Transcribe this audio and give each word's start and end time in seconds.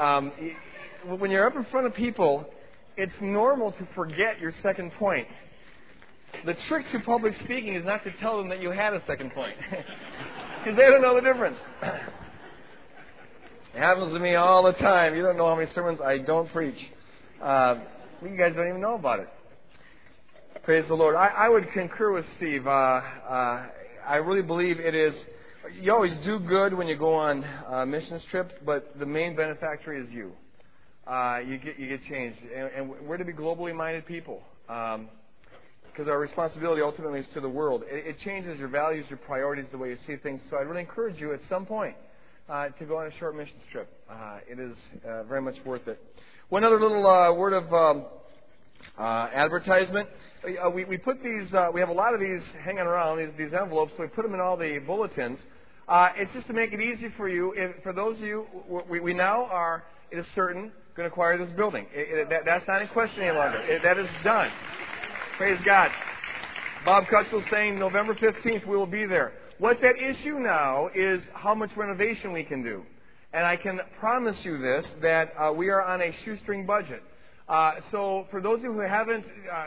um, 0.00 0.32
when 1.18 1.30
you're 1.30 1.46
up 1.46 1.56
in 1.56 1.64
front 1.66 1.86
of 1.86 1.94
people, 1.94 2.46
it's 2.96 3.12
normal 3.20 3.72
to 3.72 3.88
forget 3.94 4.40
your 4.40 4.52
second 4.62 4.92
point. 4.92 5.28
The 6.46 6.54
trick 6.68 6.90
to 6.92 7.00
public 7.00 7.34
speaking 7.44 7.74
is 7.74 7.84
not 7.84 8.02
to 8.04 8.12
tell 8.20 8.38
them 8.38 8.48
that 8.48 8.62
you 8.62 8.70
had 8.70 8.94
a 8.94 9.02
second 9.06 9.32
point, 9.32 9.56
because 9.70 10.76
they 10.76 10.82
don't 10.82 11.02
know 11.02 11.14
the 11.16 11.20
difference. 11.20 11.58
it 13.74 13.78
happens 13.78 14.12
to 14.12 14.18
me 14.18 14.36
all 14.36 14.62
the 14.62 14.72
time. 14.72 15.14
You 15.14 15.22
don't 15.22 15.36
know 15.36 15.48
how 15.48 15.56
many 15.56 15.70
sermons 15.72 16.00
I 16.00 16.18
don't 16.18 16.50
preach. 16.50 16.78
Uh, 17.42 17.80
you 18.22 18.36
guys 18.36 18.54
don't 18.54 18.68
even 18.68 18.80
know 18.80 18.94
about 18.94 19.20
it. 19.20 19.28
Praise 20.62 20.86
the 20.88 20.94
Lord. 20.94 21.14
I, 21.14 21.26
I 21.26 21.48
would 21.48 21.70
concur 21.72 22.12
with 22.12 22.24
Steve. 22.36 22.66
Uh, 22.66 22.70
uh, 22.70 23.66
I 24.06 24.16
really 24.16 24.42
believe 24.42 24.78
it 24.78 24.94
is. 24.94 25.14
You 25.78 25.92
always 25.92 26.14
do 26.24 26.38
good 26.40 26.74
when 26.74 26.86
you 26.86 26.96
go 26.96 27.14
on 27.14 27.44
missions 27.90 28.22
trip, 28.30 28.64
but 28.64 28.98
the 28.98 29.06
main 29.06 29.36
benefactor 29.36 29.92
is 29.92 30.08
you. 30.10 30.32
Uh, 31.06 31.38
you 31.46 31.58
get 31.58 31.78
you 31.78 31.88
get 31.88 32.00
changed, 32.08 32.38
and, 32.54 32.70
and 32.76 33.06
we're 33.06 33.16
to 33.16 33.24
be 33.24 33.32
globally 33.32 33.74
minded 33.74 34.06
people. 34.06 34.42
Um, 34.68 35.08
because 35.90 36.08
our 36.08 36.20
responsibility 36.20 36.80
ultimately 36.80 37.18
is 37.20 37.26
to 37.34 37.40
the 37.40 37.48
world. 37.48 37.82
It, 37.86 38.06
it, 38.06 38.18
changes 38.20 38.58
your 38.58 38.68
values, 38.68 39.06
your 39.10 39.18
priorities, 39.18 39.66
the 39.72 39.78
way 39.78 39.88
you 39.88 39.96
see 40.06 40.16
things. 40.16 40.40
So 40.48 40.56
I'd 40.56 40.68
really 40.68 40.82
encourage 40.82 41.18
you 41.18 41.34
at 41.34 41.40
some 41.48 41.66
point 41.66 41.96
uh, 42.48 42.68
to 42.68 42.84
go 42.84 42.98
on 42.98 43.08
a 43.08 43.18
short 43.18 43.36
missions 43.36 43.60
trip. 43.72 43.92
Uh, 44.08 44.38
it 44.48 44.60
is 44.60 44.76
uh, 45.04 45.24
very 45.24 45.42
much 45.42 45.56
worth 45.66 45.88
it. 45.88 46.00
One 46.48 46.62
other 46.62 46.80
little 46.80 47.04
uh, 47.04 47.34
word 47.34 47.52
of 47.52 47.72
um, 47.72 48.06
uh, 48.98 49.28
advertisement. 49.34 50.08
Uh, 50.44 50.70
we, 50.70 50.84
we 50.84 50.96
put 50.96 51.22
these, 51.22 51.52
uh, 51.52 51.68
we 51.74 51.80
have 51.80 51.90
a 51.90 51.92
lot 51.92 52.14
of 52.14 52.20
these 52.20 52.42
hanging 52.64 52.80
around, 52.80 53.18
these, 53.18 53.28
these 53.36 53.52
envelopes, 53.52 53.92
so 53.96 54.02
we 54.02 54.08
put 54.08 54.22
them 54.22 54.34
in 54.34 54.40
all 54.40 54.56
the 54.56 54.78
bulletins. 54.86 55.38
Uh, 55.90 56.10
it's 56.16 56.32
just 56.32 56.46
to 56.46 56.52
make 56.52 56.72
it 56.72 56.80
easy 56.80 57.08
for 57.16 57.28
you. 57.28 57.52
If, 57.56 57.82
for 57.82 57.92
those 57.92 58.16
of 58.18 58.22
you, 58.22 58.46
we, 58.88 59.00
we 59.00 59.12
now 59.12 59.46
are, 59.46 59.82
it 60.12 60.18
is 60.18 60.26
certain, 60.36 60.70
going 60.94 61.08
to 61.08 61.12
acquire 61.12 61.36
this 61.36 61.50
building. 61.56 61.84
It, 61.92 62.16
it, 62.16 62.30
that, 62.30 62.44
that's 62.44 62.64
not 62.68 62.80
in 62.80 62.86
question 62.88 63.24
any 63.24 63.36
longer. 63.36 63.58
It, 63.58 63.82
that 63.82 63.98
is 63.98 64.08
done. 64.22 64.52
Praise 65.36 65.58
God. 65.64 65.90
Bob 66.84 67.08
Cutchell 67.08 67.42
saying 67.50 67.76
November 67.76 68.14
15th 68.14 68.68
we 68.68 68.76
will 68.76 68.86
be 68.86 69.04
there. 69.04 69.32
What's 69.58 69.82
at 69.82 69.98
issue 69.98 70.38
now 70.38 70.90
is 70.94 71.22
how 71.34 71.56
much 71.56 71.76
renovation 71.76 72.32
we 72.32 72.44
can 72.44 72.62
do. 72.62 72.84
And 73.32 73.44
I 73.44 73.56
can 73.56 73.80
promise 73.98 74.44
you 74.44 74.58
this, 74.58 74.86
that 75.02 75.32
uh, 75.36 75.52
we 75.52 75.70
are 75.70 75.82
on 75.82 76.00
a 76.02 76.14
shoestring 76.24 76.66
budget. 76.66 77.02
Uh, 77.50 77.72
so, 77.90 78.28
for 78.30 78.40
those 78.40 78.58
of 78.58 78.62
you 78.62 78.72
who 78.72 78.78
haven't 78.78 79.24
uh, 79.24 79.64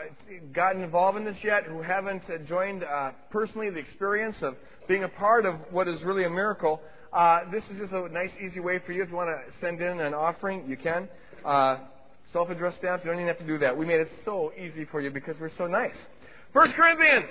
gotten 0.54 0.82
involved 0.82 1.18
in 1.18 1.24
this 1.26 1.36
yet, 1.44 1.64
who 1.64 1.82
haven't 1.82 2.22
uh, 2.30 2.38
joined 2.48 2.82
uh, 2.82 3.10
personally 3.30 3.68
the 3.68 3.76
experience 3.76 4.36
of 4.40 4.54
being 4.88 5.04
a 5.04 5.08
part 5.08 5.44
of 5.44 5.56
what 5.70 5.86
is 5.86 6.02
really 6.02 6.24
a 6.24 6.30
miracle, 6.30 6.80
uh, 7.12 7.40
this 7.52 7.62
is 7.64 7.76
just 7.76 7.92
a 7.92 8.08
nice, 8.08 8.30
easy 8.42 8.58
way 8.58 8.80
for 8.86 8.92
you. 8.92 9.02
If 9.02 9.10
you 9.10 9.16
want 9.16 9.28
to 9.28 9.58
send 9.60 9.82
in 9.82 10.00
an 10.00 10.14
offering, 10.14 10.64
you 10.66 10.78
can. 10.78 11.10
Self-addressed 12.32 12.78
stamp, 12.78 13.04
you 13.04 13.10
don't 13.10 13.20
even 13.20 13.28
have 13.28 13.38
to 13.38 13.46
do 13.46 13.58
that. 13.58 13.76
We 13.76 13.84
made 13.84 14.00
it 14.00 14.08
so 14.24 14.50
easy 14.58 14.86
for 14.90 15.02
you 15.02 15.10
because 15.10 15.36
we're 15.38 15.54
so 15.58 15.66
nice. 15.66 15.94
First 16.54 16.72
Corinthians. 16.74 17.26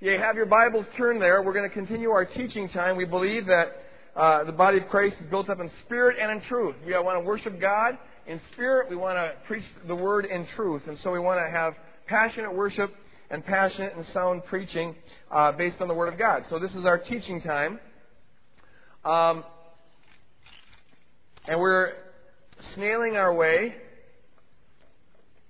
You 0.00 0.18
have 0.20 0.36
your 0.36 0.44
Bibles 0.44 0.84
turned 0.98 1.22
there. 1.22 1.42
We're 1.42 1.54
going 1.54 1.66
to 1.66 1.74
continue 1.74 2.10
our 2.10 2.26
teaching 2.26 2.68
time. 2.68 2.98
We 2.98 3.06
believe 3.06 3.46
that 3.46 3.68
uh, 4.14 4.44
the 4.44 4.52
body 4.52 4.76
of 4.76 4.88
Christ 4.88 5.16
is 5.18 5.26
built 5.30 5.48
up 5.48 5.60
in 5.60 5.70
spirit 5.86 6.18
and 6.20 6.30
in 6.30 6.46
truth. 6.46 6.76
We 6.84 6.92
want 6.92 7.18
to 7.18 7.26
worship 7.26 7.58
God 7.58 7.96
in 8.26 8.40
spirit. 8.52 8.90
We 8.90 8.96
want 8.96 9.16
to 9.16 9.32
preach 9.46 9.64
the 9.86 9.94
word 9.94 10.24
in 10.24 10.46
truth. 10.56 10.82
And 10.86 10.98
so 10.98 11.12
we 11.12 11.18
want 11.18 11.40
to 11.40 11.50
have 11.50 11.74
passionate 12.06 12.54
worship 12.54 12.94
and 13.30 13.44
passionate 13.44 13.94
and 13.96 14.06
sound 14.12 14.44
preaching 14.46 14.94
uh, 15.30 15.52
based 15.52 15.80
on 15.80 15.88
the 15.88 15.94
word 15.94 16.12
of 16.12 16.18
God. 16.18 16.44
So 16.48 16.58
this 16.58 16.74
is 16.74 16.84
our 16.84 16.98
teaching 16.98 17.40
time. 17.40 17.80
Um, 19.04 19.44
and 21.48 21.60
we're 21.60 21.92
snailing 22.74 23.16
our 23.16 23.32
way 23.32 23.74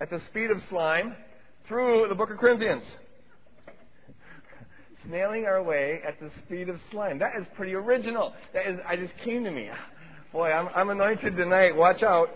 at 0.00 0.10
the 0.10 0.20
speed 0.28 0.50
of 0.50 0.58
slime 0.68 1.16
through 1.68 2.06
the 2.08 2.14
book 2.14 2.30
of 2.30 2.36
Corinthians. 2.38 2.84
snailing 5.06 5.46
our 5.46 5.62
way 5.62 6.00
at 6.06 6.20
the 6.20 6.30
speed 6.44 6.68
of 6.68 6.78
slime. 6.90 7.18
That 7.18 7.32
is 7.40 7.46
pretty 7.56 7.74
original. 7.74 8.34
That 8.52 8.66
is, 8.66 8.78
I 8.86 8.96
just 8.96 9.16
came 9.24 9.44
to 9.44 9.50
me. 9.50 9.70
Boy, 10.32 10.52
I'm, 10.52 10.68
I'm 10.74 10.90
anointed 10.90 11.36
tonight. 11.36 11.74
Watch 11.74 12.02
out. 12.02 12.28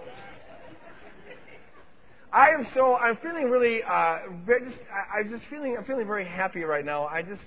I 2.33 2.51
am 2.51 2.67
so 2.75 2.95
I'm 2.95 3.17
feeling 3.17 3.51
really 3.51 3.83
uh, 3.83 4.19
just 4.47 4.79
I, 4.93 5.19
I'm 5.19 5.31
just 5.31 5.45
feeling 5.51 5.77
I'm 5.77 5.85
feeling 5.85 6.07
very 6.07 6.25
happy 6.25 6.63
right 6.63 6.85
now. 6.85 7.07
I 7.07 7.23
just 7.23 7.43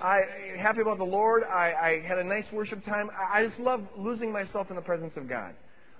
I 0.00 0.22
happy 0.58 0.80
about 0.80 0.98
the 0.98 1.04
Lord. 1.04 1.44
I, 1.44 1.72
I 1.72 2.04
had 2.06 2.18
a 2.18 2.24
nice 2.24 2.46
worship 2.52 2.84
time. 2.84 3.10
I, 3.32 3.44
just 3.44 3.60
love 3.60 3.82
losing 3.96 4.32
myself 4.32 4.70
in 4.70 4.76
the 4.76 4.82
presence 4.82 5.12
of 5.16 5.28
God. 5.28 5.54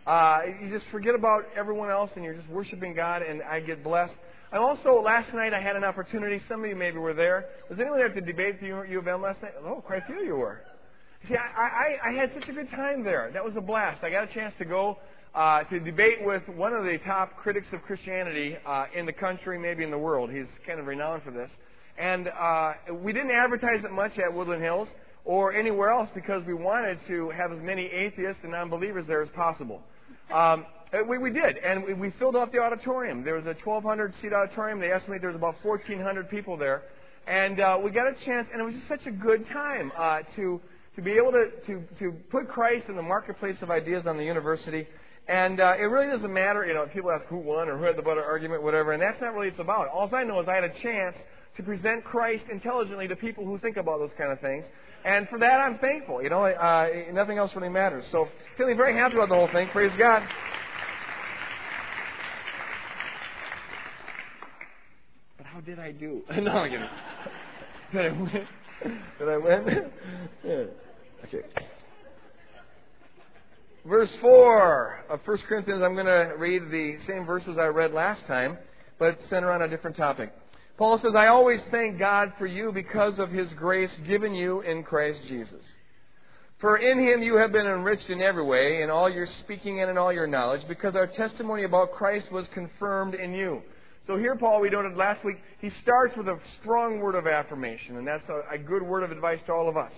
Uh, 0.06 0.40
you 0.60 0.70
just 0.70 0.86
forget 0.90 1.14
about 1.14 1.44
everyone 1.54 1.90
else 1.90 2.10
and 2.16 2.24
you're 2.24 2.34
just 2.34 2.48
worshiping 2.48 2.94
God, 2.94 3.22
and 3.22 3.42
I 3.42 3.60
get 3.60 3.84
blessed. 3.84 4.14
And 4.52 4.60
also, 4.62 5.00
last 5.00 5.32
night 5.34 5.52
I 5.52 5.60
had 5.60 5.76
an 5.76 5.84
opportunity. 5.84 6.40
Some 6.48 6.64
of 6.64 6.68
you 6.68 6.76
maybe 6.76 6.98
were 6.98 7.14
there. 7.14 7.46
Was 7.68 7.78
anyone 7.78 7.98
there 7.98 8.06
at 8.06 8.14
the 8.14 8.20
debate 8.20 8.54
at 8.54 8.60
the 8.60 8.66
U 8.66 8.98
of 8.98 9.06
M 9.06 9.22
last 9.22 9.42
night? 9.42 9.52
Oh, 9.64 9.82
quite 9.84 10.02
a 10.02 10.06
few 10.06 10.24
you 10.24 10.36
were. 10.36 10.60
See, 11.28 11.34
I, 11.36 11.98
I, 12.06 12.10
I 12.10 12.12
had 12.12 12.30
such 12.34 12.48
a 12.48 12.52
good 12.52 12.70
time 12.70 13.02
there. 13.02 13.30
That 13.32 13.44
was 13.44 13.54
a 13.56 13.60
blast. 13.60 14.02
I 14.02 14.10
got 14.10 14.30
a 14.30 14.34
chance 14.34 14.54
to 14.58 14.64
go 14.64 14.98
uh, 15.34 15.64
to 15.64 15.80
debate 15.80 16.18
with 16.22 16.42
one 16.48 16.72
of 16.72 16.84
the 16.84 16.98
top 17.04 17.36
critics 17.36 17.66
of 17.72 17.82
Christianity 17.82 18.56
uh, 18.64 18.86
in 18.94 19.04
the 19.04 19.12
country, 19.12 19.58
maybe 19.58 19.82
in 19.82 19.90
the 19.90 19.98
world. 19.98 20.30
He's 20.30 20.46
kind 20.66 20.78
of 20.78 20.86
renowned 20.86 21.22
for 21.22 21.30
this. 21.30 21.50
And 21.98 22.28
uh, 22.28 22.74
we 22.92 23.12
didn't 23.12 23.32
advertise 23.32 23.84
it 23.84 23.90
much 23.90 24.18
at 24.18 24.32
Woodland 24.32 24.62
Hills 24.62 24.88
or 25.24 25.52
anywhere 25.52 25.90
else 25.90 26.08
because 26.14 26.44
we 26.46 26.54
wanted 26.54 26.98
to 27.08 27.30
have 27.30 27.52
as 27.52 27.58
many 27.60 27.86
atheists 27.86 28.40
and 28.42 28.52
non-believers 28.52 29.06
there 29.06 29.22
as 29.22 29.28
possible. 29.30 29.82
Um, 30.32 30.66
we, 31.08 31.18
we 31.18 31.30
did, 31.30 31.56
and 31.58 31.84
we, 31.84 31.94
we 31.94 32.10
filled 32.18 32.36
up 32.36 32.52
the 32.52 32.58
auditorium. 32.58 33.24
There 33.24 33.34
was 33.34 33.46
a 33.46 33.56
1,200 33.64 34.14
seat 34.22 34.32
auditorium. 34.32 34.78
They 34.78 34.92
estimate 34.92 35.20
there 35.20 35.30
was 35.30 35.36
about 35.36 35.56
1,400 35.62 36.30
people 36.30 36.56
there, 36.56 36.82
and 37.26 37.58
uh, 37.58 37.78
we 37.82 37.90
got 37.90 38.06
a 38.06 38.14
chance, 38.24 38.46
and 38.52 38.60
it 38.60 38.64
was 38.64 38.74
just 38.74 38.86
such 38.86 39.06
a 39.06 39.10
good 39.10 39.46
time 39.48 39.90
uh, 39.98 40.20
to 40.36 40.60
to 40.94 41.02
be 41.02 41.12
able 41.12 41.32
to, 41.32 41.50
to 41.66 41.82
to 41.98 42.12
put 42.30 42.46
Christ 42.48 42.86
in 42.88 42.94
the 42.94 43.02
marketplace 43.02 43.56
of 43.62 43.70
ideas 43.70 44.06
on 44.06 44.16
the 44.16 44.24
university. 44.24 44.86
And 45.26 45.58
uh, 45.58 45.74
it 45.78 45.84
really 45.84 46.08
doesn't 46.08 46.32
matter, 46.32 46.66
you 46.66 46.74
know, 46.74 46.82
if 46.82 46.92
people 46.92 47.10
ask 47.10 47.24
who 47.26 47.38
won 47.38 47.68
or 47.68 47.78
who 47.78 47.84
had 47.84 47.96
the 47.96 48.02
better 48.02 48.22
argument, 48.22 48.62
whatever, 48.62 48.92
and 48.92 49.02
that's 49.02 49.20
not 49.20 49.28
really 49.28 49.46
what 49.46 49.54
it's 49.54 49.58
about. 49.58 49.88
All 49.88 50.10
I 50.14 50.22
know 50.22 50.40
is 50.40 50.48
I 50.48 50.54
had 50.54 50.64
a 50.64 50.80
chance 50.82 51.16
to 51.56 51.62
present 51.62 52.04
Christ 52.04 52.44
intelligently 52.50 53.08
to 53.08 53.16
people 53.16 53.44
who 53.44 53.58
think 53.58 53.76
about 53.76 54.00
those 54.00 54.10
kind 54.18 54.32
of 54.32 54.40
things. 54.40 54.64
And 55.04 55.28
for 55.28 55.38
that, 55.38 55.60
I'm 55.60 55.78
thankful. 55.78 56.22
You 56.22 56.30
know, 56.30 56.44
uh, 56.44 56.88
nothing 57.12 57.38
else 57.38 57.54
really 57.54 57.68
matters. 57.68 58.04
So, 58.10 58.28
feeling 58.58 58.76
very 58.76 58.94
happy 58.94 59.14
about 59.14 59.28
the 59.28 59.34
whole 59.34 59.48
thing. 59.48 59.68
Praise 59.68 59.92
God. 59.98 60.22
But 65.38 65.46
how 65.46 65.60
did 65.60 65.78
I 65.78 65.92
do? 65.92 66.22
no, 66.40 66.50
I'm 66.50 66.70
kidding. 66.70 66.88
Did 67.92 68.06
I 68.06 68.08
win? 68.08 68.46
Did 69.18 69.28
I 69.28 69.36
win? 69.36 69.90
yeah. 70.44 70.64
Okay. 71.24 71.42
Verse 73.86 74.10
4 74.22 75.04
of 75.10 75.20
1 75.26 75.38
Corinthians, 75.46 75.82
I'm 75.82 75.92
going 75.92 76.06
to 76.06 76.34
read 76.38 76.70
the 76.70 76.96
same 77.06 77.26
verses 77.26 77.58
I 77.58 77.66
read 77.66 77.92
last 77.92 78.26
time, 78.26 78.56
but 78.98 79.18
center 79.28 79.52
on 79.52 79.60
a 79.60 79.68
different 79.68 79.94
topic. 79.94 80.32
Paul 80.78 80.98
says, 80.98 81.14
I 81.14 81.26
always 81.26 81.60
thank 81.70 81.98
God 81.98 82.32
for 82.38 82.46
you 82.46 82.72
because 82.72 83.18
of 83.18 83.30
his 83.30 83.52
grace 83.52 83.94
given 84.06 84.32
you 84.32 84.62
in 84.62 84.84
Christ 84.84 85.20
Jesus. 85.28 85.62
For 86.60 86.78
in 86.78 86.98
him 86.98 87.22
you 87.22 87.36
have 87.36 87.52
been 87.52 87.66
enriched 87.66 88.08
in 88.08 88.22
every 88.22 88.44
way, 88.44 88.80
in 88.80 88.88
all 88.88 89.10
your 89.10 89.26
speaking 89.40 89.82
and 89.82 89.90
in 89.90 89.98
all 89.98 90.12
your 90.12 90.26
knowledge, 90.26 90.66
because 90.66 90.96
our 90.96 91.06
testimony 91.06 91.64
about 91.64 91.92
Christ 91.92 92.32
was 92.32 92.46
confirmed 92.54 93.14
in 93.14 93.34
you. 93.34 93.60
So 94.06 94.16
here, 94.16 94.34
Paul, 94.34 94.62
we 94.62 94.70
noted 94.70 94.96
last 94.96 95.22
week, 95.24 95.36
he 95.60 95.68
starts 95.82 96.16
with 96.16 96.28
a 96.28 96.38
strong 96.60 97.00
word 97.00 97.16
of 97.16 97.26
affirmation, 97.26 97.98
and 97.98 98.06
that's 98.06 98.24
a, 98.30 98.54
a 98.54 98.58
good 98.58 98.82
word 98.82 99.02
of 99.02 99.10
advice 99.10 99.40
to 99.46 99.52
all 99.52 99.68
of 99.68 99.76
us. 99.76 99.92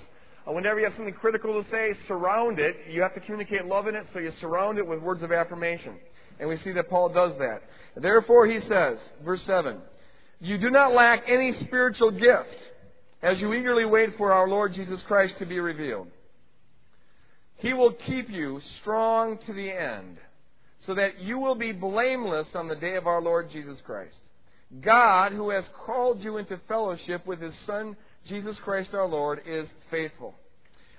Uh, 0.46 0.52
whenever 0.52 0.78
you 0.78 0.84
have 0.84 0.94
something 0.94 1.14
critical 1.14 1.62
to 1.62 1.68
say, 1.70 1.92
surround 2.06 2.58
it. 2.58 2.76
You 2.88 3.02
have 3.02 3.14
to 3.14 3.20
communicate 3.20 3.66
love 3.66 3.88
in 3.88 3.94
it, 3.94 4.06
so 4.12 4.18
you 4.18 4.30
surround 4.40 4.78
it 4.78 4.86
with 4.86 5.00
words 5.00 5.22
of 5.22 5.32
affirmation. 5.32 5.94
And 6.38 6.48
we 6.48 6.56
see 6.59 6.72
that 6.72 6.88
Paul 6.88 7.09
does 7.09 7.32
that. 7.38 7.62
Therefore, 7.97 8.47
he 8.47 8.60
says, 8.60 8.98
verse 9.24 9.42
7, 9.42 9.78
you 10.41 10.59
do 10.59 10.71
not 10.71 10.92
lack 10.92 11.24
any 11.28 11.53
spiritual 11.53 12.10
gift 12.10 12.56
as 13.22 13.41
you 13.41 13.53
eagerly 13.54 13.86
wait 13.86 14.16
for 14.18 14.32
our 14.32 14.47
Lord 14.47 14.74
Jesus 14.74 15.03
Christ 15.06 15.38
to 15.38 15.47
be 15.47 15.59
revealed. 15.59 16.09
He 17.56 17.72
will 17.72 17.92
keep 17.92 18.28
you 18.28 18.60
strong 18.80 19.38
to 19.47 19.53
the 19.53 19.71
end 19.71 20.18
so 20.86 20.94
that 20.94 21.21
you 21.21 21.38
will 21.38 21.54
be 21.54 21.72
blameless 21.72 22.48
on 22.54 22.68
the 22.68 22.76
day 22.76 22.97
of 22.97 23.06
our 23.06 23.22
Lord 23.22 23.50
Jesus 23.50 23.80
Christ. 23.84 24.18
God, 24.80 25.32
who 25.32 25.50
has 25.50 25.65
called 25.86 26.21
you 26.21 26.36
into 26.36 26.60
fellowship 26.68 27.26
with 27.26 27.41
his 27.41 27.54
Son, 27.66 27.97
Jesus 28.28 28.56
Christ 28.64 28.92
our 28.92 29.06
Lord, 29.06 29.42
is 29.46 29.68
faithful. 29.90 30.34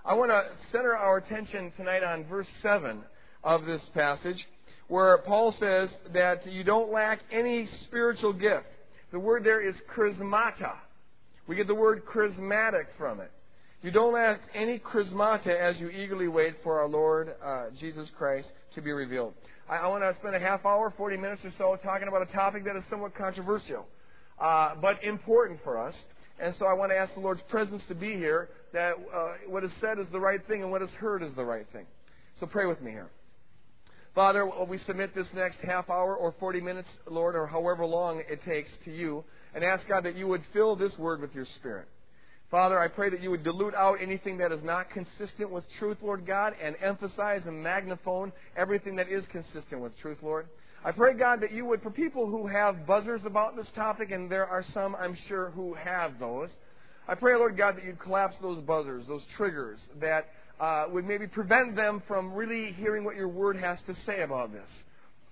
I 0.06 0.13
want 0.13 0.31
to 0.31 0.44
center 0.71 0.95
our 0.95 1.18
attention 1.18 1.74
tonight 1.75 2.03
on 2.03 2.25
verse 2.25 2.47
7 2.62 3.01
of 3.44 3.65
this 3.65 3.81
passage, 3.94 4.47
where 4.88 5.18
Paul 5.19 5.53
says 5.59 5.89
that 6.13 6.50
you 6.50 6.63
don't 6.63 6.91
lack 6.91 7.19
any 7.31 7.68
spiritual 7.83 8.31
gift. 8.31 8.68
The 9.12 9.19
word 9.19 9.44
there 9.44 9.68
is 9.68 9.75
charismata. 9.94 10.75
We 11.47 11.57
get 11.57 11.68
the 11.68 11.75
word 11.75 12.03
charismatic 12.06 12.85
from 12.97 13.19
it. 13.19 13.31
You 13.81 13.91
don't 13.91 14.13
lack 14.13 14.39
any 14.56 14.79
charismata 14.79 15.47
as 15.47 15.79
you 15.79 15.89
eagerly 15.89 16.29
wait 16.29 16.56
for 16.63 16.79
our 16.79 16.88
Lord 16.88 17.35
uh, 17.44 17.65
Jesus 17.77 18.09
Christ 18.18 18.47
to 18.75 18.81
be 18.81 18.91
revealed. 18.91 19.33
I, 19.69 19.77
I 19.77 19.88
want 19.88 20.03
to 20.03 20.15
spend 20.19 20.35
a 20.35 20.39
half 20.39 20.65
hour, 20.65 20.94
40 20.95 21.18
minutes 21.18 21.41
or 21.44 21.51
so, 21.57 21.77
talking 21.83 22.07
about 22.07 22.21
a 22.21 22.31
topic 22.31 22.63
that 22.63 22.77
is 22.77 22.83
somewhat 22.89 23.13
controversial, 23.15 23.85
uh, 24.39 24.75
but 24.81 25.03
important 25.03 25.59
for 25.63 25.77
us. 25.77 25.94
And 26.39 26.54
so 26.60 26.66
I 26.66 26.74
want 26.74 26.92
to 26.92 26.98
ask 26.98 27.13
the 27.13 27.19
Lord's 27.19 27.42
presence 27.50 27.81
to 27.88 27.95
be 27.95 28.13
here, 28.13 28.50
that 28.74 28.94
uh, 28.94 29.28
what 29.48 29.63
is 29.63 29.72
said 29.81 30.00
is 30.00 30.07
the 30.12 30.19
right 30.19 30.45
thing 30.48 30.62
and 30.62 30.72
what 30.72 30.81
is 30.81 30.89
heard 30.92 31.24
is 31.24 31.34
the 31.36 31.45
right 31.45 31.66
thing. 31.74 31.86
So 32.39 32.45
pray 32.45 32.66
with 32.66 32.81
me 32.81 32.92
here. 32.92 33.10
Father, 34.13 34.50
we 34.68 34.80
submit 34.80 35.13
this 35.13 35.28
next 35.36 35.57
half 35.63 35.89
hour 35.89 36.16
or 36.16 36.34
40 36.39 36.60
minutes, 36.62 36.88
Lord, 37.10 37.36
or 37.36 37.45
however 37.45 37.86
long 37.86 38.22
it 38.28 38.39
takes 38.44 38.69
to 38.86 38.92
you, 38.92 39.24
and 39.54 39.63
ask 39.63 39.88
God 39.88 40.06
that 40.06 40.16
you 40.16 40.28
would 40.28 40.42
fill 40.54 40.75
this 40.75 40.92
word 40.98 41.22
with 41.22 41.36
your 41.36 41.45
Spirit. 41.57 41.88
Father, 42.50 42.80
I 42.80 42.88
pray 42.88 43.10
that 43.10 43.22
you 43.22 43.30
would 43.32 43.44
dilute 43.44 43.76
out 43.76 43.98
anything 44.02 44.38
that 44.38 44.54
is 44.54 44.64
not 44.64 44.90
consistent 44.90 45.52
with 45.52 45.66
truth, 45.80 45.98
Lord 46.02 46.26
God, 46.26 46.54
and 46.62 46.78
emphasize 46.82 47.42
and 47.46 47.62
magnify 47.62 48.28
everything 48.56 48.96
that 48.96 49.10
is 49.10 49.26
consistent 49.28 49.82
with 49.82 49.98
truth, 50.00 50.20
Lord. 50.22 50.48
I 50.86 50.94
pray, 50.94 51.14
God, 51.14 51.42
that 51.42 51.52
you 51.52 51.66
would, 51.66 51.82
for 51.82 51.90
people 51.90 52.26
who 52.30 52.48
have 52.48 52.86
buzzers 52.86 53.26
about 53.26 53.58
this 53.58 53.68
topic, 53.76 54.12
and 54.12 54.32
there 54.32 54.46
are 54.46 54.64
some, 54.74 54.96
I'm 54.96 55.18
sure, 55.28 55.50
who 55.50 55.74
have 55.74 56.20
those, 56.20 56.50
I 57.06 57.16
pray, 57.16 57.36
Lord 57.36 57.58
God, 57.58 57.78
that 57.78 57.84
you'd 57.84 58.00
collapse 58.00 58.38
those 58.42 58.60
buzzers, 58.60 59.06
those 59.08 59.26
triggers, 59.36 59.80
that 60.00 60.28
uh, 60.60 60.86
would 60.90 61.06
maybe 61.06 61.28
prevent 61.28 61.76
them 61.76 62.02
from 62.08 62.34
really 62.34 62.72
hearing 62.74 63.04
what 63.04 63.18
your 63.18 63.28
word 63.28 63.58
has 63.58 63.80
to 63.88 63.96
say 64.06 64.22
about 64.22 64.54
this. 64.54 64.70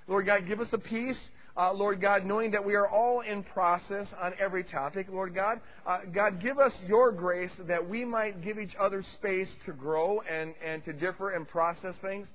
Lord 0.07 0.25
God, 0.25 0.47
give 0.47 0.59
us 0.59 0.67
a 0.73 0.77
peace. 0.77 1.19
Uh, 1.57 1.71
Lord 1.71 2.01
God, 2.01 2.25
knowing 2.25 2.51
that 2.51 2.65
we 2.65 2.75
are 2.75 2.87
all 2.87 3.21
in 3.21 3.41
process 3.43 4.07
on 4.21 4.33
every 4.39 4.63
topic, 4.63 5.07
Lord 5.09 5.33
God, 5.33 5.61
uh, 5.87 5.99
God, 6.13 6.41
give 6.41 6.59
us 6.59 6.73
your 6.85 7.13
grace 7.13 7.51
that 7.67 7.87
we 7.87 8.03
might 8.03 8.43
give 8.43 8.59
each 8.59 8.75
other 8.77 9.05
space 9.17 9.47
to 9.65 9.71
grow 9.71 10.19
and, 10.29 10.53
and 10.65 10.83
to 10.83 10.91
differ 10.91 11.31
and 11.31 11.47
process 11.47 11.95
things. 12.01 12.27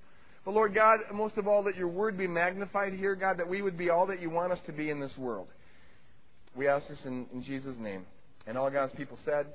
But 0.44 0.54
Lord 0.54 0.74
God, 0.74 1.00
most 1.12 1.36
of 1.36 1.46
all, 1.46 1.62
that 1.64 1.76
your 1.76 1.88
word 1.88 2.16
be 2.16 2.26
magnified 2.26 2.94
here, 2.94 3.14
God, 3.14 3.38
that 3.38 3.48
we 3.48 3.60
would 3.60 3.76
be 3.76 3.90
all 3.90 4.06
that 4.06 4.22
you 4.22 4.30
want 4.30 4.52
us 4.52 4.60
to 4.66 4.72
be 4.72 4.88
in 4.88 5.00
this 5.00 5.16
world. 5.18 5.48
We 6.56 6.66
ask 6.66 6.88
this 6.88 6.98
in, 7.04 7.26
in 7.34 7.42
Jesus' 7.42 7.76
name. 7.78 8.06
And 8.46 8.56
all 8.56 8.70
God's 8.70 8.94
people 8.94 9.18
said, 9.24 9.46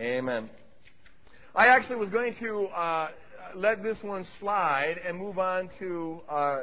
Amen. 0.00 0.48
I 1.54 1.66
actually 1.66 1.96
was 1.96 2.08
going 2.08 2.34
to 2.40 2.66
uh, 2.66 3.08
let 3.54 3.82
this 3.82 3.98
one 4.02 4.26
slide 4.40 4.96
and 5.06 5.16
move 5.16 5.38
on 5.38 5.68
to 5.78 6.20
uh, 6.28 6.58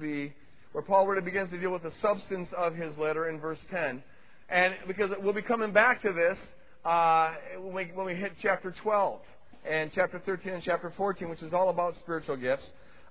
the 0.00 0.30
where 0.74 0.82
Paul 0.82 1.06
really 1.06 1.22
begins 1.22 1.50
to 1.50 1.58
deal 1.58 1.70
with 1.70 1.84
the 1.84 1.92
substance 2.02 2.48
of 2.58 2.74
his 2.74 2.98
letter 2.98 3.28
in 3.28 3.38
verse 3.38 3.60
10. 3.70 4.02
And 4.48 4.74
because 4.88 5.08
we'll 5.20 5.32
be 5.32 5.40
coming 5.40 5.72
back 5.72 6.02
to 6.02 6.12
this 6.12 6.36
uh, 6.84 7.34
when, 7.60 7.74
we, 7.74 7.92
when 7.94 8.06
we 8.06 8.16
hit 8.16 8.32
chapter 8.42 8.74
12 8.82 9.20
and 9.70 9.92
chapter 9.94 10.20
13 10.26 10.52
and 10.52 10.62
chapter 10.64 10.92
14, 10.96 11.30
which 11.30 11.42
is 11.44 11.52
all 11.52 11.70
about 11.70 11.94
spiritual 12.00 12.36
gifts. 12.36 12.64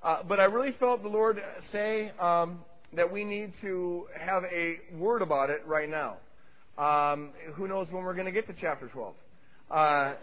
Uh, 0.04 0.24
but 0.28 0.42
I 0.42 0.44
really 0.44 0.76
felt 0.78 1.04
the 1.04 1.08
Lord 1.08 1.42
say 1.72 2.12
um, 2.20 2.60
that 2.98 3.10
we 3.10 3.24
need 3.24 3.54
to 3.62 4.08
have 4.20 4.44
a 4.44 4.80
word 4.98 5.22
about 5.22 5.50
it 5.50 5.62
right 5.66 5.90
now. 5.90 6.18
Um, 6.78 7.30
who 7.54 7.70
knows 7.70 7.88
when 7.92 8.04
we're 8.04 8.14
going 8.14 8.26
to 8.26 8.34
get 8.34 8.46
to 8.48 8.54
chapter 8.60 8.90
12? 8.90 9.14
Uh, 9.72 10.14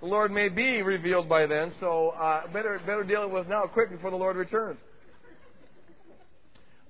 the 0.00 0.06
Lord 0.06 0.32
may 0.32 0.48
be 0.48 0.80
revealed 0.80 1.28
by 1.28 1.44
then, 1.44 1.74
so 1.78 2.14
uh, 2.18 2.46
better 2.54 2.80
better 2.86 3.04
deal 3.04 3.28
with 3.28 3.48
now, 3.48 3.64
quick 3.66 3.90
before 3.90 4.10
the 4.10 4.16
Lord 4.16 4.36
returns. 4.36 4.78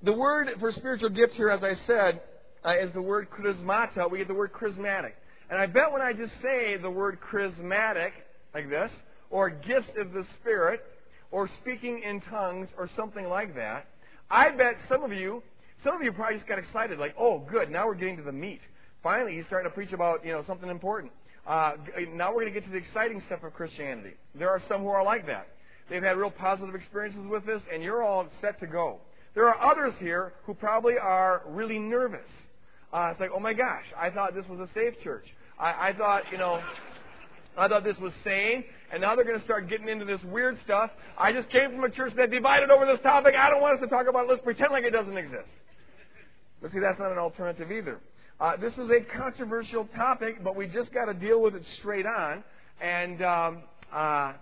The 0.04 0.12
word 0.12 0.50
for 0.60 0.70
spiritual 0.70 1.08
gift 1.08 1.32
here, 1.32 1.48
as 1.48 1.62
I 1.62 1.76
said, 1.86 2.20
uh, 2.62 2.76
is 2.76 2.92
the 2.92 3.00
word 3.00 3.28
charismata. 3.30 4.10
We 4.10 4.18
get 4.18 4.28
the 4.28 4.34
word 4.34 4.52
charismatic. 4.52 5.12
And 5.48 5.58
I 5.58 5.64
bet 5.64 5.92
when 5.92 6.02
I 6.02 6.12
just 6.12 6.34
say 6.42 6.76
the 6.76 6.90
word 6.90 7.20
charismatic, 7.32 8.10
like 8.52 8.68
this, 8.68 8.90
or 9.30 9.48
gifts 9.48 9.88
of 9.96 10.12
the 10.12 10.26
Spirit, 10.38 10.82
or 11.30 11.48
speaking 11.62 12.02
in 12.06 12.20
tongues, 12.20 12.68
or 12.76 12.90
something 12.94 13.24
like 13.30 13.54
that, 13.54 13.86
I 14.30 14.50
bet 14.50 14.74
some 14.90 15.04
of 15.04 15.12
you, 15.14 15.42
some 15.82 15.96
of 15.96 16.02
you 16.02 16.12
probably 16.12 16.36
just 16.36 16.48
got 16.48 16.58
excited, 16.58 16.98
like, 16.98 17.14
oh, 17.18 17.38
good, 17.38 17.70
now 17.70 17.86
we're 17.86 17.94
getting 17.94 18.18
to 18.18 18.22
the 18.22 18.32
meat. 18.32 18.60
Finally, 19.02 19.36
he's 19.36 19.46
starting 19.46 19.70
to 19.70 19.74
preach 19.74 19.94
about, 19.94 20.22
you 20.22 20.32
know, 20.32 20.42
something 20.46 20.68
important. 20.68 21.12
Uh, 21.46 21.72
now 22.12 22.28
we're 22.28 22.42
going 22.42 22.52
to 22.52 22.60
get 22.60 22.64
to 22.64 22.70
the 22.70 22.76
exciting 22.76 23.22
stuff 23.24 23.42
of 23.42 23.54
Christianity. 23.54 24.12
There 24.34 24.50
are 24.50 24.60
some 24.68 24.82
who 24.82 24.88
are 24.88 25.02
like 25.02 25.26
that. 25.28 25.48
They've 25.88 26.02
had 26.02 26.18
real 26.18 26.30
positive 26.30 26.74
experiences 26.74 27.26
with 27.26 27.46
this, 27.46 27.62
and 27.72 27.82
you're 27.82 28.02
all 28.02 28.26
set 28.42 28.60
to 28.60 28.66
go. 28.66 29.00
There 29.34 29.48
are 29.48 29.72
others 29.72 29.94
here 29.98 30.32
who 30.44 30.54
probably 30.54 30.94
are 31.00 31.42
really 31.46 31.78
nervous. 31.78 32.30
Uh, 32.92 33.08
it's 33.10 33.18
like, 33.18 33.30
oh 33.34 33.40
my 33.40 33.52
gosh, 33.52 33.84
I 33.98 34.10
thought 34.10 34.34
this 34.34 34.46
was 34.48 34.60
a 34.60 34.72
safe 34.72 34.94
church. 35.02 35.24
I, 35.58 35.88
I 35.88 35.92
thought, 35.92 36.22
you 36.30 36.38
know, 36.38 36.62
I 37.56 37.68
thought 37.68 37.82
this 37.84 37.98
was 37.98 38.12
sane, 38.22 38.64
and 38.92 39.00
now 39.00 39.16
they're 39.16 39.24
going 39.24 39.38
to 39.38 39.44
start 39.44 39.68
getting 39.68 39.88
into 39.88 40.04
this 40.04 40.22
weird 40.24 40.56
stuff. 40.64 40.90
I 41.18 41.32
just 41.32 41.50
came 41.50 41.70
from 41.70 41.84
a 41.84 41.90
church 41.90 42.12
that 42.16 42.30
divided 42.30 42.70
over 42.70 42.86
this 42.86 43.00
topic. 43.02 43.34
I 43.36 43.50
don't 43.50 43.60
want 43.60 43.74
us 43.74 43.80
to 43.82 43.88
talk 43.88 44.06
about 44.08 44.24
it. 44.24 44.30
Let's 44.30 44.42
pretend 44.42 44.70
like 44.70 44.84
it 44.84 44.90
doesn't 44.90 45.16
exist. 45.16 45.48
But 46.62 46.70
see, 46.70 46.78
that's 46.80 46.98
not 46.98 47.12
an 47.12 47.18
alternative 47.18 47.70
either. 47.70 48.00
Uh, 48.40 48.56
this 48.56 48.72
is 48.74 48.90
a 48.90 49.00
controversial 49.16 49.88
topic, 49.94 50.42
but 50.42 50.56
we 50.56 50.66
just 50.66 50.92
got 50.92 51.06
to 51.06 51.14
deal 51.14 51.40
with 51.40 51.54
it 51.54 51.62
straight 51.78 52.06
on 52.06 52.42
and 52.80 53.22
um, 53.22 53.62
uh, 53.92 54.32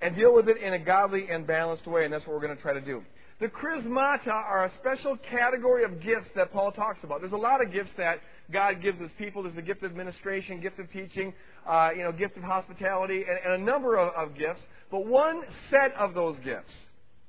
and 0.00 0.14
deal 0.14 0.34
with 0.34 0.48
it 0.48 0.58
in 0.58 0.74
a 0.74 0.78
godly 0.78 1.28
and 1.28 1.46
balanced 1.46 1.86
way, 1.86 2.04
and 2.04 2.12
that's 2.12 2.24
what 2.26 2.34
we're 2.34 2.42
going 2.42 2.56
to 2.56 2.62
try 2.62 2.72
to 2.72 2.80
do. 2.80 3.02
The 3.40 3.46
charismata 3.46 4.32
are 4.32 4.64
a 4.64 4.72
special 4.80 5.16
category 5.16 5.84
of 5.84 6.00
gifts 6.00 6.26
that 6.34 6.52
Paul 6.52 6.72
talks 6.72 6.98
about. 7.04 7.20
There's 7.20 7.32
a 7.32 7.36
lot 7.36 7.62
of 7.64 7.72
gifts 7.72 7.90
that 7.96 8.18
God 8.52 8.82
gives 8.82 8.98
his 8.98 9.12
people. 9.16 9.44
There's 9.44 9.56
a 9.56 9.62
gift 9.62 9.84
of 9.84 9.92
administration, 9.92 10.60
gift 10.60 10.80
of 10.80 10.90
teaching, 10.90 11.32
uh, 11.64 11.90
you 11.96 12.02
know, 12.02 12.10
gift 12.10 12.36
of 12.36 12.42
hospitality, 12.42 13.24
and, 13.28 13.38
and 13.44 13.62
a 13.62 13.64
number 13.64 13.96
of, 13.96 14.12
of 14.14 14.36
gifts. 14.36 14.60
But 14.90 15.06
one 15.06 15.42
set 15.70 15.94
of 15.96 16.14
those 16.14 16.36
gifts 16.40 16.72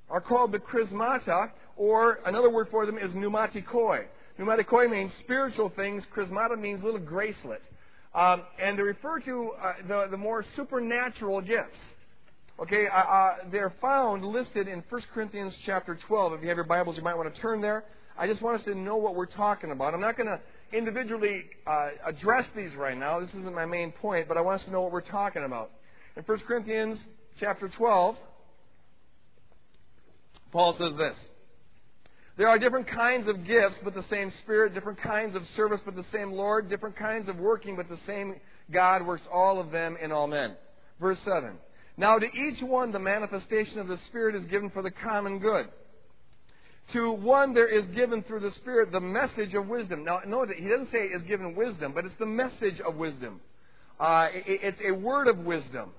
are 0.10 0.20
called 0.20 0.52
the 0.52 0.58
charismata, 0.58 1.52
or 1.78 2.20
another 2.26 2.50
word 2.50 2.70
for 2.72 2.88
them 2.88 2.98
is 2.98 3.12
pneumatikoi. 3.12 4.06
Pneumatikoi 4.40 4.90
means 4.90 5.12
spiritual 5.20 5.72
things. 5.76 6.02
Charismata 6.16 6.60
means 6.60 6.84
little 6.84 7.00
gracelet. 7.00 7.62
Um, 8.16 8.42
and 8.60 8.80
they 8.80 8.82
refer 8.82 9.20
to 9.20 9.52
uh, 9.62 9.74
the, 9.88 10.08
the 10.10 10.18
more 10.18 10.44
supernatural 10.56 11.42
gifts. 11.42 11.78
Okay, 12.62 12.88
uh, 12.88 12.98
uh, 12.98 13.36
they're 13.54 13.74
found 13.80 14.26
listed 14.26 14.68
in 14.68 14.84
1 14.90 15.02
Corinthians 15.14 15.56
chapter 15.66 15.96
12. 15.96 16.34
If 16.34 16.42
you 16.42 16.50
have 16.50 16.58
your 16.58 16.66
Bibles, 16.66 16.98
you 16.98 17.04
might 17.04 17.16
want 17.16 17.34
to 17.34 17.42
turn 17.42 17.62
there. 17.62 17.86
I 18.18 18.28
just 18.28 18.42
want 18.42 18.60
us 18.60 18.66
to 18.66 18.76
know 18.76 18.98
what 18.98 19.16
we're 19.16 19.28
talking 19.28 19.72
about. 19.72 19.94
I'm 19.94 20.02
not 20.02 20.18
going 20.18 20.28
to 20.28 20.42
individually 20.78 21.46
uh, 21.66 21.92
address 22.06 22.46
these 22.58 22.76
right 22.76 22.98
now. 22.98 23.22
This 23.22 23.30
isn't 23.30 23.56
my 23.56 23.66
main 23.66 23.94
point, 23.94 24.28
but 24.28 24.36
I 24.36 24.42
want 24.42 24.60
us 24.60 24.66
to 24.66 24.72
know 24.72 24.82
what 24.82 24.92
we're 24.92 25.00
talking 25.00 25.46
about. 25.46 25.72
In 26.18 26.24
1 26.24 26.40
Corinthians 26.40 27.00
chapter 27.40 27.70
12, 27.70 28.18
Paul 30.52 30.76
says 30.78 30.92
this. 30.98 31.16
There 32.36 32.50
are 32.50 32.60
different 32.60 32.88
kinds 32.88 33.30
of 33.30 33.45
gifts, 33.45 33.78
but 33.86 33.94
the 33.94 34.04
same 34.10 34.33
Spirit, 34.44 34.74
different 34.74 35.02
kinds 35.02 35.33
of 35.33 35.48
service, 35.56 35.80
but 35.86 35.95
the 35.95 36.06
same 36.12 36.33
Lord, 36.33 36.68
different 36.68 36.98
kinds 36.98 37.30
of 37.30 37.38
working, 37.38 37.78
but 37.78 37.88
the 37.88 38.00
same 38.06 38.36
God 38.69 39.07
works 39.07 39.24
all 39.31 39.62
of 39.62 39.72
them 39.72 39.95
in 40.02 40.12
all 40.12 40.28
men. 40.28 40.57
Verse 41.00 41.19
7. 41.24 41.54
Now 42.00 42.18
to 42.18 42.26
each 42.26 42.64
one 42.64 42.94
the 42.94 43.00
manifestation 43.00 43.78
of 43.78 43.90
the 43.90 43.98
Spirit 44.08 44.34
is 44.34 44.46
given 44.46 44.70
for 44.70 44.82
the 44.82 44.90
common 44.90 45.40
good. 45.40 45.68
To 46.94 47.12
one 47.12 47.54
there 47.54 47.68
is 47.68 47.86
given 47.90 48.24
through 48.24 48.40
the 48.40 48.52
Spirit 48.52 48.94
the 48.94 49.02
message 49.02 49.54
of 49.54 49.68
wisdom. 49.68 50.06
Now 50.06 50.22
notice 50.26 50.56
he 50.58 50.70
doesn't 50.70 50.92
say 50.94 51.00
is 51.00 51.22
given 51.24 51.56
wisdom, 51.56 51.92
but 51.94 52.06
it's 52.06 52.16
the 52.18 52.26
message 52.26 52.80
of 52.88 52.96
wisdom. 52.96 53.42
Uh, 54.00 54.30
it, 54.32 54.60
it's 54.64 54.80
a 54.88 54.94
word 54.94 55.28
of 55.28 55.40
wisdom 55.40 55.90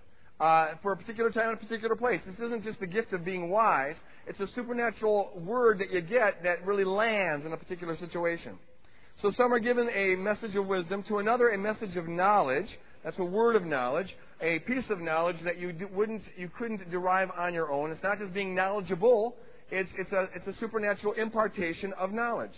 uh, 0.41 0.69
for 0.83 0.93
a 0.93 0.97
particular 0.97 1.31
time 1.31 1.51
and 1.51 1.59
a 1.59 1.61
particular 1.61 1.95
place. 1.95 2.23
This 2.25 2.37
isn't 2.37 2.65
just 2.65 2.81
the 2.81 2.87
gift 2.87 3.13
of 3.13 3.23
being 3.23 3.51
wise. 3.51 3.97
It's 4.27 4.41
a 4.41 4.49
supernatural 4.55 5.33
word 5.37 5.81
that 5.81 5.93
you 5.93 6.01
get 6.01 6.43
that 6.45 6.65
really 6.65 6.85
lands 6.85 7.45
in 7.45 7.53
a 7.53 7.59
particular 7.59 7.95
situation. 7.99 8.59
So 9.21 9.31
some 9.33 9.53
are 9.53 9.59
given 9.59 9.91
a 9.95 10.17
message 10.17 10.57
of 10.57 10.67
wisdom, 10.67 11.03
to 11.09 11.19
another 11.19 11.51
a 11.51 11.59
message 11.59 11.97
of 11.97 12.09
knowledge. 12.09 12.69
That's 13.05 13.19
a 13.19 13.25
word 13.25 13.57
of 13.57 13.65
knowledge, 13.65 14.15
a 14.43 14.59
piece 14.61 14.85
of 14.91 15.01
knowledge 15.01 15.37
that 15.45 15.59
you 15.59 15.75
wouldn't, 15.93 16.23
you 16.37 16.51
couldn't 16.59 16.91
derive 16.91 17.31
on 17.37 17.55
your 17.55 17.71
own. 17.71 17.91
It's 17.91 18.03
not 18.03 18.19
just 18.19 18.35
being 18.35 18.55
knowledgeable. 18.55 19.37
It's, 19.71 19.91
it's 19.97 20.13
a, 20.13 20.29
it's 20.35 20.47
a 20.47 20.59
supernatural 20.61 21.15
impartation 21.15 21.93
of 21.99 22.13
knowledge. 22.13 22.53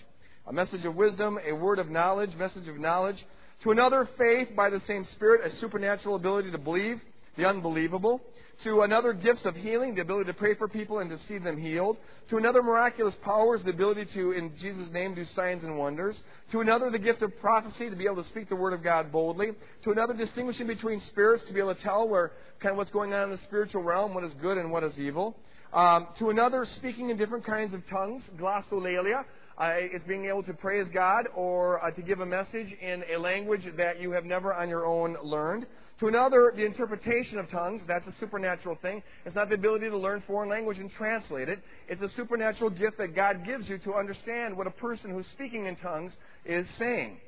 A 0.47 0.53
message 0.53 0.85
of 0.85 0.97
wisdom, 0.97 1.39
a 1.47 1.53
word 1.53 1.79
of 1.79 1.89
knowledge, 1.89 2.35
message 2.37 2.67
of 2.67 2.77
knowledge. 2.77 3.17
To 3.63 3.71
another, 3.71 4.09
faith 4.19 4.49
by 4.57 4.71
the 4.71 4.81
same 4.89 5.07
Spirit, 5.13 5.47
a 5.47 5.61
supernatural 5.61 6.17
ability 6.17 6.51
to 6.51 6.59
believe 6.59 6.97
the 7.37 7.47
unbelievable. 7.49 8.21
To 8.65 8.83
another, 8.83 9.13
gifts 9.13 9.45
of 9.45 9.57
healing, 9.57 9.95
the 9.95 10.03
ability 10.03 10.27
to 10.27 10.35
pray 10.35 10.55
for 10.55 10.69
people 10.69 11.01
and 11.01 11.11
to 11.11 11.19
see 11.27 11.39
them 11.39 11.59
healed. 11.59 11.97
To 12.31 12.37
another, 12.37 12.63
miraculous 12.63 13.15
powers, 13.23 13.63
the 13.65 13.71
ability 13.71 14.07
to, 14.15 14.33
in 14.33 14.53
Jesus' 14.61 14.89
name, 14.93 15.15
do 15.15 15.25
signs 15.35 15.65
and 15.65 15.77
wonders. 15.77 16.17
To 16.53 16.61
another, 16.61 16.91
the 16.91 16.99
gift 16.99 17.23
of 17.23 17.37
prophecy, 17.41 17.91
to 17.91 17.97
be 17.97 18.05
able 18.05 18.23
to 18.23 18.29
speak 18.29 18.49
the 18.49 18.57
word 18.57 18.73
of 18.73 18.83
God 18.83 19.11
boldly. 19.11 19.53
To 19.85 19.91
another, 19.91 20.15
distinguishing 20.15 20.69
between 20.69 21.01
spirits, 21.09 21.43
to 21.49 21.53
be 21.53 21.59
able 21.59 21.75
to 21.75 21.83
tell 21.83 22.09
where 22.09 22.33
kind 22.61 22.73
of 22.73 22.77
what's 22.77 22.93
going 22.93 23.13
on 23.13 23.25
in 23.25 23.31
the 23.31 23.43
spiritual 23.45 23.83
realm, 23.83 24.15
what 24.15 24.23
is 24.23 24.33
good 24.41 24.59
and 24.59 24.71
what 24.71 24.85
is 24.85 24.97
evil. 24.97 25.37
Um, 25.73 26.09
to 26.19 26.31
another, 26.31 26.65
speaking 26.77 27.11
in 27.11 27.17
different 27.17 27.45
kinds 27.45 27.75
of 27.75 27.85
tongues, 27.89 28.23
glossolalia, 28.39 29.25
uh, 29.59 29.73
it's 29.75 30.05
being 30.05 30.27
able 30.27 30.43
to 30.45 30.55
praise 30.55 30.87
God 30.93 31.27
or 31.35 31.85
uh, 31.85 31.91
to 31.91 32.03
give 32.03 32.21
a 32.21 32.27
message 32.27 32.69
in 32.81 33.05
a 33.15 33.19
language 33.19 33.67
that 33.77 34.01
you 34.01 34.11
have 34.13 34.25
never 34.25 34.55
on 34.55 34.69
your 34.69 34.87
own 34.87 35.17
learned. 35.23 35.67
To 36.01 36.09
another, 36.09 36.53
the 36.57 36.65
interpretation 36.65 37.39
of 37.39 37.49
tongues. 37.51 37.83
That's 37.87 38.07
a 38.07 38.15
supernatural 38.19 38.77
thing. 38.83 39.03
It's 39.25 39.37
not 39.37 39.51
the 39.51 39.55
ability 39.55 39.89
to 39.89 39.97
learn 39.97 40.23
foreign 40.27 40.51
language 40.51 40.79
and 40.79 40.91
translate 40.91 41.49
it. 41.49 41.61
It's 41.89 42.03
a 42.03 42.09
supernatural 42.17 42.71
gift 42.71 42.99
that 42.99 43.15
God 43.15 43.45
gives 43.45 43.69
you 43.69 43.79
to 43.79 43.95
understand 43.95 44.57
what 44.57 44.67
a 44.67 44.73
person 44.73 45.11
who's 45.11 45.27
speaking 45.33 45.67
in 45.67 45.77
tongues 45.77 46.13
is 46.45 46.67
saying. 46.79 47.19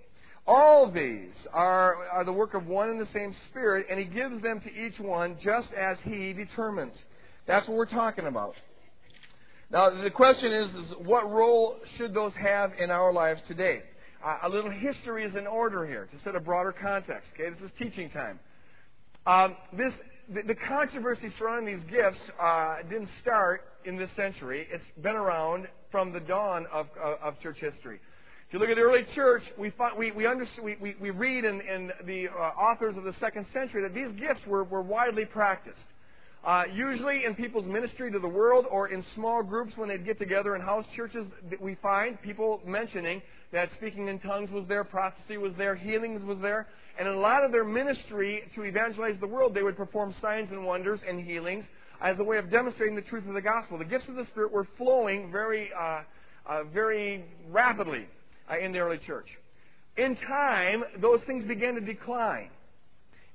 All 0.46 0.90
these 0.90 1.32
are, 1.52 1.94
are 2.06 2.24
the 2.24 2.32
work 2.32 2.54
of 2.54 2.66
one 2.66 2.90
and 2.90 3.00
the 3.00 3.08
same 3.12 3.34
Spirit, 3.48 3.86
and 3.90 3.98
He 3.98 4.06
gives 4.06 4.42
them 4.42 4.60
to 4.60 4.72
each 4.74 4.98
one 4.98 5.36
just 5.42 5.68
as 5.72 5.96
He 6.02 6.32
determines. 6.32 6.94
That's 7.46 7.68
what 7.68 7.76
we're 7.76 7.86
talking 7.86 8.26
about. 8.26 8.54
Now, 9.74 9.90
the 9.90 10.08
question 10.08 10.52
is, 10.52 10.72
is 10.76 10.92
what 10.98 11.28
role 11.28 11.78
should 11.96 12.14
those 12.14 12.32
have 12.34 12.70
in 12.78 12.92
our 12.92 13.12
lives 13.12 13.40
today? 13.48 13.80
Uh, 14.24 14.38
a 14.44 14.48
little 14.48 14.70
history 14.70 15.24
is 15.24 15.34
in 15.34 15.48
order 15.48 15.84
here 15.84 16.06
to 16.12 16.22
set 16.22 16.36
a 16.36 16.40
broader 16.40 16.72
context. 16.72 17.26
Okay, 17.34 17.50
this 17.50 17.58
is 17.60 17.72
teaching 17.76 18.08
time. 18.10 18.38
Um, 19.26 19.56
this 19.76 19.92
the, 20.32 20.42
the, 20.42 20.54
controversy 20.54 21.28
surrounding 21.40 21.74
these 21.74 21.84
gifts 21.86 22.20
uh, 22.40 22.76
didn't 22.88 23.08
start 23.20 23.62
in 23.84 23.96
this 23.96 24.10
century. 24.14 24.68
It's 24.70 24.84
been 25.02 25.16
around 25.16 25.66
from 25.90 26.12
the 26.12 26.20
dawn 26.20 26.66
of, 26.72 26.86
of, 27.02 27.18
of 27.20 27.40
church 27.40 27.58
history. 27.58 27.98
If 28.46 28.52
you 28.52 28.60
look 28.60 28.68
at 28.68 28.76
the 28.76 28.82
early 28.82 29.06
church, 29.16 29.42
we, 29.58 29.70
find, 29.70 29.98
we, 29.98 30.12
we, 30.12 30.24
we, 30.62 30.76
we, 30.80 30.94
we 31.00 31.10
read 31.10 31.44
in, 31.44 31.60
in 31.62 31.90
the 32.06 32.28
uh, 32.28 32.32
authors 32.32 32.96
of 32.96 33.02
the 33.02 33.14
second 33.18 33.44
century 33.52 33.82
that 33.82 33.92
these 33.92 34.20
gifts 34.20 34.46
were, 34.46 34.62
were 34.62 34.82
widely 34.82 35.24
practiced. 35.24 35.82
Uh, 36.44 36.64
usually 36.74 37.24
in 37.24 37.34
people's 37.34 37.64
ministry 37.64 38.12
to 38.12 38.18
the 38.18 38.28
world 38.28 38.66
or 38.70 38.88
in 38.88 39.02
small 39.14 39.42
groups 39.42 39.72
when 39.76 39.88
they'd 39.88 40.04
get 40.04 40.18
together 40.18 40.54
in 40.54 40.60
house 40.60 40.84
churches, 40.94 41.26
we 41.58 41.74
find 41.76 42.20
people 42.20 42.60
mentioning 42.66 43.22
that 43.50 43.70
speaking 43.76 44.08
in 44.08 44.18
tongues 44.18 44.50
was 44.50 44.66
there, 44.68 44.84
prophecy 44.84 45.38
was 45.38 45.52
there, 45.56 45.74
healings 45.74 46.22
was 46.22 46.38
there. 46.42 46.66
And 46.98 47.08
in 47.08 47.14
a 47.14 47.18
lot 47.18 47.44
of 47.44 47.50
their 47.50 47.64
ministry 47.64 48.42
to 48.54 48.62
evangelize 48.64 49.14
the 49.20 49.26
world, 49.26 49.54
they 49.54 49.62
would 49.62 49.76
perform 49.76 50.14
signs 50.20 50.50
and 50.50 50.66
wonders 50.66 51.00
and 51.08 51.24
healings 51.24 51.64
as 52.02 52.18
a 52.18 52.24
way 52.24 52.36
of 52.36 52.50
demonstrating 52.50 52.94
the 52.94 53.02
truth 53.02 53.26
of 53.26 53.32
the 53.32 53.40
gospel. 53.40 53.78
The 53.78 53.86
gifts 53.86 54.08
of 54.08 54.16
the 54.16 54.26
Spirit 54.26 54.52
were 54.52 54.68
flowing 54.76 55.32
very, 55.32 55.70
uh, 55.78 56.00
uh, 56.46 56.64
very 56.74 57.24
rapidly 57.48 58.06
uh, 58.50 58.58
in 58.58 58.72
the 58.72 58.80
early 58.80 58.98
church. 58.98 59.28
In 59.96 60.14
time, 60.16 60.84
those 61.00 61.20
things 61.26 61.46
began 61.46 61.74
to 61.74 61.80
decline. 61.80 62.50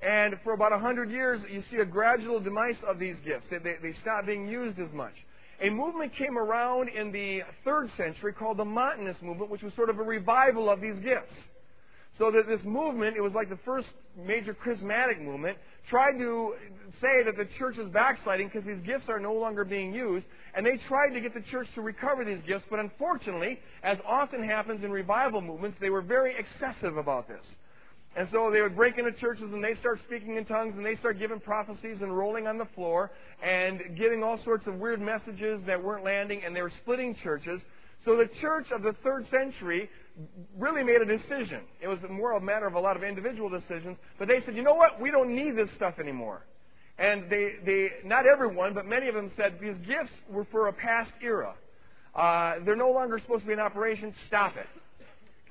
And 0.02 0.36
for 0.44 0.54
about 0.54 0.72
100 0.72 1.10
years, 1.12 1.42
you 1.52 1.62
see 1.70 1.78
a 1.78 1.86
gradual 1.86 2.40
demise 2.40 2.78
of 2.88 3.00
these 3.00 3.18
gifts. 3.26 3.46
They, 3.50 3.58
they, 3.58 3.76
they 3.82 3.94
stopped 4.02 4.28
being 4.28 4.48
used 4.48 4.80
as 4.80 4.92
much. 4.94 5.14
A 5.62 5.70
movement 5.70 6.14
came 6.16 6.38
around 6.38 6.88
in 6.88 7.12
the 7.12 7.42
third 7.66 7.90
century 7.98 8.32
called 8.32 8.58
the 8.58 8.66
Montanist 8.66 9.22
movement, 9.22 9.52
which 9.52 9.62
was 9.62 9.74
sort 9.74 9.90
of 9.90 10.00
a 10.00 10.04
revival 10.04 10.70
of 10.70 10.80
these 10.80 10.98
gifts. 11.00 11.34
So 12.18 12.32
that 12.32 12.48
this 12.48 12.62
movement, 12.64 13.18
it 13.18 13.22
was 13.22 13.34
like 13.34 13.50
the 13.50 13.60
first 13.66 13.88
major 14.18 14.54
charismatic 14.54 15.22
movement, 15.22 15.58
tried 15.90 16.18
to 16.18 16.54
say 17.02 17.24
that 17.24 17.36
the 17.38 17.48
church 17.58 17.78
is 17.78 17.90
backsliding 17.90 18.48
because 18.48 18.66
these 18.66 18.80
gifts 18.86 19.06
are 19.10 19.20
no 19.20 19.34
longer 19.34 19.66
being 19.66 19.94
used. 19.94 20.26
And 20.56 20.66
they 20.66 20.80
tried 20.88 21.10
to 21.14 21.20
get 21.20 21.34
the 21.34 21.44
church 21.52 21.68
to 21.76 21.82
recover 21.82 22.24
these 22.24 22.42
gifts, 22.48 22.66
but 22.70 22.80
unfortunately, 22.80 23.60
as 23.84 23.98
often 24.08 24.44
happens 24.44 24.84
in 24.84 24.92
revival 24.92 25.42
movements, 25.42 25.78
they 25.82 25.90
were 25.90 26.02
very 26.02 26.36
excessive 26.38 26.96
about 26.96 27.28
this. 27.28 27.46
And 28.16 28.28
so 28.32 28.50
they 28.52 28.62
would 28.62 28.76
break 28.76 28.98
into 28.98 29.12
churches 29.12 29.52
and 29.54 29.64
they 29.64 29.76
start 29.80 30.00
speaking 30.06 30.36
in 30.36 30.46
tongues 30.46 30.74
and 30.76 30.86
they 30.86 30.96
start 30.96 31.20
giving 31.20 31.40
prophecies 31.40 32.02
and 32.02 32.16
rolling 32.16 32.48
on 32.48 32.58
the 32.58 32.68
floor 32.76 33.12
and 33.44 33.96
giving 33.98 34.24
all 34.24 34.38
sorts 34.44 34.66
of 34.68 34.76
weird 34.76 35.00
messages 35.00 35.62
that 35.68 35.82
weren't 35.82 36.04
landing 36.04 36.42
and 36.46 36.56
they 36.56 36.62
were 36.62 36.72
splitting 36.82 37.16
churches. 37.24 37.62
So 38.06 38.16
the 38.16 38.30
church 38.42 38.68
of 38.74 38.82
the 38.82 38.94
third 39.04 39.26
century 39.30 39.90
really 40.58 40.84
made 40.84 41.02
a 41.02 41.06
decision. 41.06 41.62
It 41.82 41.88
was 41.88 42.00
more 42.10 42.34
a 42.34 42.42
matter 42.42 42.66
of 42.66 42.74
a 42.74 42.80
lot 42.80 42.98
of 42.98 43.04
individual 43.04 43.50
decisions, 43.50 43.98
but 44.18 44.28
they 44.28 44.40
said, 44.46 44.56
you 44.56 44.64
know 44.64 44.74
what? 44.74 45.00
We 45.00 45.12
don't 45.12 45.36
need 45.36 45.56
this 45.56 45.70
stuff 45.76 46.00
anymore. 46.00 46.46
And 46.98 47.30
they, 47.30 47.54
they 47.66 47.90
not 48.04 48.26
everyone, 48.26 48.74
but 48.74 48.86
many 48.86 49.08
of 49.08 49.16
them 49.16 49.32
said 49.38 49.58
these 49.62 49.78
gifts 49.88 50.12
were 50.30 50.46
for 50.52 50.68
a 50.68 50.74
past 50.74 51.12
era. 51.22 51.54
Uh, 52.16 52.56
they're 52.66 52.76
no 52.76 52.92
longer 52.92 53.20
supposed 53.20 53.42
to 53.42 53.48
be 53.48 53.54
in 53.54 53.60
operation. 53.60 54.14
Stop 54.28 54.58
it. 54.58 54.68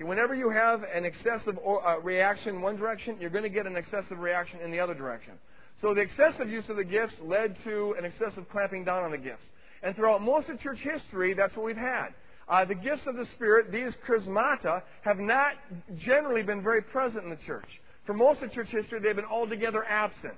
Whenever 0.01 0.35
you 0.35 0.51
have 0.51 0.83
an 0.95 1.05
excessive 1.05 1.59
uh, 1.59 2.01
reaction 2.01 2.57
in 2.57 2.63
one 2.63 2.77
direction, 2.77 3.17
you're 3.21 3.31
going 3.31 3.43
to 3.43 3.51
get 3.51 3.67
an 3.67 3.77
excessive 3.77 4.19
reaction 4.19 4.61
in 4.61 4.71
the 4.71 4.79
other 4.79 4.95
direction. 4.95 5.33
So 5.81 5.95
the 5.95 6.01
excessive 6.01 6.49
use 6.49 6.65
of 6.69 6.77
the 6.77 6.85
gifts 6.85 7.15
led 7.23 7.57
to 7.65 7.95
an 7.99 8.05
excessive 8.05 8.49
clamping 8.51 8.85
down 8.85 9.05
on 9.05 9.11
the 9.11 9.19
gifts. 9.19 9.43
And 9.83 9.95
throughout 9.95 10.23
most 10.23 10.49
of 10.49 10.59
church 10.61 10.79
history, 10.79 11.35
that's 11.35 11.55
what 11.57 11.67
we've 11.67 11.77
had. 11.77 12.09
Uh, 12.49 12.65
the 12.65 12.75
gifts 12.75 13.03
of 13.07 13.17
the 13.17 13.27
Spirit, 13.35 13.71
these 13.71 13.93
charismata, 14.09 14.83
have 15.03 15.19
not 15.19 15.53
generally 15.99 16.43
been 16.43 16.63
very 16.63 16.83
present 16.83 17.25
in 17.25 17.31
the 17.31 17.39
church. 17.47 17.69
For 18.07 18.15
most 18.15 18.43
of 18.43 18.51
church 18.53 18.69
history, 18.71 19.01
they've 19.01 19.15
been 19.15 19.25
altogether 19.25 19.85
absent. 19.85 20.35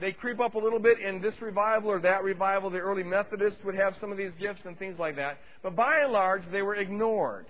They 0.00 0.12
creep 0.12 0.40
up 0.40 0.54
a 0.54 0.58
little 0.58 0.80
bit 0.80 0.98
in 0.98 1.22
this 1.22 1.34
revival 1.40 1.90
or 1.90 2.00
that 2.00 2.24
revival. 2.24 2.70
The 2.70 2.78
early 2.78 3.04
Methodists 3.04 3.60
would 3.64 3.76
have 3.76 3.94
some 4.00 4.10
of 4.10 4.18
these 4.18 4.32
gifts 4.40 4.62
and 4.64 4.76
things 4.76 4.98
like 4.98 5.16
that. 5.16 5.38
But 5.62 5.76
by 5.76 6.00
and 6.00 6.12
large, 6.12 6.42
they 6.50 6.62
were 6.62 6.74
ignored. 6.74 7.46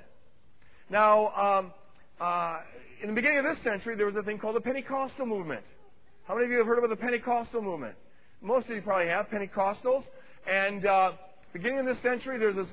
Now, 0.93 1.29
um, 1.29 1.73
uh, 2.21 2.59
in 3.03 3.09
the 3.09 3.15
beginning 3.15 3.39
of 3.39 3.45
this 3.47 3.65
century, 3.65 3.97
there 3.97 4.05
was 4.05 4.15
a 4.15 4.23
thing 4.23 4.39
called 4.39 4.57
the 4.57 4.61
Pentecostal 4.61 5.25
movement. 5.25 5.65
How 6.29 6.35
many 6.35 6.45
of 6.45 6.51
you 6.51 6.59
have 6.59 6.67
heard 6.67 6.77
about 6.77 6.91
the 6.91 7.03
Pentecostal 7.03 7.63
movement? 7.63 7.95
Most 8.43 8.69
of 8.69 8.77
you 8.77 8.83
probably 8.83 9.07
have 9.07 9.29
Pentecostals. 9.29 10.03
And 10.47 10.85
uh, 10.85 11.13
beginning 11.55 11.79
of 11.79 11.87
this 11.87 11.97
century, 12.03 12.39
there's 12.39 12.57
this, 12.57 12.67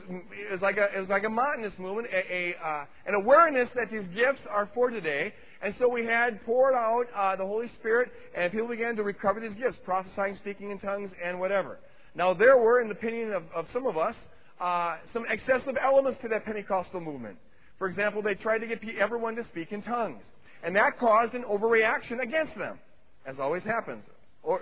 like 0.61 0.75
a, 0.75 0.97
it 0.97 0.99
was 0.99 1.07
like 1.07 1.23
a 1.23 1.29
Montanist 1.29 1.79
movement, 1.79 2.09
a, 2.11 2.17
a 2.17 2.55
uh, 2.61 2.85
an 3.07 3.15
awareness 3.15 3.69
that 3.75 3.89
these 3.89 4.03
gifts 4.13 4.41
are 4.51 4.69
for 4.73 4.89
today. 4.89 5.33
And 5.61 5.73
so 5.79 5.87
we 5.87 6.03
had 6.03 6.43
poured 6.45 6.75
out 6.75 7.05
uh, 7.15 7.37
the 7.37 7.45
Holy 7.45 7.67
Spirit, 7.79 8.11
and 8.35 8.51
people 8.51 8.67
began 8.67 8.97
to 8.97 9.03
recover 9.03 9.39
these 9.39 9.55
gifts, 9.55 9.77
prophesying, 9.85 10.35
speaking 10.35 10.71
in 10.71 10.79
tongues, 10.79 11.11
and 11.25 11.39
whatever. 11.39 11.79
Now, 12.15 12.33
there 12.33 12.57
were, 12.57 12.81
in 12.81 12.89
the 12.89 12.95
opinion 12.95 13.31
of, 13.31 13.43
of 13.55 13.65
some 13.71 13.87
of 13.87 13.97
us, 13.97 14.15
uh, 14.59 14.97
some 15.13 15.23
excessive 15.29 15.77
elements 15.81 16.19
to 16.23 16.27
that 16.27 16.43
Pentecostal 16.43 16.99
movement. 16.99 17.37
For 17.79 17.87
example, 17.87 18.21
they 18.21 18.35
tried 18.35 18.59
to 18.59 18.67
get 18.67 18.81
everyone 18.99 19.35
to 19.37 19.43
speak 19.45 19.71
in 19.71 19.81
tongues. 19.81 20.21
And 20.63 20.75
that 20.75 20.99
caused 20.99 21.33
an 21.33 21.43
overreaction 21.43 22.21
against 22.21 22.57
them, 22.57 22.77
as 23.25 23.39
always 23.39 23.63
happens. 23.63 24.03
Or 24.43 24.61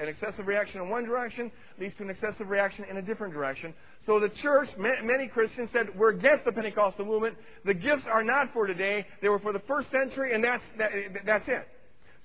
an 0.00 0.08
excessive 0.08 0.46
reaction 0.46 0.80
in 0.80 0.88
one 0.88 1.04
direction 1.04 1.50
leads 1.78 1.94
to 1.96 2.02
an 2.02 2.10
excessive 2.10 2.48
reaction 2.48 2.84
in 2.90 2.98
a 2.98 3.02
different 3.02 3.34
direction. 3.34 3.74
So 4.06 4.20
the 4.20 4.30
church, 4.42 4.68
many 4.78 5.28
Christians 5.28 5.70
said, 5.72 5.88
we're 5.96 6.10
against 6.10 6.44
the 6.44 6.52
Pentecostal 6.52 7.04
movement. 7.04 7.36
The 7.64 7.74
gifts 7.74 8.04
are 8.10 8.24
not 8.24 8.52
for 8.52 8.66
today. 8.66 9.06
They 9.20 9.28
were 9.28 9.38
for 9.38 9.52
the 9.52 9.62
first 9.66 9.90
century, 9.90 10.34
and 10.34 10.44
that's, 10.44 10.62
that, 10.78 10.90
that's 11.26 11.48
it. 11.48 11.66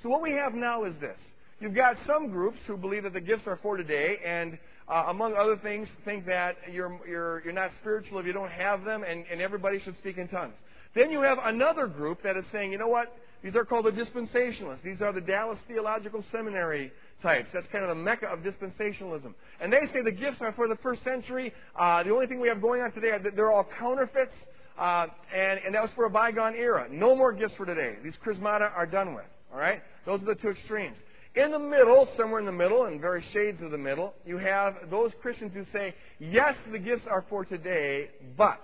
So 0.01 0.09
what 0.09 0.21
we 0.21 0.31
have 0.31 0.53
now 0.53 0.85
is 0.85 0.93
this. 0.99 1.17
You've 1.59 1.75
got 1.75 1.95
some 2.05 2.29
groups 2.29 2.57
who 2.67 2.75
believe 2.75 3.03
that 3.03 3.13
the 3.13 3.21
gifts 3.21 3.43
are 3.47 3.59
for 3.61 3.77
today, 3.77 4.17
and 4.25 4.57
uh, 4.87 5.05
among 5.07 5.35
other 5.35 5.57
things, 5.57 5.87
think 6.05 6.25
that 6.25 6.55
you're, 6.71 6.99
you're, 7.07 7.41
you're 7.43 7.53
not 7.53 7.71
spiritual 7.79 8.19
if 8.19 8.25
you 8.25 8.33
don't 8.33 8.51
have 8.51 8.83
them, 8.83 9.03
and, 9.03 9.25
and 9.31 9.41
everybody 9.41 9.79
should 9.79 9.97
speak 9.97 10.17
in 10.17 10.27
tongues. 10.27 10.53
Then 10.95 11.09
you 11.09 11.21
have 11.21 11.37
another 11.43 11.87
group 11.87 12.21
that 12.23 12.37
is 12.37 12.45
saying, 12.51 12.71
you 12.71 12.77
know 12.77 12.87
what? 12.87 13.15
These 13.43 13.55
are 13.55 13.65
called 13.65 13.85
the 13.85 13.91
dispensationalists. 13.91 14.83
These 14.83 15.01
are 15.01 15.11
the 15.11 15.21
Dallas 15.21 15.59
Theological 15.67 16.23
Seminary 16.31 16.91
types. 17.21 17.49
That's 17.53 17.67
kind 17.67 17.83
of 17.83 17.89
the 17.89 18.01
mecca 18.01 18.27
of 18.27 18.39
dispensationalism. 18.39 19.33
And 19.59 19.71
they 19.71 19.81
say 19.91 20.01
the 20.03 20.11
gifts 20.11 20.37
are 20.39 20.53
for 20.53 20.67
the 20.67 20.77
first 20.77 21.03
century. 21.03 21.53
Uh, 21.77 22.03
the 22.03 22.11
only 22.11 22.27
thing 22.27 22.39
we 22.39 22.47
have 22.47 22.61
going 22.61 22.81
on 22.81 22.91
today, 22.93 23.09
are 23.09 23.19
they're 23.19 23.51
all 23.51 23.67
counterfeits. 23.79 24.33
Uh, 24.79 25.07
and, 25.35 25.59
and 25.65 25.75
that 25.75 25.81
was 25.81 25.91
for 25.95 26.05
a 26.05 26.09
bygone 26.09 26.55
era. 26.55 26.87
No 26.89 27.15
more 27.15 27.33
gifts 27.33 27.53
for 27.57 27.65
today. 27.65 27.95
These 28.03 28.13
charismata 28.25 28.71
are 28.75 28.85
done 28.85 29.13
with. 29.13 29.25
All 29.51 29.59
right? 29.59 29.81
Those 30.05 30.21
are 30.21 30.25
the 30.25 30.35
two 30.35 30.49
extremes. 30.49 30.97
In 31.35 31.51
the 31.51 31.57
middle, 31.57 32.07
somewhere 32.15 32.39
in 32.39 32.45
the 32.45 32.51
middle, 32.51 32.85
and 32.85 33.01
very 33.01 33.23
shades 33.33 33.59
of 33.63 33.71
the 33.71 33.77
middle, 33.77 34.13
you 34.23 34.37
have 34.37 34.75
those 34.91 35.11
Christians 35.19 35.51
who 35.55 35.65
say, 35.73 35.95
yes, 36.19 36.53
the 36.71 36.77
gifts 36.77 37.05
are 37.09 37.25
for 37.27 37.43
today, 37.43 38.09
but. 38.37 38.61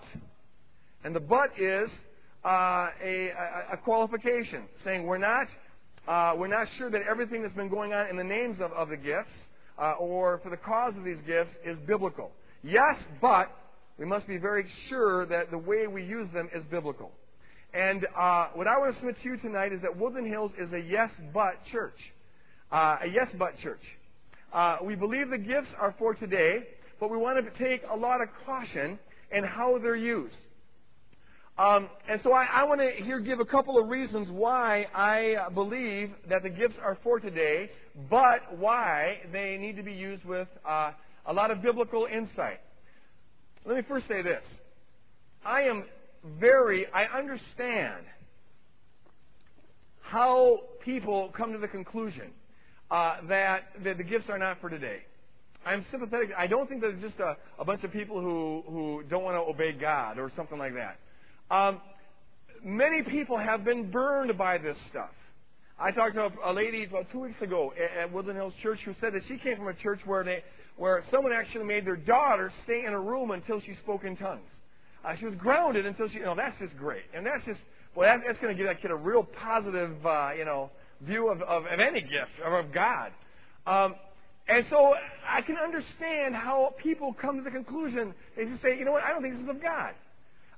And 1.03 1.15
the 1.15 1.19
but 1.19 1.49
is 1.59 1.89
uh, 2.45 2.89
a, 3.03 3.31
a, 3.73 3.77
qualification, 3.77 4.65
saying 4.83 5.03
we're 5.03 5.17
not, 5.17 5.47
uh, 6.07 6.35
we're 6.37 6.47
not 6.47 6.67
sure 6.77 6.91
that 6.91 7.01
everything 7.09 7.41
that's 7.41 7.55
been 7.55 7.69
going 7.69 7.91
on 7.93 8.07
in 8.07 8.17
the 8.17 8.23
names 8.23 8.59
of, 8.59 8.71
of 8.73 8.89
the 8.89 8.97
gifts 8.97 9.31
uh, 9.81 9.93
or 9.93 10.39
for 10.43 10.51
the 10.51 10.57
cause 10.57 10.95
of 10.95 11.03
these 11.03 11.21
gifts 11.25 11.51
is 11.65 11.79
biblical. 11.87 12.31
Yes, 12.61 12.97
but 13.19 13.49
we 13.97 14.05
must 14.05 14.27
be 14.27 14.37
very 14.37 14.67
sure 14.89 15.25
that 15.25 15.49
the 15.49 15.57
way 15.57 15.87
we 15.87 16.03
use 16.03 16.29
them 16.33 16.47
is 16.53 16.63
biblical. 16.65 17.11
And 17.73 18.05
uh, 18.15 18.49
what 18.53 18.67
I 18.67 18.77
want 18.77 18.93
to 18.93 18.99
submit 18.99 19.15
to 19.23 19.29
you 19.29 19.37
tonight 19.37 19.73
is 19.73 19.81
that 19.81 19.97
Woodland 19.97 20.27
Hills 20.27 20.51
is 20.59 20.71
a 20.71 20.79
yes, 20.79 21.09
but 21.33 21.53
church 21.71 21.97
uh, 22.71 22.97
a 23.01 23.07
yes 23.07 23.27
but 23.37 23.57
church. 23.57 23.83
Uh, 24.53 24.77
we 24.83 24.95
believe 24.95 25.29
the 25.29 25.37
gifts 25.37 25.69
are 25.79 25.93
for 25.97 26.13
today, 26.13 26.59
but 26.99 27.09
we 27.09 27.17
want 27.17 27.43
to 27.43 27.63
take 27.63 27.81
a 27.91 27.95
lot 27.95 28.21
of 28.21 28.29
caution 28.45 28.97
in 29.31 29.43
how 29.43 29.77
they're 29.81 29.95
used. 29.95 30.35
Um, 31.57 31.89
and 32.07 32.21
so 32.23 32.31
I, 32.31 32.45
I 32.45 32.63
want 32.63 32.79
to 32.79 33.03
here 33.03 33.19
give 33.19 33.41
a 33.41 33.45
couple 33.45 33.77
of 33.77 33.89
reasons 33.89 34.29
why 34.31 34.87
I 34.95 35.49
believe 35.53 36.11
that 36.29 36.41
the 36.41 36.49
gifts 36.49 36.75
are 36.81 36.97
for 37.03 37.19
today, 37.19 37.69
but 38.09 38.57
why 38.57 39.17
they 39.33 39.57
need 39.59 39.75
to 39.75 39.83
be 39.83 39.91
used 39.91 40.23
with 40.23 40.47
uh, 40.67 40.91
a 41.25 41.33
lot 41.33 41.51
of 41.51 41.61
biblical 41.61 42.07
insight. 42.11 42.61
Let 43.65 43.75
me 43.75 43.83
first 43.87 44.07
say 44.07 44.21
this. 44.21 44.43
I 45.45 45.63
am 45.63 45.83
very, 46.39 46.87
I 46.93 47.05
understand 47.05 48.05
how 50.01 50.59
people 50.83 51.31
come 51.35 51.51
to 51.51 51.59
the 51.59 51.67
conclusion 51.67 52.31
uh, 52.91 53.17
that, 53.27 53.63
that 53.83 53.97
the 53.97 54.03
gifts 54.03 54.25
are 54.29 54.37
not 54.37 54.59
for 54.61 54.69
today. 54.69 54.99
I'm 55.65 55.85
sympathetic. 55.91 56.29
I 56.37 56.47
don't 56.47 56.67
think 56.69 56.81
that 56.81 56.89
it's 56.91 57.01
just 57.01 57.19
a, 57.19 57.35
a 57.59 57.65
bunch 57.65 57.83
of 57.83 57.91
people 57.91 58.21
who, 58.21 58.63
who 58.67 59.03
don't 59.09 59.23
want 59.23 59.35
to 59.35 59.41
obey 59.41 59.73
God 59.73 60.17
or 60.17 60.31
something 60.35 60.57
like 60.57 60.73
that. 60.73 60.97
Um, 61.53 61.81
many 62.63 63.03
people 63.03 63.37
have 63.37 63.65
been 63.65 63.91
burned 63.91 64.37
by 64.37 64.57
this 64.57 64.77
stuff. 64.89 65.09
I 65.77 65.91
talked 65.91 66.15
to 66.15 66.23
a, 66.25 66.51
a 66.51 66.53
lady 66.53 66.85
about 66.85 67.11
two 67.11 67.19
weeks 67.19 67.41
ago 67.41 67.73
at, 67.77 68.03
at 68.03 68.13
Woodland 68.13 68.37
Hills 68.37 68.53
Church 68.61 68.79
who 68.85 68.93
said 68.99 69.13
that 69.13 69.21
she 69.27 69.37
came 69.37 69.57
from 69.57 69.67
a 69.67 69.73
church 69.73 69.99
where 70.05 70.23
they, 70.23 70.43
where 70.77 71.03
someone 71.11 71.33
actually 71.33 71.65
made 71.65 71.85
their 71.85 71.97
daughter 71.97 72.51
stay 72.63 72.85
in 72.85 72.93
a 72.93 72.99
room 72.99 73.31
until 73.31 73.61
she 73.61 73.75
spoke 73.75 74.03
in 74.03 74.15
tongues. 74.15 74.49
Uh, 75.03 75.15
she 75.17 75.25
was 75.25 75.35
grounded 75.35 75.85
until 75.85 76.09
she, 76.09 76.15
you 76.15 76.23
know, 76.23 76.35
that's 76.35 76.57
just 76.59 76.75
great. 76.77 77.03
And 77.13 77.25
that's 77.25 77.45
just, 77.45 77.59
well, 77.95 78.09
that, 78.09 78.23
that's 78.25 78.39
going 78.39 78.55
to 78.55 78.57
give 78.57 78.67
that 78.67 78.81
kid 78.81 78.91
a 78.91 78.95
real 78.95 79.23
positive, 79.23 80.05
uh, 80.05 80.31
you 80.37 80.45
know, 80.45 80.69
view 81.01 81.29
of, 81.29 81.41
of, 81.41 81.65
of 81.65 81.79
any 81.79 82.01
gift, 82.01 82.31
of, 82.45 82.65
of 82.65 82.73
God. 82.73 83.11
Um, 83.65 83.95
and 84.47 84.65
so 84.69 84.93
I 85.27 85.41
can 85.41 85.57
understand 85.57 86.35
how 86.35 86.73
people 86.81 87.13
come 87.13 87.37
to 87.37 87.43
the 87.43 87.51
conclusion, 87.51 88.13
they 88.35 88.45
just 88.45 88.61
say, 88.61 88.77
you 88.77 88.83
know 88.83 88.91
what, 88.91 89.03
I 89.03 89.09
don't 89.09 89.21
think 89.21 89.35
this 89.35 89.43
is 89.43 89.49
of 89.49 89.61
God. 89.61 89.93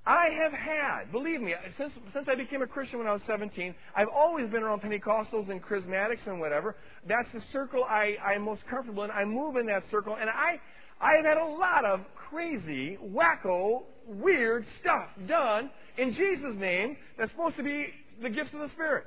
I 0.06 0.30
have 0.42 0.52
had, 0.52 1.12
believe 1.12 1.42
me, 1.42 1.54
since, 1.78 1.94
since 2.14 2.28
I 2.28 2.36
became 2.36 2.64
a 2.64 2.68
Christian 2.68 3.00
when 3.00 3.08
I 3.08 3.14
was 3.14 3.22
17, 3.28 3.76
I've 3.96 4.08
always 4.08 4.50
been 4.50 4.64
around 4.64 4.82
Pentecostals 4.82 5.52
and 5.52 5.62
charismatics 5.62 6.26
and 6.26 6.40
whatever. 6.40 6.76
That's 7.08 7.28
the 7.34 7.42
circle 7.52 7.84
I, 7.84 8.16
I'm 8.26 8.42
most 8.42 8.64
comfortable 8.68 9.04
in. 9.04 9.12
I 9.12 9.26
move 9.26 9.58
in 9.58 9.68
that 9.68 9.84
circle, 9.92 10.18
and 10.20 10.30
I, 10.30 10.60
I 11.00 11.18
have 11.18 11.26
had 11.26 11.38
a 11.38 11.46
lot 11.46 11.86
of 11.86 12.00
crazy, 12.16 12.98
wacko, 13.04 13.84
weird 14.08 14.66
stuff 14.80 15.08
done 15.28 15.70
in 15.98 16.14
Jesus' 16.14 16.56
name 16.58 16.98
that's 17.18 17.30
supposed 17.32 17.58
to 17.58 17.64
be 17.64 17.88
the 18.24 18.30
gifts 18.30 18.54
of 18.54 18.62
the 18.62 18.70
Spirit. 18.70 19.06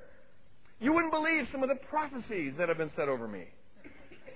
You 0.84 0.92
wouldn't 0.92 1.12
believe 1.14 1.48
some 1.50 1.62
of 1.62 1.70
the 1.70 1.76
prophecies 1.88 2.52
that 2.58 2.68
have 2.68 2.76
been 2.76 2.90
said 2.94 3.08
over 3.08 3.26
me. 3.26 3.44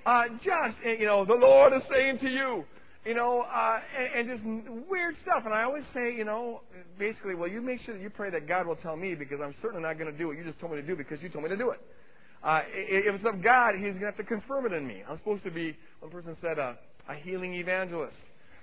Uh, 0.07 0.23
just, 0.43 0.79
you 0.83 1.05
know, 1.05 1.27
the 1.27 1.35
Lord 1.35 1.75
is 1.75 1.83
saying 1.93 2.21
to 2.21 2.31
you, 2.31 2.65
you 3.05 3.13
know, 3.13 3.43
uh, 3.43 3.81
and, 4.17 4.31
and 4.31 4.39
just 4.39 4.89
weird 4.89 5.15
stuff. 5.21 5.43
And 5.45 5.53
I 5.53 5.65
always 5.65 5.85
say, 5.93 6.15
you 6.17 6.25
know, 6.25 6.63
basically, 6.99 7.35
well, 7.35 7.51
you 7.51 7.61
make 7.61 7.83
sure 7.83 7.95
that 7.95 8.01
you 8.01 8.09
pray 8.09 8.31
that 8.31 8.49
God 8.49 8.67
will 8.67 8.77
tell 8.77 8.97
me 8.97 9.15
because 9.15 9.41
I'm 9.45 9.55
certainly 9.61 9.83
not 9.83 9.99
going 9.99 10.11
to 10.11 10.17
do 10.17 10.27
what 10.27 10.39
you 10.39 10.45
just 10.45 10.59
told 10.59 10.73
me 10.73 10.81
to 10.81 10.87
do 10.87 10.97
because 10.97 11.21
you 11.21 11.29
told 11.29 11.45
me 11.45 11.51
to 11.51 11.57
do 11.59 11.69
it. 11.69 11.81
Uh, 12.43 12.63
if 12.73 13.15
it's 13.15 13.25
of 13.27 13.43
God, 13.43 13.75
He's 13.75 13.83
going 13.83 14.01
to 14.01 14.07
have 14.07 14.17
to 14.17 14.25
confirm 14.25 14.65
it 14.65 14.73
in 14.73 14.87
me. 14.87 15.03
I'm 15.07 15.19
supposed 15.19 15.45
to 15.45 15.51
be, 15.51 15.77
one 16.01 16.11
person 16.11 16.35
said, 16.41 16.59
uh, 16.59 16.73
a 17.11 17.15
healing 17.15 17.53
evangelist. 17.57 18.17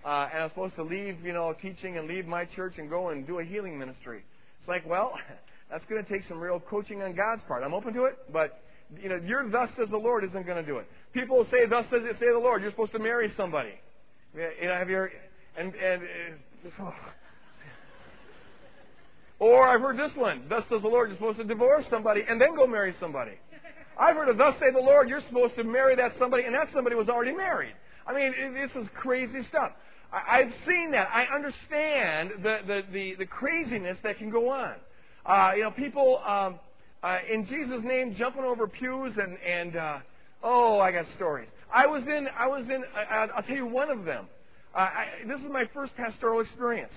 Uh, 0.04 0.28
and 0.34 0.42
I'm 0.42 0.50
supposed 0.50 0.76
to 0.78 0.84
leave, 0.84 1.24
you 1.24 1.34
know, 1.34 1.54
teaching 1.62 2.00
and 2.00 2.08
leave 2.08 2.26
my 2.26 2.46
church 2.46 2.80
and 2.80 2.90
go 2.90 3.10
and 3.10 3.28
do 3.28 3.38
a 3.38 3.44
healing 3.44 3.78
ministry. 3.78 4.24
It's 4.60 4.68
like, 4.68 4.90
well, 4.90 5.14
that's 5.70 5.86
going 5.86 6.04
to 6.04 6.10
take 6.10 6.28
some 6.28 6.40
real 6.40 6.60
coaching 6.60 7.02
on 7.02 7.16
God's 7.16 7.42
part. 7.48 7.64
I'm 7.64 7.74
open 7.74 7.94
to 7.94 8.06
it, 8.06 8.18
but 8.32 8.62
you 9.02 9.10
know, 9.10 9.20
your 9.26 9.50
thus 9.50 9.70
says 9.78 9.90
the 9.90 9.98
Lord 9.98 10.24
isn't 10.24 10.46
going 10.46 10.64
to 10.64 10.66
do 10.66 10.78
it. 10.78 10.88
People 11.14 11.46
say, 11.50 11.66
thus 11.70 11.86
says 11.90 12.02
say 12.20 12.32
the 12.32 12.40
Lord. 12.40 12.62
You're 12.62 12.72
supposed 12.72 12.92
to 12.92 13.00
marry 13.00 13.32
somebody. 13.36 13.74
You 14.36 14.68
know, 14.68 14.76
have 14.76 14.90
you 14.90 15.08
and 15.58 15.74
and 15.74 16.02
uh, 16.80 16.92
or 19.40 19.68
I've 19.68 19.82
heard 19.82 19.98
this 19.98 20.16
one. 20.16 20.44
Thus 20.50 20.64
says 20.70 20.82
the 20.82 20.88
Lord. 20.88 21.10
You're 21.10 21.18
supposed 21.18 21.40
to 21.40 21.44
divorce 21.44 21.86
somebody 21.90 22.22
and 22.28 22.40
then 22.40 22.56
go 22.56 22.68
marry 22.68 22.94
somebody. 23.00 23.34
I've 23.98 24.16
heard 24.16 24.30
of 24.30 24.38
thus 24.38 24.56
say 24.60 24.72
the 24.74 24.80
Lord. 24.80 25.10
You're 25.10 25.22
supposed 25.28 25.56
to 25.56 25.64
marry 25.64 25.96
that 25.96 26.12
somebody 26.20 26.44
and 26.44 26.54
that 26.54 26.68
somebody 26.74 26.96
was 26.96 27.10
already 27.10 27.34
married. 27.34 27.74
I 28.08 28.14
mean, 28.14 28.54
this 28.54 28.72
is 28.76 28.88
crazy 28.94 29.42
stuff. 29.50 29.72
I, 30.12 30.44
have 30.44 30.54
seen 30.68 30.92
that. 30.92 31.10
I 31.12 31.26
understand 31.34 32.44
the, 32.44 32.58
the, 32.66 32.82
the, 32.92 33.16
the, 33.20 33.26
craziness 33.26 33.98
that 34.04 34.18
can 34.18 34.30
go 34.30 34.50
on. 34.50 34.76
Uh, 35.26 35.52
you 35.56 35.64
know, 35.64 35.72
people 35.72 36.22
um, 36.26 36.60
uh, 37.02 37.18
in 37.32 37.46
Jesus' 37.46 37.84
name 37.84 38.16
jumping 38.18 38.44
over 38.44 38.68
pews 38.68 39.14
and, 39.18 39.38
and 39.40 39.76
uh, 39.76 39.98
oh, 40.44 40.80
I 40.80 40.92
got 40.92 41.06
stories. 41.16 41.50
I 41.74 41.88
was 41.88 42.04
in, 42.04 42.28
I 42.38 42.48
was 42.48 42.66
in, 42.70 42.84
I, 42.96 43.26
will 43.26 43.44
tell 43.44 43.56
you 43.56 43.66
one 43.66 43.90
of 43.90 44.06
them. 44.06 44.28
Uh, 44.74 44.80
I, 44.80 45.08
this 45.28 45.40
is 45.40 45.48
my 45.52 45.66
first 45.74 45.96
pastoral 45.96 46.42
experience. 46.42 46.94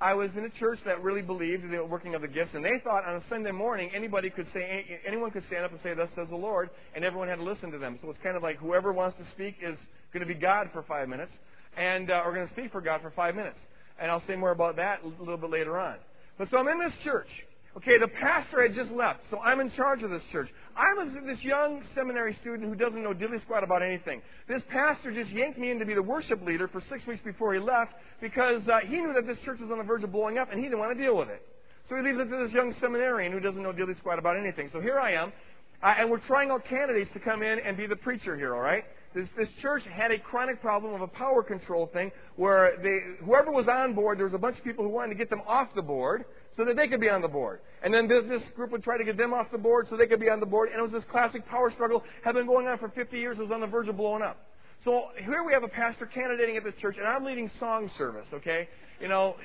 I 0.00 0.14
was 0.14 0.30
in 0.34 0.44
a 0.44 0.50
church 0.58 0.78
that 0.86 1.02
really 1.02 1.20
believed 1.20 1.62
in 1.62 1.70
the 1.70 1.84
working 1.84 2.14
of 2.14 2.22
the 2.22 2.28
gifts, 2.28 2.52
and 2.54 2.64
they 2.64 2.80
thought 2.82 3.04
on 3.04 3.16
a 3.16 3.28
Sunday 3.28 3.50
morning 3.50 3.90
anybody 3.94 4.30
could 4.30 4.46
say, 4.52 4.98
anyone 5.06 5.30
could 5.30 5.44
stand 5.46 5.64
up 5.64 5.72
and 5.72 5.80
say, 5.82 5.92
"Thus 5.92 6.08
says 6.16 6.30
the 6.30 6.36
Lord," 6.36 6.70
and 6.94 7.04
everyone 7.04 7.28
had 7.28 7.36
to 7.36 7.44
listen 7.44 7.70
to 7.70 7.78
them. 7.78 7.98
So 8.00 8.08
it's 8.08 8.18
kind 8.22 8.34
of 8.34 8.42
like 8.42 8.56
whoever 8.56 8.94
wants 8.94 9.18
to 9.18 9.30
speak 9.32 9.56
is 9.60 9.78
going 10.14 10.26
to 10.26 10.32
be 10.32 10.40
God 10.40 10.70
for 10.72 10.82
five 10.84 11.06
minutes, 11.06 11.32
and 11.76 12.10
uh, 12.10 12.14
are 12.14 12.32
going 12.32 12.46
to 12.48 12.52
speak 12.54 12.72
for 12.72 12.80
God 12.80 13.02
for 13.02 13.10
five 13.10 13.34
minutes. 13.34 13.58
And 14.00 14.10
I'll 14.10 14.26
say 14.26 14.36
more 14.36 14.52
about 14.52 14.76
that 14.76 15.02
a 15.04 15.06
little 15.06 15.36
bit 15.36 15.50
later 15.50 15.78
on. 15.78 15.96
But 16.38 16.48
so 16.48 16.56
I'm 16.56 16.68
in 16.68 16.78
this 16.78 16.94
church. 17.04 17.28
Okay, 17.76 17.98
the 18.00 18.08
pastor 18.08 18.66
had 18.66 18.74
just 18.74 18.90
left, 18.90 19.20
so 19.30 19.38
I'm 19.38 19.60
in 19.60 19.70
charge 19.70 20.02
of 20.02 20.10
this 20.10 20.24
church. 20.32 20.48
I'm 20.76 21.24
this 21.24 21.40
young 21.42 21.82
seminary 21.94 22.34
student 22.40 22.68
who 22.68 22.74
doesn't 22.74 23.00
know 23.00 23.12
dilly 23.12 23.38
squat 23.38 23.62
about 23.62 23.80
anything. 23.80 24.22
This 24.48 24.62
pastor 24.70 25.12
just 25.12 25.30
yanked 25.30 25.56
me 25.56 25.70
in 25.70 25.78
to 25.78 25.84
be 25.84 25.94
the 25.94 26.02
worship 26.02 26.44
leader 26.44 26.66
for 26.66 26.82
six 26.90 27.06
weeks 27.06 27.22
before 27.24 27.54
he 27.54 27.60
left 27.60 27.92
because 28.20 28.62
uh, 28.66 28.80
he 28.84 28.96
knew 28.96 29.12
that 29.14 29.24
this 29.24 29.38
church 29.44 29.60
was 29.60 29.70
on 29.70 29.78
the 29.78 29.84
verge 29.84 30.02
of 30.02 30.10
blowing 30.10 30.36
up 30.36 30.50
and 30.50 30.58
he 30.58 30.66
didn't 30.66 30.80
want 30.80 30.96
to 30.96 31.00
deal 31.00 31.16
with 31.16 31.28
it. 31.28 31.46
So 31.88 31.94
he 31.94 32.02
leaves 32.02 32.18
it 32.18 32.24
to 32.24 32.44
this 32.44 32.52
young 32.52 32.74
seminarian 32.80 33.30
who 33.30 33.38
doesn't 33.38 33.62
know 33.62 33.72
dilly 33.72 33.94
squat 33.98 34.18
about 34.18 34.36
anything. 34.36 34.68
So 34.72 34.80
here 34.80 34.98
I 34.98 35.12
am, 35.12 35.32
uh, 35.80 35.94
and 35.96 36.10
we're 36.10 36.26
trying 36.26 36.50
out 36.50 36.64
candidates 36.68 37.10
to 37.12 37.20
come 37.20 37.42
in 37.44 37.60
and 37.60 37.76
be 37.76 37.86
the 37.86 37.96
preacher 37.96 38.36
here, 38.36 38.52
all 38.52 38.60
right? 38.60 38.84
This, 39.14 39.28
this 39.36 39.48
church 39.60 39.82
had 39.92 40.12
a 40.12 40.18
chronic 40.18 40.60
problem 40.60 40.94
of 40.94 41.00
a 41.00 41.08
power 41.08 41.42
control 41.42 41.88
thing 41.92 42.12
where 42.36 42.78
they, 42.82 43.24
whoever 43.24 43.50
was 43.50 43.66
on 43.66 43.94
board, 43.94 44.18
there 44.18 44.24
was 44.24 44.34
a 44.34 44.38
bunch 44.38 44.58
of 44.58 44.64
people 44.64 44.84
who 44.84 44.90
wanted 44.90 45.14
to 45.14 45.18
get 45.18 45.30
them 45.30 45.42
off 45.48 45.68
the 45.74 45.82
board 45.82 46.24
so 46.56 46.64
that 46.64 46.76
they 46.76 46.88
could 46.88 47.00
be 47.00 47.08
on 47.08 47.22
the 47.22 47.28
board. 47.28 47.60
And 47.82 47.94
then 47.94 48.08
this, 48.08 48.42
group 48.54 48.72
would 48.72 48.82
try 48.82 48.98
to 48.98 49.04
get 49.04 49.16
them 49.16 49.32
off 49.32 49.46
the 49.50 49.58
board 49.58 49.86
so 49.88 49.96
they 49.96 50.06
could 50.06 50.20
be 50.20 50.28
on 50.28 50.40
the 50.40 50.46
board. 50.46 50.70
And 50.70 50.78
it 50.78 50.82
was 50.82 50.92
this 50.92 51.04
classic 51.10 51.46
power 51.46 51.70
struggle, 51.70 52.02
had 52.24 52.34
been 52.34 52.46
going 52.46 52.66
on 52.66 52.78
for 52.78 52.88
50 52.88 53.18
years. 53.18 53.38
It 53.38 53.42
was 53.42 53.50
on 53.50 53.60
the 53.60 53.66
verge 53.66 53.88
of 53.88 53.96
blowing 53.96 54.22
up. 54.22 54.46
So 54.84 55.04
here 55.24 55.44
we 55.44 55.52
have 55.52 55.62
a 55.62 55.68
pastor 55.68 56.06
candidating 56.06 56.56
at 56.56 56.64
this 56.64 56.74
church, 56.80 56.96
and 56.98 57.06
I'm 57.06 57.24
leading 57.24 57.50
song 57.60 57.90
service, 57.98 58.26
okay? 58.32 58.66
You 58.98 59.08
know, 59.08 59.36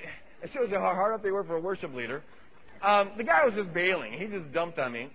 it 0.42 0.50
shows 0.54 0.70
you 0.72 0.78
how 0.78 0.94
hard 0.94 1.14
up 1.14 1.24
they 1.24 1.32
were 1.32 1.44
for 1.44 1.58
a 1.58 1.62
worship 1.62 1.94
leader. 1.94 2.24
Um, 2.82 3.12
the 3.18 3.24
guy 3.24 3.44
was 3.44 3.54
just 3.54 3.74
bailing. 3.74 4.14
He 4.14 4.28
just 4.28 4.54
dumped 4.54 4.80
on 4.80 4.94
me. 4.94 5.10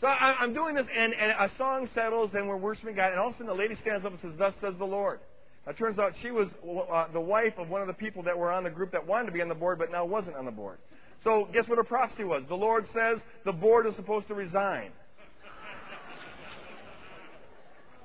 So 0.00 0.06
I, 0.06 0.34
I'm 0.40 0.52
doing 0.54 0.74
this, 0.74 0.86
and, 0.96 1.12
and 1.14 1.30
a 1.32 1.50
song 1.58 1.88
settles, 1.94 2.30
and 2.34 2.48
we're 2.48 2.56
worshiping 2.56 2.96
God, 2.96 3.10
and 3.10 3.20
all 3.20 3.28
of 3.28 3.34
a 3.34 3.36
sudden 3.36 3.48
the 3.48 3.54
lady 3.54 3.76
stands 3.82 4.04
up 4.04 4.12
and 4.12 4.20
says, 4.20 4.32
Thus 4.38 4.54
says 4.60 4.74
the 4.78 4.84
Lord. 4.84 5.20
It 5.66 5.76
turns 5.76 5.98
out 5.98 6.12
she 6.22 6.30
was 6.30 6.48
uh, 6.90 7.12
the 7.12 7.20
wife 7.20 7.52
of 7.58 7.68
one 7.68 7.82
of 7.82 7.86
the 7.86 7.92
people 7.92 8.22
that 8.24 8.36
were 8.36 8.50
on 8.50 8.64
the 8.64 8.70
group 8.70 8.92
that 8.92 9.06
wanted 9.06 9.26
to 9.26 9.32
be 9.32 9.42
on 9.42 9.48
the 9.48 9.54
board, 9.54 9.78
but 9.78 9.92
now 9.92 10.04
wasn't 10.04 10.36
on 10.36 10.46
the 10.46 10.50
board. 10.50 10.78
So 11.22 11.48
guess 11.52 11.68
what 11.68 11.78
a 11.78 11.84
prophecy 11.84 12.24
was? 12.24 12.42
The 12.48 12.54
Lord 12.54 12.86
says 12.94 13.18
the 13.44 13.52
board 13.52 13.86
is 13.86 13.94
supposed 13.96 14.28
to 14.28 14.34
resign. 14.34 14.90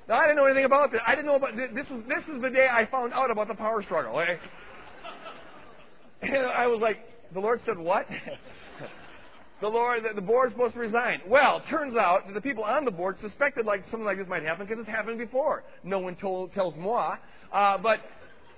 Now, 0.08 0.20
I 0.20 0.26
didn't 0.26 0.36
know 0.36 0.44
anything 0.44 0.64
about 0.64 0.92
this. 0.92 1.00
I 1.04 1.16
didn't 1.16 1.26
know 1.26 1.34
about 1.34 1.56
this. 1.56 1.86
Is, 1.86 2.04
this 2.06 2.22
is 2.32 2.40
the 2.40 2.50
day 2.50 2.68
I 2.70 2.86
found 2.86 3.12
out 3.12 3.30
about 3.30 3.48
the 3.48 3.54
power 3.54 3.82
struggle. 3.82 4.18
Okay? 4.18 4.38
And 6.22 6.46
I 6.46 6.66
was 6.66 6.80
like, 6.80 6.96
the 7.34 7.40
Lord 7.40 7.60
said 7.66 7.76
what? 7.76 8.06
the 9.60 9.68
Lord, 9.68 10.02
the 10.14 10.20
board's 10.22 10.52
supposed 10.52 10.72
to 10.72 10.80
resign. 10.80 11.20
Well, 11.28 11.60
turns 11.68 11.94
out 11.94 12.26
that 12.26 12.32
the 12.32 12.40
people 12.40 12.64
on 12.64 12.86
the 12.86 12.90
board 12.90 13.16
suspected 13.20 13.66
like 13.66 13.84
something 13.90 14.06
like 14.06 14.16
this 14.16 14.26
might 14.26 14.42
happen 14.42 14.66
because 14.66 14.80
it's 14.80 14.88
happened 14.88 15.18
before. 15.18 15.62
No 15.84 15.98
one 15.98 16.16
told, 16.16 16.52
tells 16.54 16.74
moi. 16.78 17.16
Uh, 17.52 17.76
but 17.76 17.98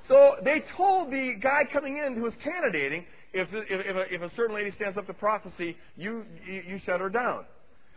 so 0.06 0.36
they 0.44 0.62
told 0.76 1.10
the 1.10 1.34
guy 1.42 1.62
coming 1.72 1.98
in 1.98 2.14
who 2.14 2.22
was 2.22 2.32
candidating, 2.44 3.04
if, 3.32 3.48
if, 3.52 3.86
if, 3.86 3.96
a, 3.96 4.14
if 4.14 4.32
a 4.32 4.34
certain 4.34 4.54
lady 4.54 4.72
stands 4.76 4.96
up 4.96 5.06
to 5.06 5.14
prophecy, 5.14 5.76
you, 5.96 6.24
you, 6.46 6.62
you 6.66 6.80
shut 6.84 7.00
her 7.00 7.10
down. 7.10 7.44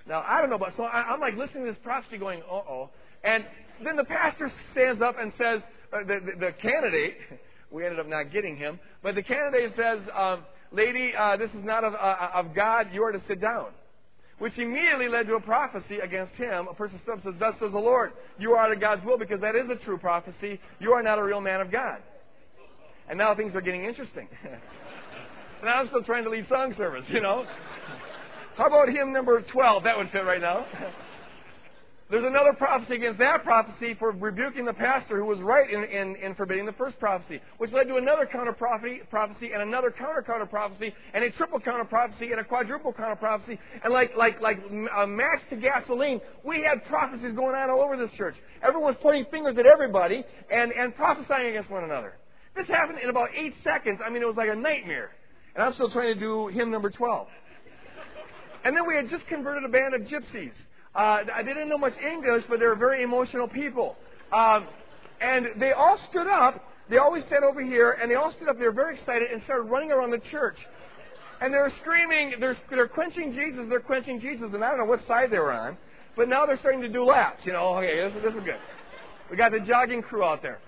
Now, 0.08 0.24
I 0.28 0.42
don't 0.42 0.50
know, 0.50 0.58
but 0.58 0.74
so 0.76 0.84
I, 0.84 1.04
I'm 1.04 1.20
like 1.20 1.36
listening 1.36 1.66
to 1.66 1.72
this 1.72 1.80
prophecy 1.84 2.18
going, 2.18 2.42
uh 2.42 2.56
oh. 2.56 2.90
And 3.24 3.46
then 3.84 3.96
the 3.96 4.04
pastor 4.04 4.52
stands 4.72 5.02
up 5.02 5.16
and 5.20 5.32
says, 5.38 5.62
uh, 5.94 6.00
the, 6.00 6.20
the, 6.26 6.46
the 6.48 6.52
candidate, 6.62 7.18
we 7.72 7.86
ended 7.86 8.00
up 8.00 8.08
not 8.08 8.32
getting 8.32 8.58
him, 8.58 8.80
but 9.04 9.16
the 9.16 9.24
candidate 9.24 9.74
says, 9.76 10.00
um, 10.16 10.44
Lady, 10.72 11.14
uh, 11.18 11.38
this 11.38 11.50
is 11.52 11.64
not 11.64 11.84
of, 11.84 11.94
uh, 11.94 12.30
of 12.34 12.56
God. 12.56 12.88
You 12.94 13.04
are 13.04 13.12
to 13.12 13.22
sit 13.28 13.42
down. 13.42 13.68
Which 14.40 14.58
immediately 14.58 15.08
led 15.08 15.28
to 15.28 15.36
a 15.36 15.42
prophecy 15.42 16.00
against 16.00 16.34
him. 16.34 16.68
A 16.70 16.74
person 16.74 17.00
stood 17.04 17.12
up 17.12 17.26
and 17.26 17.34
says, 17.34 17.40
Thus 17.40 17.54
says 17.60 17.74
the 17.74 17.78
Lord, 17.78 18.14
you 18.40 18.54
are 18.54 18.66
out 18.66 18.72
of 18.72 18.80
God's 18.80 19.06
will 19.06 19.18
because 19.18 19.42
that 19.42 19.56
is 19.56 19.70
a 19.70 19.76
true 19.86 19.98
prophecy. 19.98 20.60
You 20.80 20.94
are 20.94 21.04
not 21.04 21.20
a 21.20 21.24
real 21.24 21.42
man 21.42 21.62
of 21.62 21.72
God. 21.72 21.98
And 23.08 23.18
now 23.18 23.36
things 23.36 23.54
are 23.54 23.62
getting 23.62 23.86
interesting. 23.86 24.30
now 25.64 25.80
I'm 25.80 25.88
still 25.88 26.04
trying 26.04 26.24
to 26.24 26.30
lead 26.30 26.48
song 26.48 26.74
service, 26.78 27.06
you 27.10 27.22
know. 27.22 27.46
How 28.58 28.68
about 28.68 28.90
hymn 28.90 29.14
number 29.14 29.42
12? 29.42 29.84
That 29.84 29.98
would 29.98 30.10
fit 30.12 30.26
right 30.26 30.42
now. 30.42 30.66
There's 32.12 32.26
another 32.26 32.52
prophecy 32.52 32.96
against 32.96 33.20
that 33.20 33.46
prophecy 33.46 33.96
for 33.98 34.12
rebuking 34.12 34.66
the 34.66 34.74
pastor 34.74 35.18
who 35.18 35.26
was 35.26 35.40
right 35.40 35.70
in, 35.72 35.82
in, 35.86 36.18
in 36.18 36.36
forbidding 36.36 36.66
the 36.66 36.74
first 36.74 37.00
prophecy, 37.00 37.40
which 37.58 37.72
led 37.72 37.88
to 37.88 37.96
another 37.96 38.28
counter 38.30 38.52
prophecy 38.52 39.52
and 39.54 39.62
another 39.62 39.92
counter 39.98 40.22
counter 40.22 40.46
prophecy 40.46 40.94
and 41.14 41.24
a 41.24 41.32
triple 41.32 41.62
counter 41.62 41.86
prophecy 41.86 42.32
and 42.32 42.42
a 42.42 42.44
quadruple 42.44 42.92
counter 42.92 43.16
prophecy. 43.16 43.58
And 43.82 43.94
like, 43.94 44.12
like, 44.18 44.42
like 44.42 44.60
a 44.60 45.04
uh, 45.04 45.08
match 45.08 45.40
to 45.52 45.56
gasoline, 45.56 46.20
we 46.44 46.68
had 46.68 46.84
prophecies 46.90 47.34
going 47.34 47.56
on 47.56 47.70
all 47.70 47.80
over 47.80 47.96
this 47.96 48.12
church. 48.18 48.36
Everyone's 48.62 48.98
pointing 49.02 49.26
fingers 49.32 49.56
at 49.58 49.66
everybody 49.66 50.22
and, 50.52 50.74
and 50.74 50.94
prophesying 50.94 51.48
against 51.48 51.72
one 51.72 51.86
another. 51.86 52.16
This 52.58 52.68
happened 52.68 53.00
in 53.02 53.10
about 53.10 53.30
eight 53.34 53.54
seconds. 53.64 54.02
I 54.06 54.10
mean, 54.10 54.22
it 54.22 54.28
was 54.28 54.36
like 54.36 54.50
a 54.52 54.56
nightmare. 54.56 55.12
And 55.56 55.64
I'm 55.64 55.74
still 55.74 55.90
trying 55.90 56.14
to 56.14 56.20
do 56.20 56.48
hymn 56.48 56.72
number 56.72 56.90
12. 56.90 57.28
And 58.64 58.76
then 58.76 58.88
we 58.88 58.96
had 58.96 59.10
just 59.10 59.26
converted 59.28 59.64
a 59.64 59.70
band 59.70 59.96
of 59.96 60.02
gypsies. 60.02 60.52
Uh, 60.94 61.24
they 61.38 61.44
didn't 61.44 61.70
know 61.70 61.78
much 61.78 61.94
English, 61.98 62.44
but 62.50 62.60
they 62.60 62.66
were 62.66 62.76
very 62.76 63.04
emotional 63.04 63.48
people. 63.48 63.96
Um, 64.32 64.68
and 65.20 65.48
they 65.58 65.72
all 65.72 65.98
stood 66.10 66.28
up. 66.28 66.64
They 66.90 66.98
always 66.98 67.24
sat 67.30 67.44
over 67.44 67.64
here, 67.64 67.92
and 67.92 68.12
they 68.12 68.16
all 68.16 68.32
stood 68.32 68.50
up. 68.50 68.58
They 68.60 68.66
were 68.66 68.72
very 68.72 68.98
excited 68.98 69.32
and 69.32 69.42
started 69.44 69.64
running 69.64 69.92
around 69.92 70.12
the 70.12 70.20
church. 70.30 70.58
And 71.40 71.54
they 71.54 71.58
were 71.58 71.72
screaming, 71.82 72.36
they're, 72.40 72.58
they're 72.70 72.88
quenching 72.88 73.34
Jesus, 73.34 73.66
they're 73.70 73.80
quenching 73.80 74.20
Jesus. 74.20 74.52
And 74.54 74.64
I 74.64 74.70
don't 74.70 74.80
know 74.80 74.86
what 74.86 75.06
side 75.08 75.32
they 75.32 75.40
were 75.40 75.54
on, 75.54 75.78
but 76.16 76.30
now 76.30 76.46
they're 76.46 76.58
starting 76.58 76.82
to 76.82 76.90
do 76.90 77.04
laps. 77.04 77.46
You 77.46 77.54
know, 77.54 77.78
okay, 77.78 77.96
this, 77.96 78.24
this 78.24 78.36
is 78.36 78.44
good. 78.44 78.60
We 79.30 79.38
got 79.38 79.52
the 79.52 79.60
jogging 79.60 80.04
crew 80.04 80.24
out 80.24 80.42
there. 80.42 80.60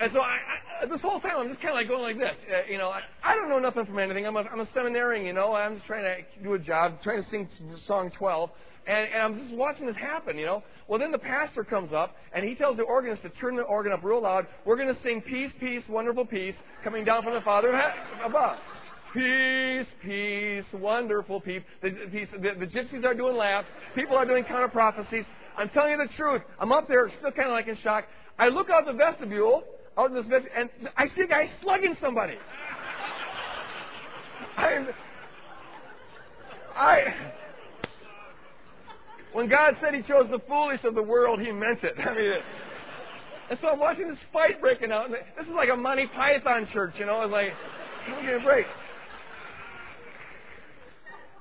And 0.00 0.10
so 0.14 0.20
I, 0.20 0.38
I, 0.82 0.86
this 0.86 1.02
whole 1.02 1.20
time 1.20 1.32
I'm 1.36 1.48
just 1.48 1.60
kind 1.60 1.70
of 1.70 1.74
like 1.74 1.88
going 1.88 2.02
like 2.02 2.18
this. 2.18 2.36
Uh, 2.50 2.70
you 2.70 2.78
know, 2.78 2.88
I, 2.88 3.00
I 3.22 3.34
don't 3.34 3.50
know 3.50 3.58
nothing 3.58 3.84
from 3.84 3.98
anything. 3.98 4.26
I'm 4.26 4.36
a, 4.36 4.40
I'm 4.40 4.60
a 4.60 4.68
seminarian, 4.72 5.26
you 5.26 5.34
know. 5.34 5.52
I'm 5.52 5.74
just 5.74 5.86
trying 5.86 6.04
to 6.04 6.42
do 6.42 6.54
a 6.54 6.58
job, 6.58 7.02
trying 7.02 7.22
to 7.22 7.28
sing 7.28 7.46
song 7.86 8.10
12. 8.16 8.50
And, 8.86 9.08
and 9.12 9.22
I'm 9.22 9.38
just 9.38 9.54
watching 9.54 9.86
this 9.86 9.96
happen, 9.96 10.38
you 10.38 10.46
know. 10.46 10.62
Well, 10.88 10.98
then 10.98 11.12
the 11.12 11.18
pastor 11.18 11.64
comes 11.64 11.92
up 11.92 12.16
and 12.34 12.48
he 12.48 12.54
tells 12.54 12.78
the 12.78 12.82
organist 12.82 13.22
to 13.22 13.28
turn 13.28 13.56
the 13.56 13.62
organ 13.62 13.92
up 13.92 14.02
real 14.02 14.22
loud. 14.22 14.46
We're 14.64 14.76
going 14.76 14.92
to 14.92 15.00
sing 15.02 15.20
Peace, 15.20 15.52
Peace, 15.60 15.82
Wonderful 15.88 16.24
Peace, 16.24 16.54
coming 16.82 17.04
down 17.04 17.22
from 17.22 17.34
the 17.34 17.42
Father 17.42 17.78
above. 18.24 18.56
Peace, 19.12 19.86
peace, 20.02 20.64
wonderful 20.72 21.40
peace. 21.40 21.62
The, 21.82 21.90
peace. 22.12 22.28
The, 22.32 22.60
the 22.60 22.66
gypsies 22.66 23.04
are 23.04 23.12
doing 23.12 23.36
laps. 23.36 23.66
People 23.94 24.16
are 24.16 24.24
doing 24.24 24.44
counter 24.44 24.68
prophecies. 24.68 25.24
I'm 25.56 25.68
telling 25.70 25.92
you 25.92 25.98
the 25.98 26.14
truth. 26.16 26.42
I'm 26.60 26.70
up 26.70 26.86
there, 26.86 27.10
still 27.18 27.32
kind 27.32 27.48
of 27.48 27.52
like 27.52 27.66
in 27.66 27.76
shock. 27.82 28.04
I 28.38 28.48
look 28.48 28.70
out 28.70 28.86
the 28.86 28.92
vestibule, 28.92 29.64
out 29.98 30.10
in 30.10 30.16
this 30.16 30.26
vestibule, 30.26 30.56
and 30.56 30.88
I 30.96 31.06
see 31.14 31.22
a 31.22 31.26
guy 31.26 31.50
slugging 31.62 31.96
somebody. 32.00 32.34
I, 34.56 34.86
I, 36.76 37.00
when 39.32 39.48
God 39.48 39.76
said 39.80 39.94
He 39.94 40.02
chose 40.02 40.26
the 40.30 40.40
foolish 40.48 40.80
of 40.84 40.94
the 40.94 41.02
world, 41.02 41.40
He 41.40 41.52
meant 41.52 41.82
it. 41.82 41.94
I 41.98 42.14
mean, 42.14 42.32
and 43.50 43.58
so 43.60 43.68
I'm 43.68 43.80
watching 43.80 44.08
this 44.08 44.18
fight 44.32 44.60
breaking 44.60 44.92
out. 44.92 45.06
And 45.06 45.14
this 45.14 45.46
is 45.46 45.52
like 45.54 45.68
a 45.72 45.76
Monty 45.76 46.06
Python 46.06 46.68
church, 46.72 46.94
you 46.98 47.06
know. 47.06 47.22
It's 47.22 47.32
like, 47.32 47.48
don't 48.08 48.24
get 48.24 48.40
a 48.40 48.44
break. 48.44 48.66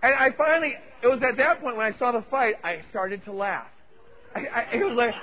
And 0.01 0.15
I 0.15 0.29
finally, 0.35 0.73
it 1.03 1.07
was 1.07 1.21
at 1.21 1.37
that 1.37 1.61
point 1.61 1.77
when 1.77 1.85
I 1.85 1.97
saw 1.99 2.11
the 2.11 2.25
fight, 2.31 2.55
I 2.63 2.79
started 2.89 3.23
to 3.25 3.31
laugh. 3.31 3.67
I, 4.35 4.39
I, 4.39 4.61
it 4.73 4.83
was 4.83 4.95
like, 4.97 5.13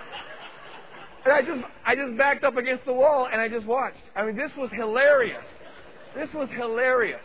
and 1.26 1.34
I 1.34 1.42
just, 1.42 1.64
I 1.84 1.96
just 1.96 2.16
backed 2.16 2.44
up 2.44 2.56
against 2.56 2.84
the 2.84 2.92
wall 2.92 3.28
and 3.30 3.40
I 3.40 3.48
just 3.48 3.66
watched. 3.66 3.98
I 4.14 4.24
mean, 4.24 4.36
this 4.36 4.52
was 4.56 4.70
hilarious. 4.72 5.44
This 6.14 6.28
was 6.32 6.48
hilarious. 6.56 7.20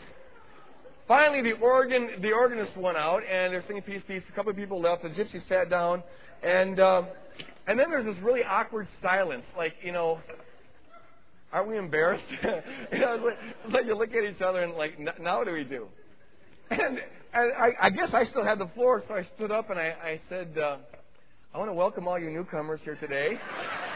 Finally, 1.08 1.44
the 1.44 1.60
organ, 1.60 2.10
the 2.22 2.32
organist 2.32 2.76
went 2.76 2.98
out 2.98 3.22
and 3.24 3.54
they're 3.54 3.64
singing 3.68 3.84
peace, 3.84 4.02
peace. 4.08 4.24
A 4.28 4.36
couple 4.36 4.50
of 4.50 4.58
people 4.58 4.82
left. 4.82 5.04
The 5.04 5.10
gypsy 5.10 5.48
sat 5.48 5.70
down, 5.70 6.04
and 6.42 6.80
um, 6.80 7.08
and 7.68 7.78
then 7.78 7.90
there's 7.90 8.06
this 8.06 8.18
really 8.24 8.42
awkward 8.44 8.88
silence. 9.02 9.44
Like, 9.56 9.74
you 9.84 9.92
know, 9.92 10.20
aren't 11.52 11.70
we 11.70 11.78
embarrassed? 11.78 12.24
you 12.92 13.00
know, 13.00 13.16
it's 13.16 13.24
like, 13.24 13.38
it's 13.66 13.74
like 13.74 13.86
you 13.86 13.98
look 13.98 14.10
at 14.10 14.24
each 14.24 14.42
other 14.42 14.62
and 14.62 14.74
like, 14.74 14.98
now 15.20 15.40
what 15.40 15.48
do 15.48 15.54
we 15.54 15.64
do? 15.64 15.88
And, 16.70 17.00
and 17.34 17.54
I, 17.54 17.88
I 17.88 17.90
guess 17.90 18.10
I 18.14 18.24
still 18.26 18.44
had 18.44 18.60
the 18.60 18.70
floor, 18.74 19.04
so 19.08 19.14
I 19.14 19.28
stood 19.36 19.52
up 19.52 19.70
and 19.70 19.78
I, 19.78 19.94
I 20.04 20.22
said, 20.30 20.58
uh, 20.58 20.78
I 21.54 21.58
want 21.58 21.70
to 21.70 21.74
welcome 21.74 22.08
all 22.08 22.18
you 22.18 22.30
newcomers 22.30 22.80
here 22.84 22.96
today. 22.96 23.32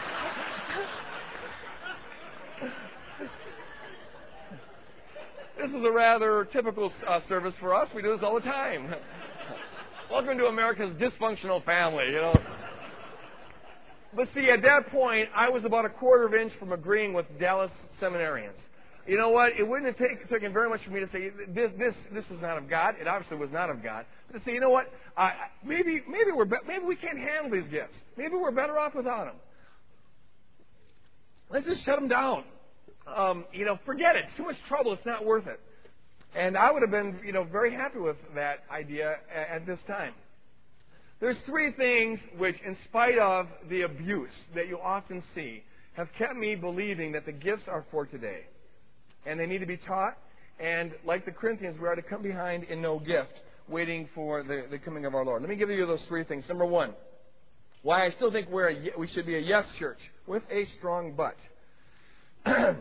this 5.58 5.70
is 5.70 5.84
a 5.84 5.90
rather 5.90 6.46
typical 6.52 6.92
uh, 7.08 7.20
service 7.28 7.54
for 7.60 7.74
us. 7.74 7.88
We 7.94 8.02
do 8.02 8.12
this 8.12 8.20
all 8.22 8.34
the 8.34 8.40
time. 8.40 8.94
welcome 10.10 10.38
to 10.38 10.46
America's 10.46 10.94
dysfunctional 10.96 11.64
family, 11.64 12.06
you 12.06 12.20
know. 12.20 12.38
But 14.14 14.28
see, 14.34 14.48
at 14.50 14.62
that 14.62 14.90
point, 14.90 15.28
I 15.34 15.48
was 15.50 15.64
about 15.64 15.84
a 15.84 15.90
quarter 15.90 16.26
of 16.26 16.32
an 16.32 16.40
inch 16.40 16.52
from 16.58 16.72
agreeing 16.72 17.12
with 17.12 17.26
Dallas 17.38 17.70
seminarians. 18.00 18.56
You 19.06 19.16
know 19.16 19.28
what? 19.28 19.52
It 19.58 19.66
wouldn't 19.66 19.86
have 19.86 19.96
take, 19.96 20.28
taken 20.28 20.52
very 20.52 20.68
much 20.68 20.80
for 20.84 20.90
me 20.90 21.00
to 21.00 21.06
say 21.10 21.30
this, 21.48 21.70
this, 21.78 21.94
this 22.12 22.24
is 22.24 22.40
not 22.42 22.58
of 22.58 22.68
God. 22.68 22.94
It 23.00 23.06
obviously 23.06 23.36
was 23.36 23.50
not 23.52 23.70
of 23.70 23.82
God. 23.82 24.04
But 24.26 24.38
to 24.38 24.44
say, 24.44 24.52
you 24.52 24.60
know 24.60 24.70
what? 24.70 24.86
Uh, 25.16 25.30
maybe, 25.64 26.02
maybe 26.08 26.32
we're, 26.34 26.44
be- 26.44 26.56
maybe 26.66 26.84
we 26.84 26.96
can't 26.96 27.18
handle 27.18 27.50
these 27.50 27.70
gifts. 27.70 27.94
Maybe 28.16 28.34
we're 28.34 28.50
better 28.50 28.78
off 28.78 28.94
without 28.94 29.26
them. 29.26 29.36
Let's 31.50 31.66
just 31.66 31.84
shut 31.84 31.98
them 31.98 32.08
down. 32.08 32.44
Um, 33.06 33.44
you 33.52 33.64
know, 33.64 33.78
forget 33.86 34.16
it. 34.16 34.24
It's 34.26 34.36
too 34.36 34.44
much 34.44 34.56
trouble. 34.68 34.92
It's 34.92 35.06
not 35.06 35.24
worth 35.24 35.46
it. 35.46 35.60
And 36.34 36.56
I 36.56 36.70
would 36.70 36.82
have 36.82 36.90
been, 36.90 37.20
you 37.24 37.32
know, 37.32 37.44
very 37.44 37.72
happy 37.72 37.98
with 37.98 38.16
that 38.34 38.64
idea 38.70 39.16
at, 39.34 39.62
at 39.62 39.66
this 39.66 39.78
time. 39.86 40.12
There's 41.20 41.38
three 41.46 41.72
things 41.72 42.18
which, 42.36 42.56
in 42.64 42.76
spite 42.84 43.18
of 43.18 43.46
the 43.70 43.82
abuse 43.82 44.34
that 44.54 44.68
you 44.68 44.78
often 44.78 45.22
see, 45.34 45.62
have 45.94 46.08
kept 46.18 46.36
me 46.36 46.56
believing 46.56 47.12
that 47.12 47.24
the 47.24 47.32
gifts 47.32 47.62
are 47.68 47.86
for 47.90 48.04
today 48.04 48.40
and 49.24 49.40
they 49.40 49.46
need 49.46 49.58
to 49.58 49.66
be 49.66 49.78
taught. 49.78 50.18
And 50.60 50.92
like 51.04 51.24
the 51.24 51.32
Corinthians, 51.32 51.78
we 51.80 51.88
are 51.88 51.94
to 51.94 52.02
come 52.02 52.22
behind 52.22 52.64
in 52.64 52.82
no 52.82 52.98
gift, 52.98 53.40
waiting 53.68 54.08
for 54.14 54.42
the, 54.42 54.66
the 54.70 54.78
coming 54.78 55.06
of 55.06 55.14
our 55.14 55.24
Lord. 55.24 55.42
Let 55.42 55.48
me 55.48 55.56
give 55.56 55.70
you 55.70 55.86
those 55.86 56.02
three 56.06 56.24
things. 56.24 56.44
Number 56.48 56.66
one, 56.66 56.92
why 57.86 58.04
I 58.04 58.10
still 58.10 58.32
think 58.32 58.48
we're 58.50 58.70
a, 58.70 58.90
we 58.98 59.06
should 59.06 59.26
be 59.26 59.36
a 59.36 59.40
yes 59.40 59.64
church 59.78 60.00
with 60.26 60.42
a 60.50 60.64
strong 60.76 61.14
but. 61.16 61.36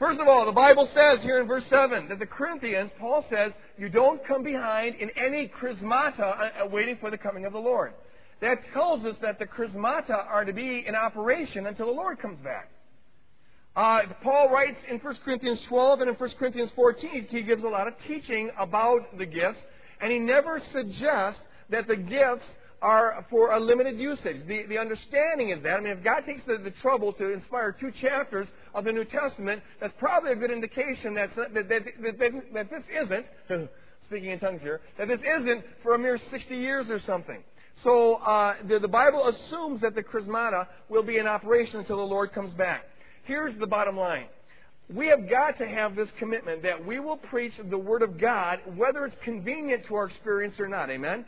First 0.00 0.18
of 0.18 0.26
all, 0.26 0.44
the 0.44 0.50
Bible 0.50 0.88
says 0.92 1.22
here 1.22 1.40
in 1.40 1.46
verse 1.46 1.62
7 1.70 2.08
that 2.08 2.18
the 2.18 2.26
Corinthians, 2.26 2.90
Paul 2.98 3.24
says, 3.30 3.52
you 3.78 3.88
don't 3.88 4.26
come 4.26 4.42
behind 4.42 4.96
in 4.96 5.08
any 5.10 5.52
charismata 5.60 6.18
uh, 6.18 6.64
uh, 6.64 6.66
waiting 6.66 6.96
for 7.00 7.12
the 7.12 7.16
coming 7.16 7.44
of 7.44 7.52
the 7.52 7.60
Lord. 7.60 7.92
That 8.40 8.56
tells 8.72 9.04
us 9.04 9.14
that 9.22 9.38
the 9.38 9.46
charismata 9.46 10.10
are 10.10 10.44
to 10.44 10.52
be 10.52 10.84
in 10.84 10.96
operation 10.96 11.66
until 11.66 11.86
the 11.86 11.92
Lord 11.92 12.18
comes 12.18 12.38
back. 12.38 12.70
Uh, 13.76 14.00
Paul 14.24 14.50
writes 14.50 14.78
in 14.90 14.98
1 14.98 15.16
Corinthians 15.24 15.60
12 15.68 16.00
and 16.00 16.10
in 16.10 16.16
1 16.16 16.30
Corinthians 16.40 16.72
14, 16.74 17.28
he 17.30 17.42
gives 17.42 17.62
a 17.62 17.68
lot 17.68 17.86
of 17.86 17.94
teaching 18.08 18.50
about 18.58 19.16
the 19.16 19.26
gifts, 19.26 19.60
and 20.00 20.10
he 20.10 20.18
never 20.18 20.60
suggests 20.72 21.40
that 21.70 21.86
the 21.86 21.94
gifts 21.94 22.46
are 22.84 23.24
for 23.30 23.52
a 23.52 23.60
limited 23.60 23.98
usage. 23.98 24.46
The, 24.46 24.64
the 24.68 24.76
understanding 24.76 25.50
is 25.50 25.62
that, 25.62 25.78
I 25.78 25.80
mean, 25.80 25.92
if 25.92 26.04
God 26.04 26.20
takes 26.26 26.42
the, 26.46 26.58
the 26.62 26.70
trouble 26.82 27.14
to 27.14 27.32
inspire 27.32 27.72
two 27.72 27.90
chapters 28.02 28.46
of 28.74 28.84
the 28.84 28.92
New 28.92 29.06
Testament, 29.06 29.62
that's 29.80 29.94
probably 29.98 30.32
a 30.32 30.36
good 30.36 30.50
indication 30.50 31.14
that, 31.14 31.30
that, 31.34 31.54
that, 31.54 31.68
that, 31.68 32.32
that 32.52 32.70
this 32.70 32.82
isn't, 33.04 33.26
speaking 34.04 34.30
in 34.30 34.38
tongues 34.38 34.60
here, 34.60 34.82
that 34.98 35.08
this 35.08 35.20
isn't 35.20 35.64
for 35.82 35.94
a 35.94 35.98
mere 35.98 36.20
60 36.30 36.54
years 36.54 36.90
or 36.90 37.00
something. 37.06 37.42
So 37.82 38.16
uh, 38.16 38.56
the, 38.68 38.78
the 38.78 38.88
Bible 38.88 39.28
assumes 39.28 39.80
that 39.80 39.94
the 39.94 40.02
charismata 40.02 40.66
will 40.90 41.02
be 41.02 41.16
in 41.16 41.26
operation 41.26 41.80
until 41.80 41.96
the 41.96 42.02
Lord 42.02 42.32
comes 42.32 42.52
back. 42.52 42.84
Here's 43.24 43.58
the 43.58 43.66
bottom 43.66 43.96
line. 43.96 44.26
We 44.92 45.06
have 45.06 45.30
got 45.30 45.56
to 45.58 45.66
have 45.66 45.96
this 45.96 46.10
commitment 46.18 46.62
that 46.64 46.84
we 46.84 47.00
will 47.00 47.16
preach 47.16 47.54
the 47.70 47.78
Word 47.78 48.02
of 48.02 48.20
God 48.20 48.58
whether 48.76 49.06
it's 49.06 49.16
convenient 49.24 49.86
to 49.86 49.94
our 49.94 50.04
experience 50.04 50.56
or 50.60 50.68
not. 50.68 50.90
Amen? 50.90 51.24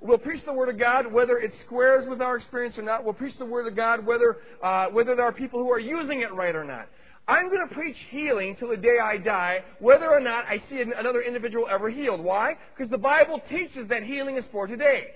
We'll 0.00 0.18
preach 0.18 0.44
the 0.44 0.52
Word 0.52 0.68
of 0.68 0.78
God 0.78 1.12
whether 1.12 1.38
it 1.38 1.52
squares 1.66 2.08
with 2.08 2.20
our 2.20 2.36
experience 2.36 2.78
or 2.78 2.82
not. 2.82 3.04
We'll 3.04 3.14
preach 3.14 3.36
the 3.38 3.44
Word 3.44 3.66
of 3.66 3.74
God 3.74 4.06
whether, 4.06 4.38
uh, 4.62 4.86
whether 4.86 5.16
there 5.16 5.24
are 5.24 5.32
people 5.32 5.60
who 5.60 5.70
are 5.72 5.80
using 5.80 6.22
it 6.22 6.32
right 6.32 6.54
or 6.54 6.64
not. 6.64 6.88
I'm 7.26 7.48
going 7.48 7.68
to 7.68 7.74
preach 7.74 7.96
healing 8.10 8.56
till 8.58 8.70
the 8.70 8.76
day 8.76 8.98
I 9.02 9.18
die, 9.18 9.58
whether 9.80 10.08
or 10.08 10.20
not 10.20 10.46
I 10.46 10.62
see 10.70 10.80
another 10.80 11.20
individual 11.20 11.66
ever 11.70 11.90
healed. 11.90 12.20
Why? 12.20 12.56
Because 12.74 12.90
the 12.90 12.96
Bible 12.96 13.42
teaches 13.50 13.88
that 13.90 14.04
healing 14.04 14.36
is 14.36 14.44
for 14.50 14.66
today. 14.66 15.08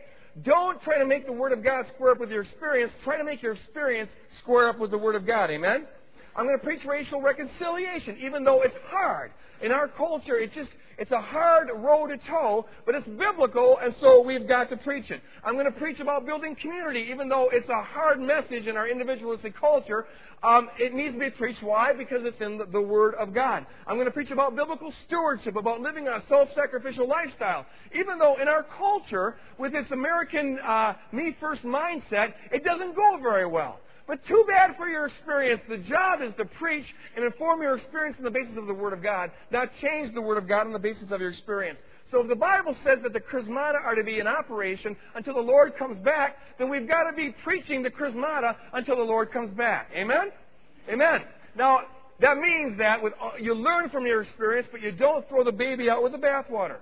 Don't 0.43 0.81
try 0.83 0.99
to 0.99 1.07
make 1.07 1.27
the 1.27 1.33
Word 1.33 1.53
of 1.53 1.63
God 1.63 1.87
square 1.95 2.13
up 2.13 2.21
with 2.21 2.31
your 2.31 2.43
experience. 2.43 2.93
Try 3.05 3.19
to 3.19 3.25
make 3.25 3.43
your 3.43 3.53
experience 3.53 4.11
square 4.41 4.69
up 4.69 4.79
with 4.79 4.91
the 4.91 4.99
Word 4.99 5.15
of 5.15 5.27
God. 5.27 5.51
Amen? 5.51 5.87
I'm 6.35 6.47
going 6.47 6.59
to 6.59 6.65
preach 6.65 6.81
racial 6.87 7.21
reconciliation, 7.21 8.17
even 8.25 8.45
though 8.45 8.63
it's 8.63 8.75
hard. 8.89 9.33
In 9.61 9.71
our 9.71 9.87
culture, 9.87 10.39
it's 10.39 10.55
just, 10.55 10.71
it's 10.99 11.13
a 11.13 11.21
hard 11.21 11.69
road 11.75 12.09
to 12.09 12.17
toe, 12.29 12.67
but 12.85 12.95
it's 12.95 13.07
biblical, 13.07 13.79
and 13.81 13.95
so 14.01 14.23
we've 14.23 14.49
got 14.49 14.69
to 14.71 14.77
preach 14.79 15.11
it. 15.11 15.21
I'm 15.45 15.55
going 15.55 15.67
to 15.67 15.79
preach 15.79 16.01
about 16.01 16.27
building 16.27 16.57
community, 16.57 17.09
even 17.13 17.29
though 17.29 17.49
it's 17.53 17.69
a 17.69 17.83
hard 17.83 18.19
message 18.19 18.67
in 18.67 18.77
our 18.77 18.89
individualistic 18.89 19.55
culture. 19.59 20.07
Um, 20.43 20.71
it 20.79 20.93
needs 20.93 21.15
to 21.15 21.21
be 21.21 21.31
preached. 21.31 21.63
Why? 21.63 21.93
Because 21.93 22.23
it's 22.23 22.41
in 22.41 22.59
the, 22.59 22.65
the, 22.65 22.81
Word 22.81 23.15
of 23.15 23.33
God. 23.33 23.65
I'm 23.87 23.95
going 23.95 24.07
to 24.07 24.13
preach 24.13 24.33
about 24.33 24.57
biblical 24.57 24.93
stewardship, 25.07 25.55
about 25.55 25.81
living 25.81 26.09
a 26.09 26.19
self-sacrificial 26.29 27.07
lifestyle. 27.07 27.65
Even 27.95 28.19
though 28.19 28.35
in 28.43 28.49
our 28.49 28.65
culture, 28.77 29.37
with 29.59 29.75
its 29.75 29.93
American 29.93 30.59
uh, 30.59 30.95
me-first 31.13 31.63
mindset, 31.63 32.33
it 32.51 32.65
doesn't 32.65 32.97
go 32.97 33.19
very 33.23 33.47
well. 33.47 33.79
But 34.07 34.19
too 34.27 34.45
bad 34.49 34.77
for 34.77 34.89
your 34.89 35.07
experience. 35.07 35.61
The 35.69 35.79
job 35.79 36.21
is 36.23 36.33
to 36.37 36.45
preach 36.45 36.87
and 37.17 37.25
inform 37.25 37.63
your 37.63 37.77
experience 37.77 38.17
on 38.19 38.25
the 38.25 38.31
basis 38.31 38.57
of 38.57 38.67
the 38.67 38.75
Word 38.75 38.93
of 38.93 39.03
God, 39.03 39.31
not 39.51 39.69
change 39.81 40.13
the 40.13 40.21
Word 40.21 40.39
of 40.39 40.49
God 40.49 40.67
on 40.67 40.73
the 40.73 40.79
basis 40.79 41.11
of 41.11 41.21
your 41.21 41.31
experience. 41.31 41.79
So 42.11 42.21
if 42.21 42.29
the 42.29 42.37
Bible 42.37 42.77
says 42.85 42.99
that 43.05 43.13
the 43.15 43.21
charismata 43.21 43.83
are 43.83 43.95
to 43.95 44.05
be 44.05 44.19
in 44.19 44.27
operation 44.27 44.97
until 45.15 45.35
the 45.35 45.41
Lord 45.41 45.77
comes 45.79 45.99
back, 46.05 46.37
then 46.59 46.69
we've 46.69 46.87
got 46.87 47.05
to 47.05 47.17
be 47.17 47.35
preaching 47.43 47.83
the 47.83 47.91
charismata 47.91 48.55
until 48.75 48.97
the 48.97 49.03
Lord 49.03 49.33
comes 49.33 49.51
back. 49.57 49.89
Amen? 49.97 50.31
Amen. 50.91 51.23
Now, 51.57 51.81
that 52.21 52.37
means 52.37 52.77
that 52.79 53.03
with, 53.03 53.15
uh, 53.21 53.37
you 53.41 53.55
learn 53.55 53.89
from 53.89 54.07
your 54.07 54.23
experience, 54.23 54.69
but 54.71 54.83
you 54.83 54.93
don't 54.93 55.27
throw 55.29 55.43
the 55.43 55.53
baby 55.53 55.89
out 55.89 56.03
with 56.03 56.13
the 56.13 56.19
bathwater. 56.19 56.79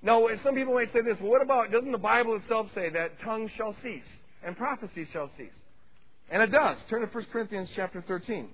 Now, 0.00 0.28
some 0.44 0.54
people 0.54 0.74
might 0.74 0.92
say 0.92 1.00
this, 1.00 1.16
well, 1.20 1.30
what 1.30 1.42
about, 1.42 1.72
doesn't 1.72 1.90
the 1.90 1.98
Bible 1.98 2.36
itself 2.36 2.68
say 2.74 2.88
that 2.90 3.20
tongues 3.24 3.50
shall 3.56 3.74
cease 3.82 4.04
and 4.44 4.56
prophecy 4.56 5.06
shall 5.12 5.30
cease? 5.36 5.48
And 6.30 6.42
it 6.42 6.50
does. 6.50 6.76
Turn 6.90 7.02
to 7.02 7.06
1 7.06 7.26
Corinthians 7.32 7.70
chapter 7.76 8.02
13. 8.06 8.48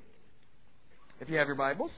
If 1.20 1.28
you 1.30 1.38
have 1.38 1.46
your 1.46 1.56
Bibles. 1.56 1.90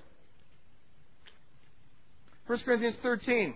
1 2.47 2.59
Corinthians 2.65 2.97
13. 3.03 3.55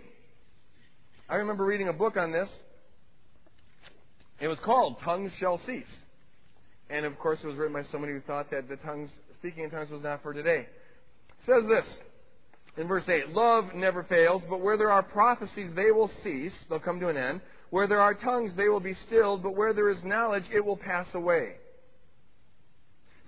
I 1.28 1.36
remember 1.36 1.64
reading 1.64 1.88
a 1.88 1.92
book 1.92 2.16
on 2.16 2.32
this. 2.32 2.48
It 4.40 4.48
was 4.48 4.58
called 4.64 4.96
Tongues 5.04 5.30
Shall 5.38 5.60
Cease. 5.66 5.84
And 6.90 7.04
of 7.04 7.18
course, 7.18 7.38
it 7.42 7.46
was 7.46 7.56
written 7.56 7.74
by 7.74 7.82
somebody 7.92 8.14
who 8.14 8.20
thought 8.20 8.50
that 8.50 8.68
the 8.68 8.76
tongues, 8.76 9.10
speaking 9.38 9.64
in 9.64 9.70
tongues 9.70 9.90
was 9.90 10.02
not 10.02 10.22
for 10.22 10.32
today. 10.32 10.66
It 10.66 11.46
says 11.46 11.64
this 11.68 11.84
in 12.78 12.88
verse 12.88 13.04
8 13.06 13.30
Love 13.30 13.74
never 13.74 14.04
fails, 14.04 14.42
but 14.48 14.60
where 14.60 14.78
there 14.78 14.90
are 14.90 15.02
prophecies, 15.02 15.70
they 15.76 15.90
will 15.90 16.10
cease, 16.24 16.54
they'll 16.68 16.80
come 16.80 16.98
to 17.00 17.08
an 17.08 17.16
end. 17.16 17.42
Where 17.70 17.86
there 17.86 18.00
are 18.00 18.14
tongues, 18.14 18.52
they 18.56 18.68
will 18.68 18.80
be 18.80 18.94
stilled, 19.06 19.42
but 19.42 19.54
where 19.54 19.74
there 19.74 19.90
is 19.90 19.98
knowledge, 20.02 20.44
it 20.52 20.64
will 20.64 20.76
pass 20.76 21.06
away. 21.12 21.56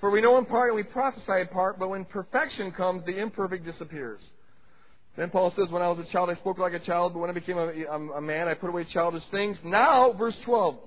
For 0.01 0.11
we 0.11 0.21
know 0.21 0.39
in 0.39 0.47
part 0.47 0.71
and 0.71 0.77
we 0.77 0.83
prophesy 0.83 1.41
in 1.41 1.49
part, 1.49 1.79
but 1.79 1.89
when 1.89 2.05
perfection 2.05 2.73
comes, 2.73 3.05
the 3.05 3.19
imperfect 3.19 3.65
disappears. 3.65 4.21
Then 5.17 5.31
Paul 5.31 5.53
says, 5.57 5.71
When 5.71 5.83
I 5.83 5.89
was 5.89 5.99
a 5.99 6.11
child, 6.11 6.31
I 6.31 6.35
spoke 6.37 6.59
like 6.59 6.73
a 6.73 6.79
child, 6.79 7.13
but 7.13 7.19
when 7.19 7.31
I 7.31 7.35
became 7.35 7.59
a, 7.59 7.71
a 8.17 8.21
man, 8.21 8.49
I 8.49 8.55
put 8.55 8.71
away 8.71 8.85
childish 8.85 9.25
things. 9.31 9.59
Now, 9.65 10.13
verse 10.13 10.37
12, 10.45 10.79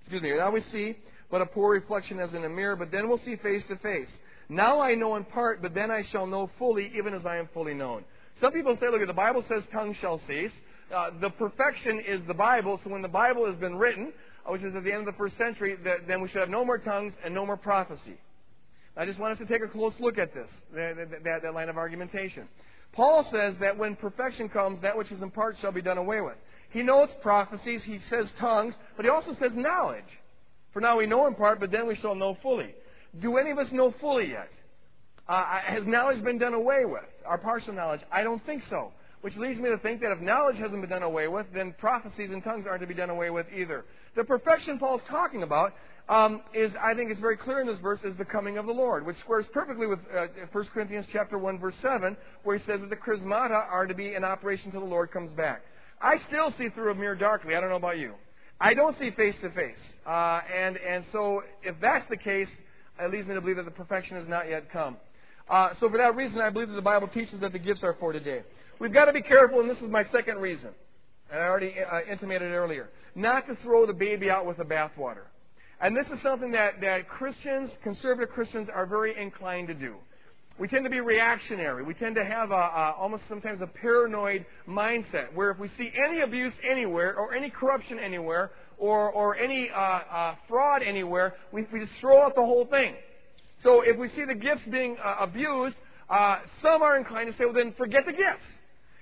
excuse 0.00 0.22
me, 0.22 0.36
now 0.36 0.50
we 0.50 0.62
see 0.72 0.96
but 1.30 1.42
a 1.42 1.46
poor 1.46 1.72
reflection 1.72 2.18
as 2.18 2.32
in 2.32 2.44
a 2.44 2.48
mirror, 2.48 2.76
but 2.76 2.90
then 2.90 3.08
we'll 3.08 3.18
see 3.18 3.36
face 3.36 3.62
to 3.68 3.76
face. 3.76 4.08
Now 4.48 4.80
I 4.80 4.94
know 4.94 5.16
in 5.16 5.24
part, 5.24 5.60
but 5.60 5.74
then 5.74 5.90
I 5.90 6.02
shall 6.10 6.26
know 6.26 6.50
fully, 6.58 6.90
even 6.96 7.12
as 7.12 7.26
I 7.26 7.36
am 7.36 7.48
fully 7.52 7.74
known. 7.74 8.04
Some 8.40 8.52
people 8.52 8.76
say, 8.80 8.88
look, 8.88 9.06
the 9.06 9.12
Bible 9.12 9.44
says 9.48 9.62
tongue 9.72 9.94
shall 10.00 10.20
cease. 10.26 10.52
Uh, 10.94 11.10
the 11.20 11.28
perfection 11.30 12.00
is 12.06 12.22
the 12.26 12.34
Bible, 12.34 12.80
so 12.82 12.90
when 12.90 13.02
the 13.02 13.08
Bible 13.08 13.44
has 13.46 13.56
been 13.56 13.76
written, 13.76 14.12
uh, 14.46 14.52
which 14.52 14.62
is 14.62 14.74
at 14.74 14.84
the 14.84 14.90
end 14.90 15.06
of 15.06 15.14
the 15.14 15.18
first 15.18 15.36
century, 15.36 15.76
then 16.06 16.22
we 16.22 16.28
should 16.28 16.40
have 16.40 16.48
no 16.48 16.64
more 16.64 16.78
tongues 16.78 17.12
and 17.24 17.34
no 17.34 17.44
more 17.44 17.58
prophecy. 17.58 18.16
I 18.98 19.06
just 19.06 19.20
want 19.20 19.32
us 19.32 19.38
to 19.38 19.46
take 19.46 19.62
a 19.62 19.68
close 19.68 19.94
look 20.00 20.18
at 20.18 20.34
this, 20.34 20.48
that, 20.74 20.96
that, 21.22 21.42
that 21.42 21.54
line 21.54 21.68
of 21.68 21.76
argumentation. 21.76 22.48
Paul 22.92 23.24
says 23.30 23.54
that 23.60 23.78
when 23.78 23.94
perfection 23.94 24.48
comes, 24.48 24.82
that 24.82 24.98
which 24.98 25.12
is 25.12 25.22
in 25.22 25.30
part 25.30 25.56
shall 25.60 25.70
be 25.70 25.80
done 25.80 25.98
away 25.98 26.20
with. 26.20 26.34
He 26.70 26.82
knows 26.82 27.08
prophecies, 27.22 27.82
he 27.84 28.00
says 28.10 28.26
tongues, 28.40 28.74
but 28.96 29.04
he 29.04 29.10
also 29.10 29.34
says 29.38 29.52
knowledge. 29.54 30.02
For 30.72 30.80
now 30.80 30.98
we 30.98 31.06
know 31.06 31.28
in 31.28 31.36
part, 31.36 31.60
but 31.60 31.70
then 31.70 31.86
we 31.86 31.94
shall 31.94 32.16
know 32.16 32.36
fully. 32.42 32.74
Do 33.20 33.36
any 33.36 33.52
of 33.52 33.58
us 33.58 33.68
know 33.70 33.94
fully 34.00 34.30
yet? 34.30 34.50
Uh, 35.28 35.44
has 35.64 35.84
knowledge 35.86 36.22
been 36.24 36.38
done 36.38 36.54
away 36.54 36.84
with? 36.84 37.04
Our 37.24 37.38
partial 37.38 37.74
knowledge? 37.74 38.00
I 38.10 38.24
don't 38.24 38.44
think 38.46 38.62
so. 38.68 38.92
Which 39.20 39.36
leads 39.36 39.60
me 39.60 39.68
to 39.68 39.78
think 39.78 40.00
that 40.00 40.10
if 40.12 40.20
knowledge 40.20 40.56
hasn't 40.58 40.80
been 40.80 40.90
done 40.90 41.02
away 41.02 41.28
with, 41.28 41.46
then 41.54 41.74
prophecies 41.78 42.30
and 42.30 42.42
tongues 42.42 42.66
aren't 42.68 42.80
to 42.80 42.86
be 42.86 42.94
done 42.94 43.10
away 43.10 43.30
with 43.30 43.46
either. 43.54 43.84
The 44.16 44.24
perfection 44.24 44.78
Paul's 44.78 45.02
talking 45.08 45.42
about 45.42 45.74
um, 46.08 46.40
is, 46.54 46.72
I 46.82 46.94
think, 46.94 47.10
it's 47.10 47.20
very 47.20 47.36
clear 47.36 47.60
in 47.60 47.66
this 47.66 47.78
verse, 47.80 47.98
is 48.02 48.16
the 48.16 48.24
coming 48.24 48.56
of 48.56 48.66
the 48.66 48.72
Lord, 48.72 49.04
which 49.04 49.16
squares 49.18 49.44
perfectly 49.52 49.86
with 49.86 49.98
uh, 50.14 50.26
1 50.52 50.64
Corinthians 50.72 51.06
chapter 51.12 51.38
1, 51.38 51.58
verse 51.58 51.74
7, 51.82 52.16
where 52.44 52.56
he 52.56 52.64
says 52.64 52.80
that 52.80 52.88
the 52.88 52.96
charismata 52.96 53.50
are 53.70 53.86
to 53.86 53.94
be 53.94 54.14
in 54.14 54.24
operation 54.24 54.66
until 54.66 54.80
the 54.80 54.86
Lord 54.86 55.10
comes 55.10 55.32
back. 55.32 55.62
I 56.00 56.16
still 56.28 56.52
see 56.56 56.68
through 56.70 56.92
a 56.92 56.94
mirror 56.94 57.14
darkly. 57.14 57.54
I 57.54 57.60
don't 57.60 57.68
know 57.68 57.76
about 57.76 57.98
you. 57.98 58.14
I 58.60 58.74
don't 58.74 58.98
see 58.98 59.10
face 59.10 59.34
to 59.42 59.50
face. 59.50 59.76
Uh, 60.06 60.40
and, 60.56 60.76
and 60.76 61.04
so 61.12 61.42
if 61.62 61.76
that's 61.80 62.08
the 62.08 62.16
case, 62.16 62.48
it 62.98 63.12
leads 63.12 63.26
me 63.26 63.34
to 63.34 63.40
believe 63.40 63.56
that 63.56 63.64
the 63.64 63.70
perfection 63.70 64.16
has 64.16 64.26
not 64.26 64.48
yet 64.48 64.70
come. 64.72 64.96
Uh, 65.48 65.70
so 65.80 65.88
for 65.88 65.98
that 65.98 66.16
reason, 66.16 66.40
I 66.40 66.50
believe 66.50 66.68
that 66.68 66.74
the 66.74 66.82
Bible 66.82 67.08
teaches 67.08 67.40
that 67.40 67.52
the 67.52 67.58
gifts 67.58 67.82
are 67.82 67.96
for 68.00 68.12
today. 68.12 68.42
We've 68.80 68.92
got 68.92 69.06
to 69.06 69.12
be 69.12 69.22
careful, 69.22 69.60
and 69.60 69.68
this 69.68 69.78
is 69.78 69.90
my 69.90 70.04
second 70.12 70.38
reason, 70.38 70.70
and 71.30 71.40
I 71.40 71.44
already 71.44 71.74
uh, 71.80 72.00
intimated 72.10 72.52
earlier, 72.52 72.90
not 73.14 73.46
to 73.46 73.56
throw 73.62 73.86
the 73.86 73.92
baby 73.92 74.30
out 74.30 74.46
with 74.46 74.58
the 74.58 74.64
bathwater. 74.64 75.24
And 75.80 75.96
this 75.96 76.06
is 76.08 76.20
something 76.22 76.50
that, 76.52 76.80
that 76.80 77.08
Christians, 77.08 77.70
conservative 77.82 78.34
Christians, 78.34 78.68
are 78.74 78.86
very 78.86 79.20
inclined 79.20 79.68
to 79.68 79.74
do. 79.74 79.94
We 80.58 80.66
tend 80.66 80.82
to 80.84 80.90
be 80.90 81.00
reactionary. 81.00 81.84
We 81.84 81.94
tend 81.94 82.16
to 82.16 82.24
have 82.24 82.50
a, 82.50 82.54
a, 82.54 82.94
almost 82.98 83.22
sometimes 83.28 83.60
a 83.60 83.66
paranoid 83.66 84.44
mindset 84.68 85.32
where 85.32 85.52
if 85.52 85.58
we 85.58 85.68
see 85.78 85.92
any 86.04 86.22
abuse 86.22 86.52
anywhere 86.68 87.16
or 87.16 87.32
any 87.32 87.48
corruption 87.48 88.00
anywhere 88.00 88.50
or, 88.76 89.10
or 89.12 89.36
any 89.36 89.70
uh, 89.70 89.78
uh, 89.78 90.34
fraud 90.48 90.82
anywhere, 90.82 91.34
we, 91.52 91.64
we 91.72 91.78
just 91.78 91.92
throw 92.00 92.24
out 92.24 92.34
the 92.34 92.42
whole 92.42 92.66
thing. 92.66 92.94
So 93.62 93.82
if 93.82 93.96
we 93.96 94.08
see 94.08 94.24
the 94.24 94.34
gifts 94.34 94.62
being 94.68 94.96
uh, 95.04 95.16
abused, 95.20 95.76
uh, 96.10 96.38
some 96.60 96.82
are 96.82 96.96
inclined 96.96 97.30
to 97.30 97.38
say, 97.38 97.44
well, 97.44 97.54
then 97.54 97.72
forget 97.78 98.02
the 98.04 98.12
gifts. 98.12 98.46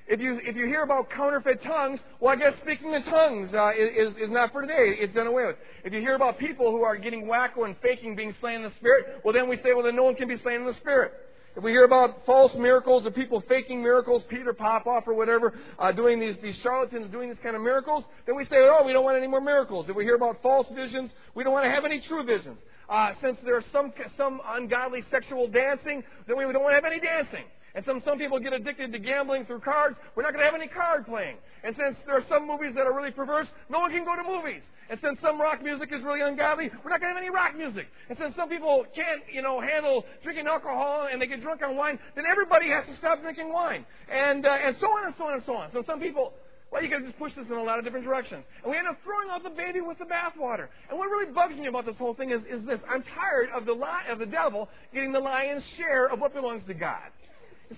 If 0.08 0.20
you, 0.20 0.38
if 0.42 0.54
you 0.54 0.66
hear 0.66 0.82
about 0.82 1.10
counterfeit 1.10 1.64
tongues, 1.64 1.98
well, 2.20 2.32
I 2.32 2.36
guess 2.36 2.52
speaking 2.62 2.92
in 2.92 3.02
tongues 3.04 3.52
uh, 3.52 3.70
is, 3.70 4.14
is 4.16 4.30
not 4.30 4.52
for 4.52 4.60
today. 4.60 4.94
It's 5.00 5.14
done 5.14 5.26
away 5.26 5.46
with. 5.46 5.56
If 5.84 5.92
you 5.92 5.98
hear 5.98 6.14
about 6.14 6.38
people 6.38 6.70
who 6.70 6.82
are 6.82 6.96
getting 6.96 7.24
wacko 7.24 7.64
and 7.64 7.74
faking 7.82 8.14
being 8.14 8.32
slain 8.40 8.56
in 8.56 8.62
the 8.62 8.72
Spirit, 8.76 9.20
well, 9.24 9.34
then 9.34 9.48
we 9.48 9.56
say, 9.56 9.74
well, 9.74 9.82
then 9.82 9.96
no 9.96 10.04
one 10.04 10.14
can 10.14 10.28
be 10.28 10.36
slain 10.38 10.60
in 10.60 10.66
the 10.66 10.74
Spirit. 10.74 11.12
If 11.56 11.64
we 11.64 11.70
hear 11.70 11.84
about 11.84 12.24
false 12.24 12.54
miracles 12.54 13.06
or 13.06 13.10
people 13.10 13.42
faking 13.48 13.82
miracles, 13.82 14.22
Peter 14.28 14.52
Popoff 14.52 15.08
or 15.08 15.14
whatever, 15.14 15.54
uh, 15.78 15.90
doing 15.90 16.20
these, 16.20 16.36
these 16.42 16.56
charlatans 16.62 17.10
doing 17.10 17.30
these 17.30 17.38
kind 17.42 17.56
of 17.56 17.62
miracles, 17.62 18.04
then 18.26 18.36
we 18.36 18.44
say, 18.44 18.56
oh, 18.58 18.84
we 18.84 18.92
don't 18.92 19.04
want 19.04 19.16
any 19.16 19.26
more 19.26 19.40
miracles. 19.40 19.86
If 19.88 19.96
we 19.96 20.04
hear 20.04 20.16
about 20.16 20.40
false 20.42 20.68
visions, 20.76 21.10
we 21.34 21.42
don't 21.42 21.54
want 21.54 21.64
to 21.64 21.70
have 21.70 21.84
any 21.84 22.00
true 22.06 22.24
visions. 22.24 22.58
Uh, 22.88 23.12
since 23.22 23.38
there's 23.44 23.64
some, 23.72 23.92
some 24.16 24.40
ungodly 24.46 25.00
sexual 25.10 25.48
dancing, 25.48 26.04
then 26.28 26.36
we 26.36 26.44
don't 26.44 26.62
want 26.62 26.72
to 26.72 26.80
have 26.80 26.84
any 26.84 27.00
dancing. 27.00 27.44
And 27.76 27.84
some, 27.84 28.00
some 28.06 28.16
people 28.16 28.40
get 28.40 28.54
addicted 28.54 28.90
to 28.92 28.98
gambling 28.98 29.44
through 29.44 29.60
cards. 29.60 29.98
We're 30.16 30.22
not 30.22 30.32
going 30.32 30.40
to 30.40 30.50
have 30.50 30.58
any 30.58 30.66
card 30.66 31.04
playing. 31.04 31.36
And 31.62 31.76
since 31.76 31.94
there 32.06 32.16
are 32.16 32.24
some 32.26 32.48
movies 32.48 32.72
that 32.74 32.86
are 32.86 32.96
really 32.96 33.10
perverse, 33.10 33.46
no 33.68 33.80
one 33.80 33.92
can 33.92 34.02
go 34.02 34.16
to 34.16 34.24
movies. 34.24 34.62
And 34.88 34.98
since 35.04 35.20
some 35.20 35.38
rock 35.38 35.62
music 35.62 35.92
is 35.92 36.02
really 36.02 36.22
ungodly, 36.22 36.70
we're 36.82 36.88
not 36.88 37.04
going 37.04 37.12
to 37.12 37.20
have 37.20 37.22
any 37.22 37.28
rock 37.28 37.52
music. 37.54 37.84
And 38.08 38.16
since 38.16 38.34
some 38.34 38.48
people 38.48 38.86
can't, 38.96 39.20
you 39.30 39.42
know, 39.42 39.60
handle 39.60 40.06
drinking 40.22 40.46
alcohol 40.46 41.08
and 41.12 41.20
they 41.20 41.26
get 41.26 41.42
drunk 41.42 41.60
on 41.60 41.76
wine, 41.76 41.98
then 42.14 42.24
everybody 42.24 42.70
has 42.70 42.86
to 42.86 42.96
stop 42.96 43.20
drinking 43.20 43.52
wine. 43.52 43.84
And, 44.08 44.46
uh, 44.46 44.56
and 44.56 44.76
so 44.80 44.86
on 44.86 45.04
and 45.04 45.14
so 45.18 45.24
on 45.24 45.34
and 45.34 45.42
so 45.44 45.52
on. 45.52 45.68
So 45.72 45.84
some 45.84 46.00
people, 46.00 46.32
well, 46.72 46.82
you 46.82 46.88
can 46.88 47.04
just 47.04 47.18
push 47.18 47.32
this 47.36 47.46
in 47.46 47.60
a 47.60 47.62
lot 47.62 47.78
of 47.78 47.84
different 47.84 48.06
directions. 48.06 48.44
And 48.62 48.72
we 48.72 48.78
end 48.78 48.88
up 48.88 48.96
throwing 49.04 49.28
out 49.28 49.42
the 49.42 49.52
baby 49.52 49.82
with 49.82 49.98
the 49.98 50.08
bathwater. 50.08 50.72
And 50.88 50.96
what 50.96 51.10
really 51.10 51.30
bugs 51.30 51.56
me 51.56 51.66
about 51.66 51.84
this 51.84 51.96
whole 51.98 52.14
thing 52.14 52.30
is, 52.30 52.40
is 52.48 52.64
this. 52.64 52.80
I'm 52.88 53.04
tired 53.04 53.50
of 53.54 53.66
the 53.66 53.72
lie, 53.72 54.06
of 54.08 54.18
the 54.18 54.26
devil 54.26 54.70
getting 54.94 55.12
the 55.12 55.20
lion's 55.20 55.62
share 55.76 56.06
of 56.06 56.20
what 56.20 56.32
belongs 56.32 56.62
to 56.68 56.74
God. 56.74 57.12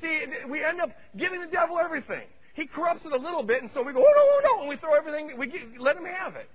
See, 0.00 0.24
we 0.48 0.64
end 0.64 0.80
up 0.80 0.90
giving 1.16 1.40
the 1.40 1.46
devil 1.46 1.78
everything. 1.78 2.26
He 2.54 2.66
corrupts 2.66 3.04
it 3.04 3.12
a 3.12 3.16
little 3.16 3.42
bit, 3.42 3.62
and 3.62 3.70
so 3.72 3.82
we 3.82 3.92
go, 3.92 4.00
oh, 4.00 4.02
no, 4.02 4.22
oh, 4.22 4.40
no, 4.44 4.60
and 4.62 4.68
we 4.68 4.76
throw 4.76 4.94
everything, 4.94 5.38
we 5.38 5.46
get, 5.46 5.60
let 5.78 5.96
him 5.96 6.04
have 6.04 6.34
it. 6.34 6.50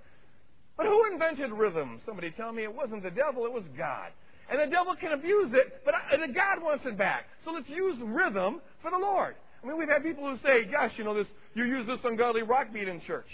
But 0.76 0.86
who 0.86 1.10
invented 1.10 1.50
rhythm? 1.50 2.00
Somebody 2.04 2.30
tell 2.30 2.52
me 2.52 2.62
it 2.62 2.74
wasn't 2.74 3.02
the 3.02 3.10
devil, 3.10 3.46
it 3.46 3.52
was 3.52 3.64
God. 3.76 4.10
And 4.50 4.60
the 4.60 4.66
devil 4.66 4.94
can 5.00 5.12
abuse 5.12 5.52
it, 5.54 5.80
but 5.84 5.94
God 6.34 6.62
wants 6.62 6.84
it 6.84 6.98
back. 6.98 7.24
So 7.44 7.52
let's 7.52 7.68
use 7.68 7.96
rhythm 8.04 8.60
for 8.82 8.90
the 8.90 8.98
Lord. 8.98 9.36
I 9.62 9.66
mean, 9.66 9.78
we've 9.78 9.88
had 9.88 10.02
people 10.02 10.28
who 10.28 10.36
say, 10.46 10.70
gosh, 10.70 10.92
you 10.96 11.04
know, 11.04 11.14
this, 11.14 11.26
you 11.54 11.64
use 11.64 11.86
this 11.86 12.00
ungodly 12.04 12.42
rock 12.42 12.66
beat 12.72 12.86
in 12.86 13.00
church. 13.00 13.28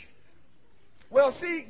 Well, 1.10 1.34
see, 1.40 1.66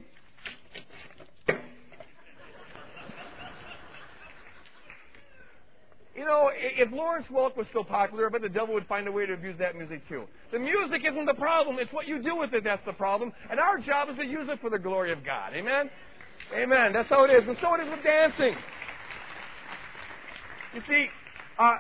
You 6.21 6.27
know, 6.27 6.51
if 6.53 6.93
Lawrence 6.93 7.25
Welk 7.33 7.57
was 7.57 7.67
still 7.71 7.83
popular, 7.83 8.27
I 8.27 8.29
bet 8.29 8.43
the 8.43 8.51
devil 8.51 8.75
would 8.75 8.87
find 8.87 9.09
a 9.09 9.11
way 9.11 9.25
to 9.25 9.33
abuse 9.33 9.57
that 9.59 9.75
music 9.75 10.07
too. 10.07 10.25
The 10.53 10.59
music 10.59 11.01
isn't 11.11 11.25
the 11.25 11.33
problem, 11.33 11.79
it's 11.79 11.91
what 11.95 12.07
you 12.07 12.23
do 12.23 12.37
with 12.37 12.53
it 12.53 12.63
that's 12.63 12.85
the 12.85 12.93
problem. 12.93 13.33
And 13.51 13.59
our 13.59 13.79
job 13.79 14.11
is 14.11 14.19
to 14.19 14.27
use 14.27 14.47
it 14.51 14.61
for 14.61 14.69
the 14.69 14.79
glory 14.79 15.13
of 15.13 15.25
God. 15.25 15.55
Amen? 15.55 15.89
Amen. 16.55 16.93
That's 16.93 17.09
how 17.09 17.25
it 17.25 17.31
is. 17.31 17.49
And 17.49 17.57
so 17.63 17.75
it 17.75 17.85
is 17.85 17.91
with 17.91 18.05
dancing. 18.05 18.55
You 20.75 20.83
see, 20.87 21.07
uh, 21.59 21.77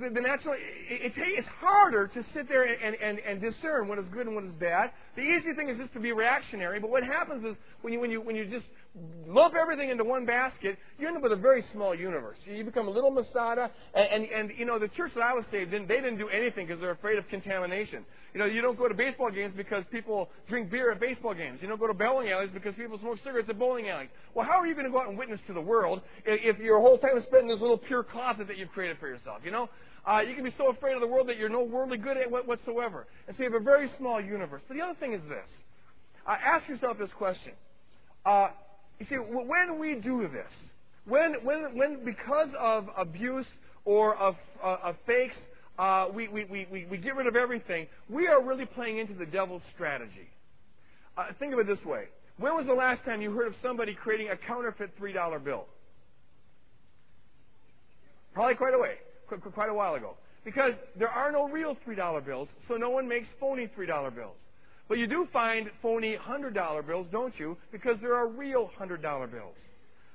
the, 0.00 0.10
the 0.10 0.20
natural, 0.20 0.54
it, 0.54 0.60
it, 1.06 1.12
it's 1.16 1.48
harder 1.60 2.06
to 2.08 2.24
sit 2.34 2.48
there 2.48 2.64
and, 2.64 2.94
and, 2.94 3.18
and 3.18 3.40
discern 3.40 3.88
what 3.88 3.98
is 3.98 4.06
good 4.12 4.26
and 4.26 4.34
what 4.34 4.44
is 4.44 4.54
bad. 4.54 4.90
The 5.16 5.22
easy 5.22 5.54
thing 5.56 5.68
is 5.68 5.78
just 5.78 5.92
to 5.94 6.00
be 6.00 6.12
reactionary, 6.12 6.80
but 6.80 6.90
what 6.90 7.02
happens 7.02 7.44
is 7.44 7.56
when 7.82 7.92
you, 7.92 8.00
when 8.00 8.10
you, 8.10 8.20
when 8.20 8.36
you 8.36 8.46
just 8.46 8.66
lump 9.26 9.54
everything 9.60 9.90
into 9.90 10.04
one 10.04 10.26
basket, 10.26 10.76
you 11.02 11.08
end 11.08 11.16
up 11.16 11.22
with 11.22 11.32
a 11.32 11.36
very 11.36 11.64
small 11.72 11.94
universe. 11.94 12.38
You 12.46 12.64
become 12.64 12.86
a 12.86 12.90
little 12.90 13.10
Masada, 13.10 13.70
and, 13.92 14.24
and, 14.24 14.30
and 14.30 14.50
you 14.56 14.64
know, 14.64 14.78
the 14.78 14.88
church 14.88 15.10
that 15.14 15.22
I 15.22 15.34
was 15.34 15.44
saved 15.50 15.74
in, 15.74 15.86
they 15.88 15.96
didn't 15.96 16.18
do 16.18 16.28
anything 16.28 16.66
because 16.66 16.80
they're 16.80 16.92
afraid 16.92 17.18
of 17.18 17.26
contamination. 17.28 18.04
You 18.32 18.40
know, 18.40 18.46
you 18.46 18.62
don't 18.62 18.78
go 18.78 18.88
to 18.88 18.94
baseball 18.94 19.30
games 19.30 19.52
because 19.56 19.84
people 19.90 20.30
drink 20.48 20.70
beer 20.70 20.92
at 20.92 21.00
baseball 21.00 21.34
games. 21.34 21.58
You 21.60 21.68
don't 21.68 21.80
go 21.80 21.88
to 21.88 21.94
bowling 21.94 22.30
alleys 22.30 22.50
because 22.54 22.74
people 22.76 22.98
smoke 22.98 23.18
cigarettes 23.24 23.48
at 23.50 23.58
bowling 23.58 23.88
alleys. 23.88 24.08
Well, 24.32 24.46
how 24.46 24.60
are 24.60 24.66
you 24.66 24.74
going 24.74 24.86
to 24.86 24.92
go 24.92 25.00
out 25.00 25.08
and 25.08 25.18
witness 25.18 25.40
to 25.48 25.52
the 25.52 25.60
world 25.60 26.00
if, 26.24 26.58
your 26.58 26.80
whole 26.80 26.98
time 26.98 27.18
is 27.18 27.24
spent 27.24 27.42
in 27.42 27.48
this 27.48 27.60
little 27.60 27.78
pure 27.78 28.04
closet 28.04 28.46
that 28.46 28.56
you've 28.56 28.70
created 28.70 28.98
for 28.98 29.08
yourself? 29.08 29.40
You 29.44 29.50
know, 29.50 29.68
uh, 30.08 30.20
you 30.20 30.34
can 30.34 30.44
be 30.44 30.54
so 30.56 30.70
afraid 30.70 30.94
of 30.94 31.00
the 31.00 31.06
world 31.06 31.28
that 31.28 31.36
you're 31.36 31.48
no 31.48 31.62
worldly 31.62 31.98
good 31.98 32.16
at 32.16 32.30
whatsoever. 32.30 33.06
And 33.26 33.36
so 33.36 33.42
you 33.42 33.50
have 33.52 33.60
a 33.60 33.64
very 33.64 33.90
small 33.98 34.20
universe. 34.20 34.62
But 34.68 34.76
the 34.76 34.82
other 34.82 34.98
thing 34.98 35.14
is 35.14 35.22
this. 35.28 35.48
Uh, 36.26 36.36
ask 36.42 36.68
yourself 36.68 36.96
this 36.96 37.10
question. 37.18 37.52
Uh, 38.24 38.48
you 38.98 39.06
see, 39.08 39.16
when 39.16 39.80
we 39.80 39.96
do 39.96 40.28
this, 40.32 40.52
when, 41.06 41.34
when, 41.44 41.76
when 41.76 42.04
because 42.04 42.48
of 42.58 42.88
abuse 42.96 43.46
or 43.84 44.16
of, 44.16 44.36
uh, 44.62 44.76
of 44.84 44.96
fakes. 45.06 45.36
Uh, 45.78 46.06
we, 46.14 46.28
we, 46.28 46.44
we, 46.44 46.86
we 46.90 46.98
get 46.98 47.16
rid 47.16 47.26
of 47.26 47.34
everything. 47.34 47.86
We 48.08 48.28
are 48.28 48.42
really 48.42 48.66
playing 48.66 48.98
into 48.98 49.14
the 49.14 49.24
devil's 49.24 49.62
strategy. 49.74 50.28
Uh, 51.16 51.24
think 51.38 51.52
of 51.54 51.58
it 51.58 51.66
this 51.66 51.82
way. 51.84 52.04
When 52.38 52.54
was 52.54 52.66
the 52.66 52.74
last 52.74 53.04
time 53.04 53.22
you 53.22 53.32
heard 53.32 53.46
of 53.46 53.54
somebody 53.62 53.94
creating 53.94 54.28
a 54.28 54.36
counterfeit 54.36 54.98
$3 55.00 55.44
bill? 55.44 55.64
Probably 58.34 58.54
quite 58.54 58.74
a 58.74 58.78
way, 58.78 58.94
quite 59.54 59.68
a 59.68 59.74
while 59.74 59.94
ago. 59.94 60.14
Because 60.44 60.72
there 60.98 61.08
are 61.08 61.30
no 61.30 61.48
real 61.48 61.76
$3 61.86 62.24
bills, 62.24 62.48
so 62.66 62.74
no 62.74 62.90
one 62.90 63.08
makes 63.08 63.28
phony 63.38 63.68
$3 63.78 64.14
bills. 64.14 64.36
But 64.88 64.98
you 64.98 65.06
do 65.06 65.26
find 65.32 65.70
phony 65.80 66.16
$100 66.16 66.86
bills, 66.86 67.06
don't 67.12 67.38
you? 67.38 67.56
Because 67.70 67.96
there 68.00 68.14
are 68.14 68.26
real 68.26 68.70
$100 68.78 69.00
bills. 69.30 69.54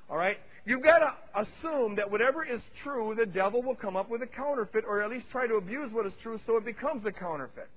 All 0.09 0.17
right? 0.17 0.37
You've 0.67 0.83
got 0.83 0.99
to 0.99 1.13
assume 1.33 1.95
that 1.95 2.11
whatever 2.11 2.43
is 2.43 2.59
true, 2.83 3.15
the 3.17 3.25
devil 3.25 3.63
will 3.63 3.73
come 3.75 3.95
up 3.95 4.09
with 4.09 4.21
a 4.21 4.27
counterfeit 4.27 4.83
or 4.85 5.01
at 5.01 5.09
least 5.09 5.27
try 5.31 5.47
to 5.47 5.53
abuse 5.53 5.93
what 5.93 6.05
is 6.05 6.11
true 6.21 6.37
so 6.45 6.57
it 6.57 6.65
becomes 6.65 7.05
a 7.05 7.11
counterfeit. 7.13 7.69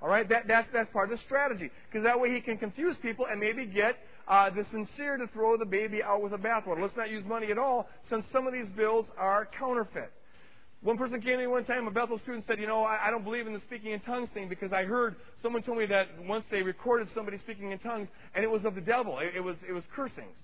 All 0.00 0.08
right? 0.08 0.28
That, 0.28 0.46
that's, 0.46 0.68
that's 0.72 0.88
part 0.90 1.10
of 1.10 1.18
the 1.18 1.24
strategy. 1.24 1.68
Because 1.90 2.04
that 2.04 2.20
way 2.20 2.32
he 2.32 2.40
can 2.40 2.56
confuse 2.56 2.94
people 3.02 3.26
and 3.28 3.40
maybe 3.40 3.66
get 3.66 3.96
uh, 4.28 4.50
the 4.50 4.64
sincere 4.70 5.16
to 5.16 5.26
throw 5.34 5.56
the 5.56 5.64
baby 5.64 6.00
out 6.00 6.22
with 6.22 6.30
the 6.30 6.38
bathwater. 6.38 6.80
Let's 6.80 6.96
not 6.96 7.10
use 7.10 7.24
money 7.26 7.50
at 7.50 7.58
all 7.58 7.88
since 8.08 8.24
some 8.32 8.46
of 8.46 8.52
these 8.52 8.68
bills 8.76 9.06
are 9.18 9.48
counterfeit. 9.58 10.12
One 10.80 10.96
person 10.96 11.20
came 11.20 11.32
to 11.32 11.38
me 11.38 11.46
one 11.48 11.64
time, 11.64 11.88
a 11.88 11.90
Bethel 11.90 12.20
student 12.20 12.44
said, 12.46 12.60
You 12.60 12.68
know, 12.68 12.84
I, 12.84 13.08
I 13.08 13.10
don't 13.10 13.24
believe 13.24 13.48
in 13.48 13.52
the 13.52 13.60
speaking 13.66 13.90
in 13.90 13.98
tongues 13.98 14.28
thing 14.32 14.48
because 14.48 14.72
I 14.72 14.84
heard 14.84 15.16
someone 15.42 15.62
told 15.64 15.78
me 15.78 15.86
that 15.86 16.06
once 16.22 16.44
they 16.52 16.62
recorded 16.62 17.08
somebody 17.16 17.38
speaking 17.38 17.72
in 17.72 17.80
tongues 17.80 18.06
and 18.36 18.44
it 18.44 18.48
was 18.48 18.64
of 18.64 18.76
the 18.76 18.80
devil. 18.80 19.18
It, 19.18 19.34
it 19.34 19.40
was, 19.40 19.56
it 19.68 19.72
was 19.72 19.82
cursings. 19.92 20.36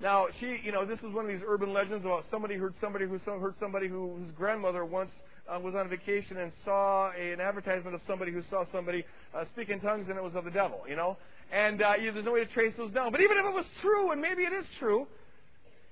Now, 0.00 0.28
she, 0.40 0.58
you 0.64 0.72
know, 0.72 0.86
this 0.86 0.98
is 1.00 1.12
one 1.12 1.26
of 1.26 1.30
these 1.30 1.42
urban 1.46 1.74
legends 1.74 2.06
about 2.06 2.24
somebody 2.30 2.56
heard 2.56 2.74
somebody 2.80 3.04
who 3.04 3.18
heard 3.18 3.54
somebody 3.60 3.86
who, 3.86 4.16
whose 4.16 4.30
grandmother 4.32 4.84
once 4.86 5.10
uh, 5.46 5.58
was 5.60 5.74
on 5.74 5.90
vacation 5.90 6.38
and 6.38 6.52
saw 6.64 7.10
a, 7.12 7.32
an 7.32 7.40
advertisement 7.40 7.94
of 7.94 8.00
somebody 8.06 8.32
who 8.32 8.40
saw 8.48 8.64
somebody 8.72 9.04
uh, 9.34 9.44
speak 9.52 9.68
in 9.68 9.78
tongues 9.78 10.06
and 10.08 10.16
it 10.16 10.22
was 10.22 10.34
of 10.34 10.44
the 10.44 10.50
devil, 10.50 10.80
you 10.88 10.96
know. 10.96 11.18
And 11.52 11.82
uh, 11.82 11.92
you, 12.00 12.12
there's 12.12 12.24
no 12.24 12.32
way 12.32 12.44
to 12.44 12.52
trace 12.52 12.72
those 12.78 12.92
down. 12.92 13.12
But 13.12 13.20
even 13.20 13.36
if 13.36 13.44
it 13.44 13.52
was 13.52 13.66
true, 13.82 14.12
and 14.12 14.22
maybe 14.22 14.42
it 14.42 14.54
is 14.54 14.64
true, 14.78 15.06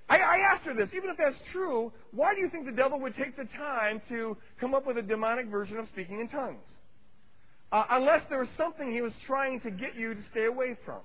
I, 0.09 0.17
I 0.17 0.39
asked 0.55 0.65
her 0.65 0.75
this. 0.75 0.89
Even 0.97 1.11
if 1.11 1.19
that's 1.19 1.37
true, 1.53 1.93
why 2.13 2.35
do 2.35 2.41
you 2.41 2.49
think 2.49 2.65
the 2.65 2.73
devil 2.73 2.99
would 3.01 3.15
take 3.15 3.37
the 3.37 3.45
time 3.59 4.01
to 4.09 4.39
come 4.59 4.75
up 4.75 4.87
with 4.87 4.97
a 4.97 5.03
demonic 5.03 5.49
version 5.49 5.77
of 5.77 5.87
speaking 5.89 6.21
in 6.21 6.29
tongues? 6.29 6.65
Uh, 7.71 7.85
unless 7.91 8.23
there 8.31 8.39
was 8.39 8.49
something 8.57 8.91
he 8.91 9.03
was 9.03 9.13
trying 9.27 9.61
to 9.61 9.71
get 9.71 9.95
you 9.95 10.15
to 10.15 10.21
stay 10.31 10.47
away 10.47 10.79
from. 10.87 11.01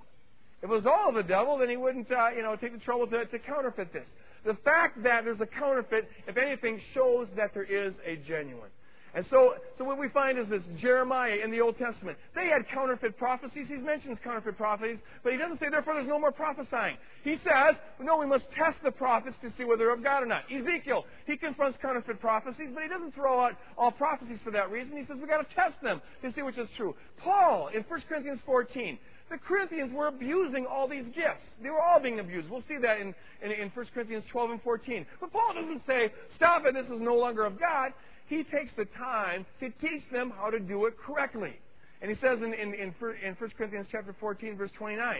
If 0.63 0.69
it 0.69 0.73
was 0.73 0.85
all 0.85 1.11
the 1.11 1.23
devil, 1.23 1.57
then 1.57 1.69
he 1.69 1.75
wouldn't, 1.75 2.09
uh, 2.09 2.29
you 2.29 2.41
know, 2.41 2.55
take 2.55 2.71
the 2.71 2.79
trouble 2.79 3.05
to, 3.07 3.25
to 3.25 3.39
counterfeit 3.39 3.91
this. 3.91 4.07
The 4.45 4.55
fact 4.63 5.03
that 5.03 5.25
there's 5.25 5.41
a 5.41 5.45
counterfeit, 5.45 6.09
if 6.25 6.37
anything, 6.37 6.79
shows 6.93 7.27
that 7.35 7.53
there 7.53 7.65
is 7.65 7.93
a 8.05 8.15
genuine. 8.15 8.69
And 9.15 9.25
so, 9.29 9.55
so 9.77 9.83
what 9.83 9.99
we 9.99 10.07
find 10.09 10.39
is 10.39 10.47
this 10.49 10.63
Jeremiah 10.79 11.37
in 11.43 11.51
the 11.51 11.61
Old 11.61 11.77
Testament. 11.77 12.17
They 12.33 12.47
had 12.47 12.67
counterfeit 12.73 13.15
prophecies. 13.17 13.67
He 13.67 13.75
mentions 13.75 14.17
counterfeit 14.23 14.57
prophecies, 14.57 14.97
but 15.21 15.33
he 15.33 15.37
doesn't 15.37 15.59
say, 15.59 15.67
therefore, 15.69 15.95
there's 15.95 16.07
no 16.07 16.17
more 16.17 16.31
prophesying. 16.31 16.97
He 17.23 17.35
says, 17.43 17.75
no, 17.99 18.17
we 18.17 18.25
must 18.25 18.45
test 18.57 18.77
the 18.83 18.89
prophets 18.89 19.35
to 19.41 19.51
see 19.55 19.65
whether 19.65 19.79
they're 19.85 19.93
of 19.93 20.03
God 20.03 20.23
or 20.23 20.25
not. 20.25 20.43
Ezekiel, 20.51 21.05
he 21.27 21.37
confronts 21.37 21.77
counterfeit 21.79 22.19
prophecies, 22.19 22.69
but 22.73 22.81
he 22.81 22.89
doesn't 22.89 23.13
throw 23.13 23.39
out 23.39 23.53
all 23.77 23.91
prophecies 23.91 24.39
for 24.43 24.51
that 24.51 24.71
reason. 24.71 24.97
He 24.97 25.05
says, 25.05 25.17
we've 25.19 25.29
got 25.29 25.47
to 25.47 25.55
test 25.55 25.75
them 25.83 26.01
to 26.23 26.33
see 26.33 26.41
which 26.41 26.57
is 26.57 26.69
true. 26.75 26.95
Paul, 27.17 27.67
in 27.67 27.83
1 27.83 28.01
Corinthians 28.09 28.39
14, 28.47 28.97
the 29.33 29.39
Corinthians 29.39 29.91
were 29.91 30.07
abusing 30.07 30.65
all 30.65 30.87
these 30.87 31.05
gifts. 31.05 31.43
They 31.61 31.69
were 31.69 31.81
all 31.81 31.99
being 31.99 32.19
abused. 32.19 32.49
We'll 32.49 32.63
see 32.67 32.77
that 32.81 32.99
in, 32.99 33.13
in, 33.43 33.51
in 33.51 33.69
1 33.73 33.85
Corinthians 33.93 34.23
12 34.31 34.51
and 34.51 34.61
14. 34.61 35.05
But 35.19 35.33
Paul 35.33 35.55
doesn't 35.55 35.81
say, 35.85 36.13
stop 36.35 36.63
it, 36.65 36.75
this 36.75 36.85
is 36.85 37.01
no 37.01 37.15
longer 37.15 37.43
of 37.43 37.59
God 37.59 37.91
he 38.27 38.43
takes 38.43 38.71
the 38.77 38.85
time 38.97 39.45
to 39.59 39.69
teach 39.81 40.01
them 40.11 40.33
how 40.35 40.49
to 40.49 40.59
do 40.59 40.85
it 40.85 40.95
correctly. 40.97 41.53
And 42.01 42.09
he 42.09 42.17
says 42.19 42.39
in, 42.39 42.53
in, 42.53 42.73
in, 42.73 42.93
1 42.99 43.51
Corinthians 43.57 43.87
chapter 43.91 44.15
14, 44.19 44.57
verse 44.57 44.71
29, 44.77 45.17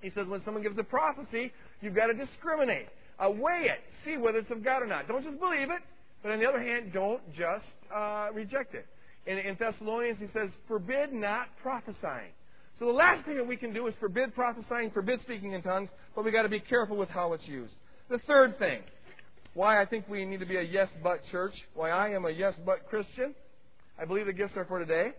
he 0.00 0.10
says, 0.10 0.26
when 0.26 0.42
someone 0.44 0.62
gives 0.62 0.78
a 0.78 0.82
prophecy, 0.82 1.52
you've 1.80 1.94
got 1.94 2.06
to 2.06 2.14
discriminate. 2.14 2.88
Uh, 3.18 3.30
weigh 3.30 3.66
it. 3.70 3.80
See 4.04 4.16
whether 4.16 4.38
it's 4.38 4.50
of 4.50 4.64
God 4.64 4.82
or 4.82 4.86
not. 4.86 5.06
Don't 5.06 5.22
just 5.22 5.38
believe 5.38 5.70
it, 5.70 5.82
but 6.22 6.32
on 6.32 6.38
the 6.38 6.46
other 6.46 6.60
hand, 6.60 6.92
don't 6.92 7.22
just 7.32 7.64
uh, 7.94 8.28
reject 8.34 8.74
it. 8.74 8.86
In, 9.26 9.38
in 9.38 9.56
Thessalonians, 9.58 10.18
he 10.18 10.26
says, 10.32 10.50
forbid 10.66 11.12
not 11.12 11.46
prophesying. 11.62 12.32
So 12.78 12.86
the 12.86 12.92
last 12.92 13.24
thing 13.24 13.36
that 13.36 13.46
we 13.46 13.56
can 13.56 13.72
do 13.72 13.86
is 13.86 13.94
forbid 14.00 14.34
prophesying, 14.34 14.90
forbid 14.90 15.20
speaking 15.22 15.52
in 15.52 15.62
tongues, 15.62 15.88
but 16.14 16.24
we've 16.24 16.32
got 16.32 16.42
to 16.42 16.48
be 16.48 16.60
careful 16.60 16.96
with 16.96 17.08
how 17.08 17.32
it's 17.32 17.46
used. 17.46 17.74
The 18.08 18.18
third 18.26 18.58
thing, 18.58 18.80
why 19.54 19.80
I 19.80 19.86
think 19.86 20.08
we 20.08 20.24
need 20.24 20.40
to 20.40 20.46
be 20.46 20.56
a 20.56 20.62
yes 20.62 20.88
but 21.02 21.20
church, 21.30 21.54
why 21.74 21.90
I 21.90 22.10
am 22.10 22.24
a 22.24 22.30
yes 22.30 22.54
but 22.64 22.86
Christian. 22.88 23.34
I 24.00 24.04
believe 24.04 24.26
the 24.26 24.32
gifts 24.32 24.56
are 24.56 24.64
for 24.64 24.78
today. 24.78 25.12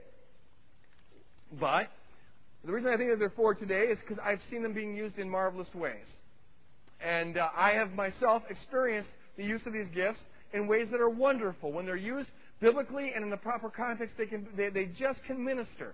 But 1.60 1.90
the 2.66 2.72
reason 2.72 2.92
I 2.92 2.98
think 2.98 3.12
that 3.12 3.20
they're 3.20 3.34
for 3.36 3.54
today 3.54 3.84
is 3.92 4.00
because 4.00 4.22
I've 4.24 4.40
seen 4.50 4.64
them 4.64 4.74
being 4.74 4.96
used 4.96 5.18
in 5.18 5.30
marvelous 5.30 5.68
ways. 5.76 6.06
And 7.00 7.38
uh, 7.38 7.50
I 7.56 7.72
have 7.72 7.92
myself 7.92 8.44
experienced 8.50 9.10
the 9.38 9.44
use 9.44 9.62
of 9.66 9.74
these 9.74 9.88
gifts 9.94 10.20
in 10.54 10.68
ways 10.68 10.88
that 10.92 11.02
are 11.02 11.10
wonderful. 11.10 11.72
When 11.72 11.86
they're 11.86 11.96
used 11.96 12.30
biblically 12.62 13.12
and 13.14 13.24
in 13.24 13.30
the 13.30 13.38
proper 13.38 13.70
context, 13.70 14.16
they, 14.18 14.26
can, 14.26 14.48
they, 14.56 14.70
they 14.70 14.86
just 14.86 15.24
can 15.26 15.44
minister. 15.44 15.94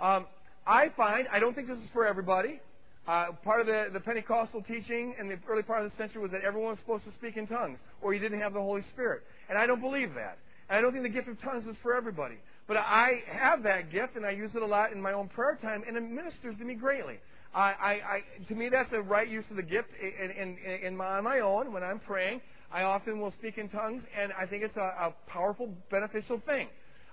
Um, 0.00 0.26
I 0.66 0.88
find, 0.96 1.26
I 1.32 1.38
don't 1.38 1.54
think 1.54 1.68
this 1.68 1.78
is 1.78 1.90
for 1.92 2.06
everybody. 2.06 2.60
Uh, 3.06 3.32
part 3.44 3.60
of 3.60 3.66
the, 3.66 3.88
the 3.92 4.00
Pentecostal 4.00 4.62
teaching 4.62 5.14
in 5.20 5.28
the 5.28 5.36
early 5.48 5.62
part 5.62 5.84
of 5.84 5.90
the 5.90 5.96
century 5.96 6.22
was 6.22 6.30
that 6.30 6.40
everyone 6.42 6.70
was 6.70 6.78
supposed 6.78 7.04
to 7.04 7.12
speak 7.12 7.36
in 7.36 7.46
tongues, 7.46 7.78
or 8.00 8.14
you 8.14 8.20
didn't 8.20 8.40
have 8.40 8.54
the 8.54 8.60
Holy 8.60 8.82
Spirit. 8.92 9.22
And 9.50 9.58
I 9.58 9.66
don't 9.66 9.80
believe 9.80 10.14
that. 10.14 10.38
And 10.70 10.78
I 10.78 10.80
don't 10.80 10.92
think 10.92 11.04
the 11.04 11.10
gift 11.10 11.28
of 11.28 11.38
tongues 11.42 11.66
is 11.66 11.76
for 11.82 11.94
everybody. 11.94 12.36
But 12.66 12.78
I 12.78 13.22
have 13.30 13.62
that 13.64 13.92
gift, 13.92 14.16
and 14.16 14.24
I 14.24 14.30
use 14.30 14.52
it 14.54 14.62
a 14.62 14.66
lot 14.66 14.92
in 14.92 15.02
my 15.02 15.12
own 15.12 15.28
prayer 15.28 15.58
time, 15.60 15.82
and 15.86 15.98
it 15.98 16.00
ministers 16.00 16.56
to 16.58 16.64
me 16.64 16.74
greatly. 16.74 17.18
I, 17.54 17.60
I, 17.60 17.90
I, 17.90 18.22
to 18.48 18.54
me, 18.54 18.70
that's 18.70 18.92
a 18.92 19.02
right 19.02 19.28
use 19.28 19.44
of 19.50 19.56
the 19.56 19.62
gift 19.62 19.88
in, 20.00 20.30
in, 20.30 20.58
in 20.82 20.96
my, 20.96 21.18
on 21.18 21.24
my 21.24 21.40
own. 21.40 21.74
When 21.74 21.84
I'm 21.84 22.00
praying, 22.00 22.40
I 22.72 22.84
often 22.84 23.20
will 23.20 23.32
speak 23.32 23.58
in 23.58 23.68
tongues, 23.68 24.02
and 24.18 24.32
I 24.32 24.46
think 24.46 24.62
it's 24.62 24.76
a, 24.76 24.80
a 24.80 25.14
powerful, 25.26 25.68
beneficial 25.90 26.40
thing. 26.46 26.68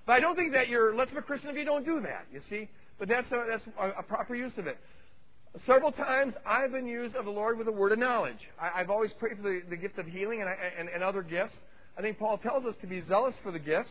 But 0.07 0.13
I 0.13 0.19
don't 0.21 0.37
think 0.37 0.53
that 0.53 0.69
you're 0.69 0.95
less 0.95 1.11
of 1.11 1.17
a 1.17 1.21
Christian 1.21 1.49
if 1.49 1.57
you 1.57 1.65
don't 1.65 1.85
do 1.85 1.99
that, 2.01 2.25
you 2.33 2.39
see? 2.49 2.69
But 2.99 3.07
that's 3.07 3.31
a, 3.31 3.45
that's 3.49 3.63
a, 3.99 4.03
proper 4.03 4.35
use 4.35 4.53
of 4.57 4.67
it. 4.67 4.77
Several 5.65 5.91
times 5.91 6.33
I've 6.45 6.71
been 6.71 6.87
used 6.87 7.15
of 7.15 7.25
the 7.25 7.31
Lord 7.31 7.57
with 7.57 7.67
a 7.67 7.71
word 7.71 7.91
of 7.91 7.99
knowledge. 7.99 8.37
I, 8.59 8.79
have 8.79 8.89
always 8.89 9.11
prayed 9.19 9.37
for 9.37 9.43
the, 9.43 9.61
the 9.69 9.75
gift 9.75 9.97
of 9.97 10.05
healing 10.05 10.41
and, 10.41 10.49
and, 10.79 10.87
and, 10.87 11.03
other 11.03 11.23
gifts. 11.23 11.55
I 11.97 12.01
think 12.01 12.19
Paul 12.19 12.37
tells 12.37 12.65
us 12.65 12.75
to 12.81 12.87
be 12.87 13.01
zealous 13.07 13.35
for 13.43 13.51
the 13.51 13.59
gifts. 13.59 13.89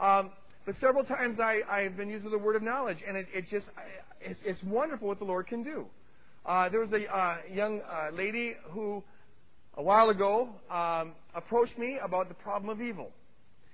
Um, 0.00 0.30
but 0.64 0.74
several 0.80 1.04
times 1.04 1.38
I, 1.40 1.60
I've 1.68 1.96
been 1.96 2.08
used 2.08 2.24
with 2.24 2.32
a 2.34 2.38
word 2.38 2.56
of 2.56 2.62
knowledge, 2.62 2.98
and 3.06 3.16
it, 3.16 3.26
it 3.34 3.44
just 3.50 3.66
it's, 4.20 4.38
it's, 4.44 4.62
wonderful 4.62 5.08
what 5.08 5.18
the 5.18 5.24
Lord 5.24 5.48
can 5.48 5.64
do. 5.64 5.86
Uh, 6.46 6.68
there 6.68 6.80
was 6.80 6.92
a 6.92 7.04
uh, 7.14 7.36
young 7.52 7.80
uh, 7.80 8.14
lady 8.14 8.54
who, 8.70 9.02
a 9.76 9.82
while 9.82 10.10
ago, 10.10 10.48
um, 10.70 11.12
approached 11.34 11.76
me 11.78 11.98
about 12.02 12.28
the 12.28 12.34
problem 12.34 12.70
of 12.70 12.80
evil. 12.80 13.10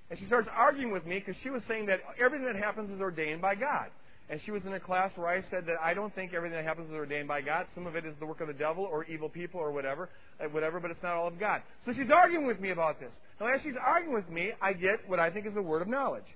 And 0.09 0.17
she 0.17 0.25
starts 0.25 0.47
arguing 0.55 0.91
with 0.91 1.05
me 1.05 1.19
because 1.19 1.35
she 1.43 1.51
was 1.51 1.61
saying 1.67 1.85
that 1.85 1.99
everything 2.19 2.47
that 2.47 2.55
happens 2.55 2.89
is 2.89 2.99
ordained 2.99 3.41
by 3.41 3.53
God. 3.55 3.87
And 4.29 4.39
she 4.45 4.51
was 4.51 4.63
in 4.65 4.73
a 4.73 4.79
class 4.79 5.11
where 5.15 5.27
I 5.27 5.41
said 5.49 5.65
that 5.65 5.77
I 5.81 5.95
don't 5.95 6.13
think 6.13 6.33
everything 6.33 6.55
that 6.55 6.63
happens 6.63 6.89
is 6.89 6.95
ordained 6.95 7.27
by 7.27 7.41
God. 7.41 7.65
Some 7.73 7.87
of 7.87 7.95
it 7.95 8.05
is 8.05 8.13
the 8.19 8.27
work 8.27 8.41
of 8.41 8.47
the 8.47 8.53
devil 8.53 8.83
or 8.83 9.03
evil 9.05 9.27
people 9.27 9.59
or 9.59 9.71
whatever, 9.71 10.09
uh, 10.39 10.47
whatever, 10.49 10.79
but 10.79 10.91
it's 10.91 11.01
not 11.01 11.13
all 11.13 11.27
of 11.27 11.39
God. 11.39 11.63
So 11.85 11.93
she's 11.93 12.11
arguing 12.11 12.45
with 12.45 12.59
me 12.59 12.69
about 12.69 12.99
this. 12.99 13.11
Now, 13.41 13.47
as 13.47 13.61
she's 13.63 13.73
arguing 13.83 14.13
with 14.13 14.29
me, 14.29 14.51
I 14.61 14.73
get 14.73 14.99
what 15.07 15.19
I 15.19 15.31
think 15.31 15.47
is 15.47 15.55
a 15.55 15.61
word 15.61 15.81
of 15.81 15.87
knowledge. 15.87 16.27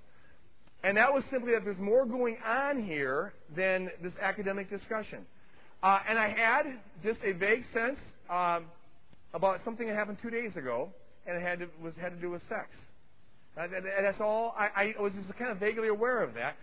And 0.84 0.98
that 0.98 1.14
was 1.14 1.24
simply 1.30 1.52
that 1.54 1.64
there's 1.64 1.78
more 1.78 2.06
going 2.06 2.38
on 2.46 2.84
here 2.84 3.34
than 3.56 3.90
this 4.02 4.14
academic 4.20 4.70
discussion. 4.72 5.20
Uh, 5.84 6.00
and 6.10 6.18
I 6.18 6.30
had 6.30 6.64
just 7.04 7.20
a 7.24 7.34
vague 7.34 7.64
sense 7.74 8.00
um, 8.30 8.66
about 9.34 9.60
something 9.64 9.88
that 9.88 9.96
happened 9.96 10.18
two 10.22 10.32
days 10.32 10.56
ago, 10.56 10.90
and 11.28 11.38
it 11.38 11.44
had 11.44 11.60
to, 11.60 11.68
was 11.82 11.94
had 12.02 12.10
to 12.10 12.20
do 12.20 12.32
with 12.32 12.42
sex. 12.50 12.70
Uh, 13.56 13.68
that, 13.68 13.84
that's 14.02 14.20
all. 14.20 14.56
I, 14.58 14.94
I 14.98 15.02
was 15.02 15.14
just 15.14 15.38
kind 15.38 15.52
of 15.52 15.60
vaguely 15.60 15.90
aware 15.90 16.24
of 16.24 16.34
that. 16.34 16.56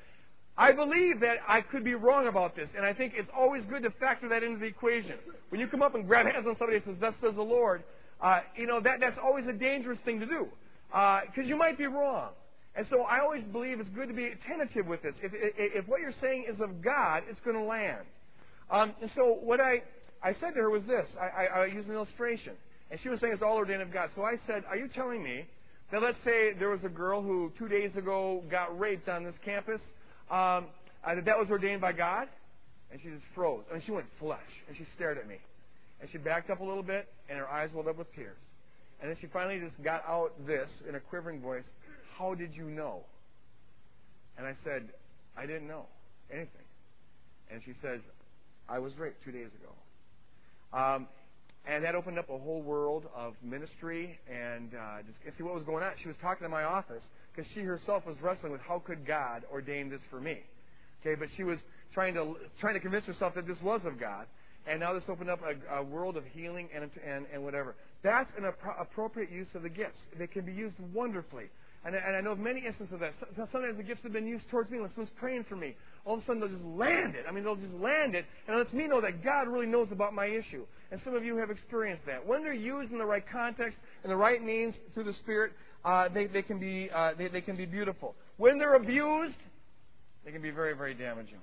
I 0.56 0.72
believe 0.72 1.20
that 1.20 1.36
I 1.48 1.62
could 1.62 1.84
be 1.84 1.94
wrong 1.94 2.26
about 2.26 2.54
this, 2.54 2.68
and 2.76 2.84
I 2.84 2.92
think 2.92 3.14
it's 3.16 3.30
always 3.36 3.64
good 3.64 3.82
to 3.84 3.90
factor 3.92 4.28
that 4.28 4.42
into 4.42 4.58
the 4.58 4.66
equation. 4.66 5.16
When 5.48 5.60
you 5.60 5.66
come 5.66 5.82
up 5.82 5.94
and 5.94 6.06
grab 6.06 6.26
hands 6.26 6.46
on 6.46 6.56
somebody 6.58 6.76
and 6.76 6.84
says, 6.84 6.96
"Thus 7.00 7.14
says 7.20 7.34
the 7.34 7.42
Lord," 7.42 7.82
uh, 8.20 8.40
you 8.56 8.66
know 8.66 8.80
that 8.80 9.00
that's 9.00 9.18
always 9.22 9.46
a 9.46 9.52
dangerous 9.52 9.98
thing 10.04 10.20
to 10.20 10.26
do 10.26 10.48
because 10.90 11.28
uh, 11.38 11.42
you 11.42 11.56
might 11.56 11.78
be 11.78 11.86
wrong. 11.86 12.30
And 12.74 12.86
so 12.88 13.02
I 13.02 13.20
always 13.20 13.42
believe 13.44 13.80
it's 13.80 13.88
good 13.90 14.08
to 14.08 14.14
be 14.14 14.32
tentative 14.46 14.86
with 14.86 15.02
this. 15.02 15.14
If, 15.22 15.32
if, 15.34 15.52
if 15.84 15.88
what 15.88 16.00
you're 16.00 16.14
saying 16.20 16.46
is 16.48 16.60
of 16.60 16.82
God, 16.82 17.24
it's 17.28 17.40
going 17.40 17.56
to 17.56 17.62
land. 17.62 18.06
Um, 18.70 18.94
and 19.02 19.10
so 19.16 19.38
what 19.42 19.60
I, 19.60 19.82
I 20.22 20.34
said 20.34 20.54
to 20.54 20.60
her 20.60 20.70
was 20.70 20.84
this. 20.84 21.08
I, 21.20 21.44
I, 21.44 21.60
I 21.62 21.66
used 21.66 21.88
an 21.88 21.94
illustration. 21.94 22.52
And 22.90 23.00
she 23.00 23.08
was 23.08 23.20
saying 23.20 23.32
it's 23.32 23.42
all 23.42 23.56
ordained 23.56 23.82
of 23.82 23.92
God. 23.92 24.10
So 24.14 24.22
I 24.22 24.34
said, 24.46 24.64
are 24.68 24.76
you 24.76 24.88
telling 24.88 25.22
me 25.22 25.46
that 25.90 26.02
let's 26.02 26.18
say 26.24 26.52
there 26.58 26.70
was 26.70 26.84
a 26.84 26.88
girl 26.88 27.22
who 27.22 27.52
two 27.58 27.68
days 27.68 27.94
ago 27.96 28.42
got 28.50 28.78
raped 28.78 29.08
on 29.08 29.24
this 29.24 29.34
campus 29.44 29.80
um, 30.30 30.66
uh, 31.04 31.14
that 31.14 31.24
that 31.24 31.38
was 31.38 31.50
ordained 31.50 31.80
by 31.80 31.92
God? 31.92 32.28
And 32.90 33.00
she 33.00 33.08
just 33.08 33.22
froze. 33.34 33.62
I 33.70 33.74
mean, 33.74 33.82
she 33.86 33.92
went 33.92 34.06
flesh, 34.18 34.38
and 34.68 34.76
she 34.76 34.84
stared 34.96 35.18
at 35.18 35.28
me. 35.28 35.36
And 36.00 36.10
she 36.10 36.18
backed 36.18 36.50
up 36.50 36.60
a 36.60 36.64
little 36.64 36.82
bit, 36.82 37.08
and 37.28 37.38
her 37.38 37.48
eyes 37.48 37.70
welled 37.72 37.88
up 37.88 37.98
with 37.98 38.12
tears. 38.14 38.38
And 39.00 39.08
then 39.08 39.16
she 39.20 39.26
finally 39.28 39.60
just 39.60 39.82
got 39.82 40.02
out 40.06 40.32
this 40.46 40.68
in 40.88 40.94
a 40.94 41.00
quivering 41.00 41.40
voice 41.40 41.64
How 42.18 42.34
did 42.34 42.54
you 42.54 42.64
know? 42.64 43.02
And 44.36 44.46
I 44.46 44.54
said, 44.64 44.88
I 45.36 45.46
didn't 45.46 45.68
know 45.68 45.86
anything. 46.30 46.66
And 47.50 47.60
she 47.64 47.72
says, 47.82 48.00
I 48.68 48.78
was 48.78 48.96
raped 48.98 49.24
two 49.24 49.32
days 49.32 49.50
ago. 49.60 50.78
Um, 50.78 51.08
and 51.66 51.84
that 51.84 51.94
opened 51.94 52.18
up 52.18 52.30
a 52.30 52.38
whole 52.38 52.62
world 52.62 53.04
of 53.14 53.34
ministry 53.42 54.18
and 54.30 54.72
uh, 54.74 55.02
just 55.02 55.36
see 55.36 55.42
what 55.42 55.54
was 55.54 55.64
going 55.64 55.82
on. 55.82 55.92
She 56.00 56.08
was 56.08 56.16
talking 56.22 56.44
to 56.44 56.48
my 56.48 56.64
office 56.64 57.02
because 57.34 57.50
she 57.54 57.60
herself 57.60 58.06
was 58.06 58.16
wrestling 58.22 58.52
with 58.52 58.60
how 58.60 58.80
could 58.80 59.06
God 59.06 59.44
ordain 59.52 59.88
this 59.88 60.00
for 60.10 60.20
me. 60.20 60.40
Okay, 61.00 61.14
but 61.18 61.28
she 61.36 61.44
was 61.44 61.58
trying 61.94 62.14
to 62.14 62.36
trying 62.60 62.74
to 62.74 62.80
convince 62.80 63.04
herself 63.06 63.34
that 63.34 63.46
this 63.46 63.60
was 63.62 63.82
of 63.84 63.98
God. 63.98 64.26
And 64.66 64.80
now 64.80 64.92
this 64.92 65.04
opened 65.08 65.30
up 65.30 65.40
a, 65.42 65.76
a 65.76 65.82
world 65.82 66.16
of 66.16 66.24
healing 66.34 66.68
and, 66.74 66.90
and, 67.06 67.26
and 67.32 67.42
whatever. 67.42 67.74
That's 68.02 68.30
an 68.36 68.44
appro- 68.44 68.80
appropriate 68.80 69.30
use 69.30 69.48
of 69.54 69.62
the 69.62 69.70
gifts. 69.70 69.98
They 70.18 70.26
can 70.26 70.44
be 70.44 70.52
used 70.52 70.76
wonderfully. 70.92 71.46
And, 71.82 71.94
and 71.94 72.14
I 72.14 72.20
know 72.20 72.32
of 72.32 72.38
many 72.38 72.66
instances 72.66 72.92
of 72.92 73.00
that. 73.00 73.14
Sometimes 73.50 73.78
the 73.78 73.82
gifts 73.82 74.02
have 74.02 74.12
been 74.12 74.26
used 74.26 74.50
towards 74.50 74.70
me 74.70 74.80
when 74.80 74.90
someone's 74.90 75.12
praying 75.18 75.46
for 75.48 75.56
me. 75.56 75.76
All 76.04 76.14
of 76.14 76.20
a 76.20 76.26
sudden 76.26 76.40
they'll 76.40 76.50
just 76.50 76.64
land 76.64 77.14
it. 77.14 77.24
I 77.26 77.32
mean, 77.32 77.42
they'll 77.42 77.56
just 77.56 77.72
land 77.72 78.14
it, 78.14 78.26
and 78.46 78.54
it 78.54 78.58
lets 78.58 78.72
me 78.74 78.86
know 78.86 79.00
that 79.00 79.24
God 79.24 79.48
really 79.48 79.66
knows 79.66 79.88
about 79.90 80.12
my 80.12 80.26
issue. 80.26 80.66
And 80.90 81.00
some 81.04 81.14
of 81.14 81.24
you 81.24 81.36
have 81.36 81.50
experienced 81.50 82.04
that. 82.04 82.26
When 82.26 82.42
they're 82.42 82.52
used 82.52 82.92
in 82.92 82.98
the 82.98 83.06
right 83.06 83.24
context, 83.26 83.78
in 84.04 84.10
the 84.10 84.16
right 84.16 84.44
means, 84.44 84.74
through 84.92 85.04
the 85.04 85.14
Spirit, 85.14 85.52
uh, 85.84 86.08
they, 86.12 86.26
they, 86.26 86.42
can 86.42 86.58
be, 86.58 86.90
uh, 86.94 87.12
they, 87.16 87.28
they 87.28 87.40
can 87.40 87.56
be 87.56 87.66
beautiful. 87.66 88.14
When 88.36 88.58
they're 88.58 88.74
abused, 88.74 89.36
they 90.24 90.32
can 90.32 90.42
be 90.42 90.50
very, 90.50 90.76
very 90.76 90.94
damaging. 90.94 91.38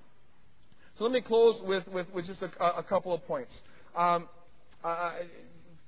So 0.98 1.04
let 1.04 1.14
me 1.14 1.22
close 1.22 1.60
with, 1.64 1.88
with, 1.88 2.08
with 2.14 2.26
just 2.26 2.42
a, 2.42 2.64
a 2.64 2.84
couple 2.84 3.14
of 3.14 3.26
points. 3.28 3.52
Um, 3.96 4.28
uh, 4.84 5.12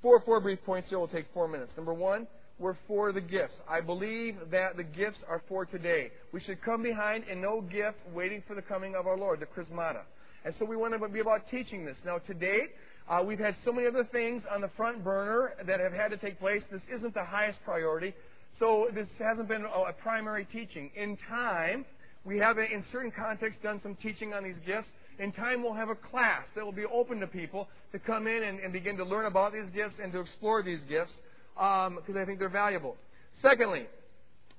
four, 0.01 0.21
four 0.21 0.39
brief 0.39 0.59
points 0.65 0.89
here 0.89 0.99
will 0.99 1.07
take 1.07 1.25
four 1.33 1.47
minutes. 1.47 1.71
Number 1.75 1.93
one, 1.93 2.27
we're 2.59 2.77
for 2.87 3.11
the 3.11 3.21
gifts. 3.21 3.55
I 3.69 3.81
believe 3.81 4.35
that 4.51 4.75
the 4.77 4.83
gifts 4.83 5.19
are 5.27 5.41
for 5.47 5.65
today. 5.65 6.11
We 6.33 6.41
should 6.41 6.61
come 6.61 6.83
behind 6.83 7.23
in 7.25 7.41
no 7.41 7.61
gift 7.61 7.97
waiting 8.13 8.43
for 8.47 8.55
the 8.55 8.61
coming 8.61 8.95
of 8.95 9.07
our 9.07 9.17
Lord, 9.17 9.39
the 9.39 9.45
charismata. 9.45 10.01
And 10.45 10.53
so 10.59 10.65
we 10.65 10.75
want 10.75 10.93
to 10.99 11.07
be 11.09 11.19
about 11.19 11.49
teaching 11.49 11.85
this. 11.85 11.97
Now, 12.05 12.17
to 12.19 12.33
date, 12.33 12.71
uh, 13.09 13.23
we've 13.25 13.39
had 13.39 13.55
so 13.65 13.71
many 13.71 13.87
other 13.87 14.07
things 14.11 14.43
on 14.53 14.61
the 14.61 14.69
front 14.77 15.03
burner 15.03 15.53
that 15.65 15.79
have 15.79 15.93
had 15.93 16.09
to 16.09 16.17
take 16.17 16.39
place. 16.39 16.61
This 16.71 16.81
isn't 16.93 17.13
the 17.13 17.23
highest 17.23 17.59
priority. 17.65 18.13
So 18.59 18.89
this 18.93 19.07
hasn't 19.17 19.47
been 19.47 19.63
a 19.63 19.93
primary 19.93 20.45
teaching. 20.45 20.91
In 20.95 21.17
time, 21.29 21.85
we 22.25 22.37
have, 22.39 22.57
in 22.57 22.83
certain 22.91 23.11
contexts, 23.11 23.61
done 23.63 23.79
some 23.81 23.95
teaching 23.95 24.33
on 24.33 24.43
these 24.43 24.59
gifts. 24.65 24.89
In 25.17 25.31
time, 25.31 25.63
we'll 25.63 25.73
have 25.73 25.89
a 25.89 25.95
class 25.95 26.43
that 26.55 26.65
will 26.65 26.73
be 26.73 26.85
open 26.85 27.21
to 27.21 27.27
people 27.27 27.69
to 27.93 27.99
come 27.99 28.27
in 28.27 28.43
and, 28.43 28.59
and 28.59 28.73
begin 28.73 28.97
to 28.97 29.05
learn 29.05 29.25
about 29.25 29.53
these 29.53 29.69
gifts 29.73 29.95
and 30.03 30.11
to 30.11 30.19
explore 30.19 30.61
these 30.61 30.81
gifts 30.89 31.11
because 31.55 31.87
um, 31.87 32.17
I 32.17 32.25
think 32.25 32.39
they're 32.39 32.49
valuable. 32.49 32.97
Secondly, 33.41 33.87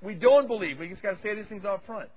we 0.03 0.15
don't 0.15 0.49
believe, 0.49 0.79
we 0.79 0.89
just 0.89 1.03
got 1.03 1.17
to 1.17 1.23
say 1.23 1.35
these 1.35 1.47
things 1.49 1.67
out 1.67 1.83
front, 1.87 2.09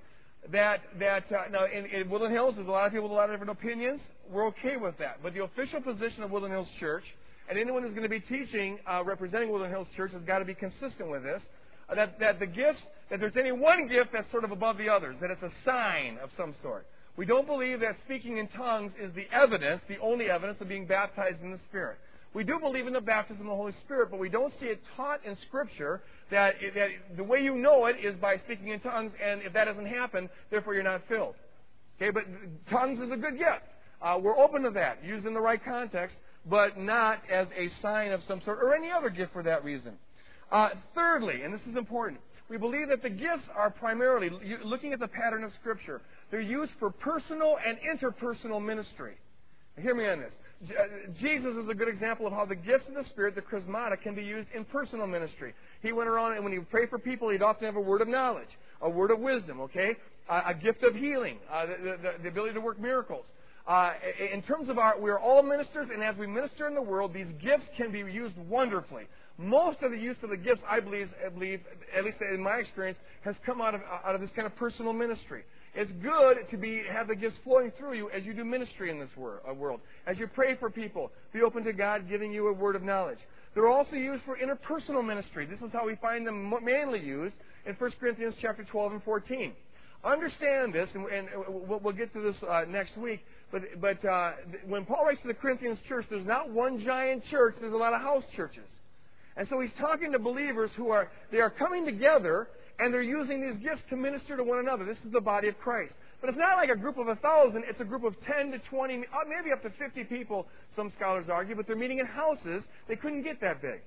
that, 0.51 0.81
that 0.99 1.25
uh, 1.31 1.49
now 1.51 1.65
in, 1.65 1.85
in 1.85 2.09
Woodland 2.09 2.33
Hills, 2.33 2.55
there's 2.55 2.67
a 2.67 2.71
lot 2.71 2.85
of 2.85 2.91
people 2.91 3.09
with 3.09 3.13
a 3.13 3.15
lot 3.15 3.29
of 3.29 3.39
different 3.39 3.57
opinions. 3.57 4.01
We're 4.29 4.47
okay 4.47 4.77
with 4.77 4.97
that. 4.99 5.19
But 5.21 5.33
the 5.33 5.43
official 5.43 5.81
position 5.81 6.23
of 6.23 6.31
Woodland 6.31 6.53
Hills 6.53 6.67
Church, 6.79 7.03
and 7.49 7.57
anyone 7.59 7.83
who's 7.83 7.93
going 7.93 8.03
to 8.03 8.09
be 8.09 8.21
teaching 8.21 8.79
uh, 8.89 9.03
representing 9.03 9.51
Woodland 9.51 9.73
Hills 9.73 9.87
Church 9.95 10.11
has 10.13 10.21
got 10.23 10.39
to 10.39 10.45
be 10.45 10.53
consistent 10.53 11.09
with 11.09 11.23
this, 11.23 11.41
that, 11.93 12.19
that 12.19 12.39
the 12.39 12.45
gifts, 12.45 12.81
that 13.09 13.19
there's 13.19 13.37
any 13.37 13.51
one 13.51 13.87
gift 13.87 14.11
that's 14.13 14.29
sort 14.31 14.43
of 14.43 14.51
above 14.51 14.77
the 14.77 14.89
others, 14.89 15.17
that 15.21 15.29
it's 15.29 15.43
a 15.43 15.51
sign 15.65 16.17
of 16.23 16.29
some 16.37 16.55
sort. 16.61 16.85
We 17.15 17.25
don't 17.25 17.45
believe 17.45 17.81
that 17.81 17.95
speaking 18.05 18.37
in 18.37 18.47
tongues 18.47 18.91
is 18.99 19.13
the 19.13 19.25
evidence, 19.31 19.81
the 19.87 19.99
only 19.99 20.29
evidence 20.29 20.59
of 20.61 20.67
being 20.67 20.87
baptized 20.87 21.41
in 21.43 21.51
the 21.51 21.59
Spirit. 21.69 21.97
We 22.33 22.43
do 22.43 22.59
believe 22.59 22.87
in 22.87 22.93
the 22.93 23.01
baptism 23.01 23.41
of 23.41 23.51
the 23.51 23.55
Holy 23.55 23.73
Spirit, 23.85 24.09
but 24.09 24.19
we 24.19 24.29
don't 24.29 24.51
see 24.59 24.65
it 24.65 24.81
taught 24.97 25.23
in 25.23 25.37
Scripture 25.47 26.01
that, 26.31 26.55
that 26.73 26.87
the 27.15 27.23
way 27.23 27.41
you 27.43 27.55
know 27.55 27.85
it 27.85 27.97
is 28.03 28.15
by 28.15 28.37
speaking 28.37 28.69
in 28.69 28.79
tongues, 28.79 29.11
and 29.23 29.43
if 29.43 29.53
that 29.53 29.65
doesn't 29.65 29.85
happen, 29.85 30.27
therefore 30.49 30.73
you're 30.73 30.81
not 30.81 31.01
filled. 31.07 31.35
Okay, 31.97 32.09
but 32.09 32.23
tongues 32.71 32.99
is 32.99 33.11
a 33.11 33.17
good 33.17 33.37
gift. 33.37 33.61
Uh, 34.01 34.17
we're 34.19 34.37
open 34.37 34.63
to 34.63 34.71
that, 34.71 35.03
used 35.03 35.27
in 35.27 35.35
the 35.35 35.39
right 35.39 35.63
context, 35.63 36.15
but 36.49 36.77
not 36.77 37.19
as 37.31 37.47
a 37.55 37.69
sign 37.81 38.11
of 38.11 38.21
some 38.27 38.41
sort, 38.43 38.57
or 38.61 38.73
any 38.73 38.89
other 38.89 39.11
gift 39.11 39.31
for 39.31 39.43
that 39.43 39.63
reason. 39.63 39.93
Uh, 40.53 40.69
thirdly, 40.93 41.41
and 41.41 41.51
this 41.51 41.65
is 41.67 41.75
important, 41.75 42.21
we 42.47 42.57
believe 42.57 42.87
that 42.87 43.01
the 43.01 43.09
gifts 43.09 43.49
are 43.57 43.71
primarily, 43.71 44.29
looking 44.63 44.93
at 44.93 44.99
the 44.99 45.07
pattern 45.07 45.43
of 45.43 45.51
Scripture, 45.59 45.99
they're 46.29 46.41
used 46.41 46.71
for 46.79 46.91
personal 46.91 47.57
and 47.67 47.79
interpersonal 47.79 48.63
ministry. 48.63 49.15
Hear 49.79 49.95
me 49.95 50.07
on 50.07 50.19
this. 50.19 50.33
Uh, 50.69 51.11
Jesus 51.19 51.55
is 51.55 51.67
a 51.67 51.73
good 51.73 51.87
example 51.87 52.27
of 52.27 52.33
how 52.33 52.45
the 52.45 52.55
gifts 52.55 52.87
of 52.87 52.93
the 52.93 53.03
Spirit, 53.09 53.33
the 53.33 53.41
charismata, 53.41 53.99
can 53.99 54.13
be 54.13 54.21
used 54.21 54.47
in 54.55 54.63
personal 54.65 55.07
ministry. 55.07 55.55
He 55.81 55.91
went 55.91 56.07
around 56.07 56.33
and 56.33 56.43
when 56.43 56.53
he 56.53 56.59
would 56.59 56.69
pray 56.69 56.85
for 56.85 56.99
people, 56.99 57.29
he'd 57.29 57.41
often 57.41 57.65
have 57.65 57.75
a 57.75 57.81
word 57.81 58.01
of 58.01 58.07
knowledge, 58.07 58.47
a 58.81 58.89
word 58.89 59.09
of 59.09 59.19
wisdom, 59.19 59.59
okay? 59.61 59.93
Uh, 60.29 60.43
a 60.45 60.53
gift 60.53 60.83
of 60.83 60.95
healing, 60.95 61.39
uh, 61.51 61.65
the, 61.65 61.97
the, 62.01 62.11
the, 62.21 62.29
ability 62.29 62.53
to 62.53 62.61
work 62.61 62.79
miracles. 62.79 63.25
Uh, 63.67 63.93
in 64.31 64.43
terms 64.43 64.69
of 64.69 64.77
our, 64.77 64.99
we're 64.99 65.19
all 65.19 65.41
ministers, 65.41 65.87
and 65.91 66.03
as 66.03 66.15
we 66.17 66.27
minister 66.27 66.67
in 66.67 66.75
the 66.75 66.81
world, 66.81 67.13
these 67.13 67.27
gifts 67.41 67.65
can 67.75 67.91
be 67.91 67.99
used 67.99 68.37
wonderfully. 68.37 69.03
Most 69.37 69.81
of 69.81 69.91
the 69.91 69.97
use 69.97 70.17
of 70.21 70.29
the 70.29 70.37
gifts, 70.37 70.61
I 70.69 70.79
believe, 70.79 71.09
I 71.25 71.29
believe 71.29 71.61
at 71.97 72.03
least 72.05 72.17
in 72.21 72.41
my 72.41 72.57
experience, 72.57 72.99
has 73.21 73.35
come 73.45 73.61
out 73.61 73.73
of, 73.73 73.81
out 74.05 74.13
of 74.13 74.21
this 74.21 74.29
kind 74.35 74.45
of 74.45 74.55
personal 74.55 74.93
ministry. 74.93 75.43
It's 75.73 75.91
good 76.03 76.49
to 76.51 76.57
be 76.57 76.83
have 76.91 77.07
the 77.07 77.15
gifts 77.15 77.35
flowing 77.43 77.71
through 77.77 77.93
you 77.93 78.11
as 78.11 78.23
you 78.25 78.35
do 78.35 78.45
ministry 78.45 78.91
in 78.91 78.99
this 78.99 79.09
uh, 79.17 79.53
world. 79.55 79.79
As 80.05 80.19
you 80.19 80.27
pray 80.27 80.55
for 80.55 80.69
people, 80.69 81.11
be 81.33 81.41
open 81.41 81.63
to 81.63 81.73
God 81.73 82.07
giving 82.07 82.31
you 82.31 82.47
a 82.49 82.53
word 82.53 82.75
of 82.75 82.83
knowledge. 82.83 83.17
They're 83.55 83.69
also 83.69 83.95
used 83.95 84.23
for 84.23 84.37
interpersonal 84.37 85.05
ministry. 85.05 85.47
This 85.47 85.61
is 85.61 85.71
how 85.73 85.87
we 85.87 85.95
find 85.95 86.27
them 86.27 86.53
mainly 86.63 86.99
used 86.99 87.35
in 87.65 87.73
1 87.73 87.91
Corinthians 87.99 88.35
chapter 88.39 88.63
12 88.63 88.93
and 88.93 89.03
14. 89.03 89.53
Understand 90.03 90.73
this, 90.73 90.89
and, 90.93 91.05
and 91.07 91.27
we'll 91.47 91.93
get 91.93 92.13
to 92.13 92.21
this 92.21 92.35
uh, 92.47 92.65
next 92.67 92.97
week. 92.97 93.21
But, 93.51 93.61
but 93.79 94.03
uh, 94.05 94.33
when 94.67 94.85
Paul 94.85 95.05
writes 95.05 95.21
to 95.21 95.27
the 95.27 95.33
Corinthians 95.33 95.79
church, 95.87 96.05
there's 96.09 96.25
not 96.25 96.49
one 96.49 96.83
giant 96.83 97.23
church. 97.31 97.55
There's 97.59 97.73
a 97.73 97.77
lot 97.77 97.93
of 97.93 98.01
house 98.01 98.23
churches. 98.35 98.67
And 99.35 99.47
so 99.49 99.59
he's 99.59 99.73
talking 99.79 100.11
to 100.11 100.19
believers 100.19 100.71
who 100.75 100.89
are 100.89 101.09
they 101.31 101.39
are 101.39 101.49
coming 101.49 101.85
together 101.85 102.47
and 102.79 102.93
they're 102.93 103.01
using 103.01 103.41
these 103.41 103.57
gifts 103.63 103.81
to 103.89 103.95
minister 103.95 104.35
to 104.37 104.43
one 104.43 104.59
another. 104.59 104.85
This 104.85 104.97
is 105.05 105.11
the 105.11 105.21
body 105.21 105.47
of 105.47 105.57
Christ. 105.59 105.93
But 106.21 106.29
it's 106.29 106.37
not 106.37 106.57
like 106.57 106.69
a 106.69 106.75
group 106.75 106.97
of 106.97 107.07
a 107.07 107.15
thousand, 107.17 107.65
it's 107.67 107.79
a 107.81 107.85
group 107.85 108.03
of 108.03 108.15
10 108.21 108.51
to 108.51 108.59
20, 108.69 108.95
uh, 108.95 108.99
maybe 109.27 109.51
up 109.51 109.61
to 109.63 109.69
50 109.77 110.05
people, 110.05 110.47
some 110.75 110.91
scholars 110.95 111.25
argue, 111.29 111.55
but 111.55 111.67
they're 111.67 111.75
meeting 111.75 111.99
in 111.99 112.05
houses. 112.05 112.63
They 112.87 112.95
couldn't 112.95 113.23
get 113.23 113.41
that 113.41 113.61
big. 113.61 113.81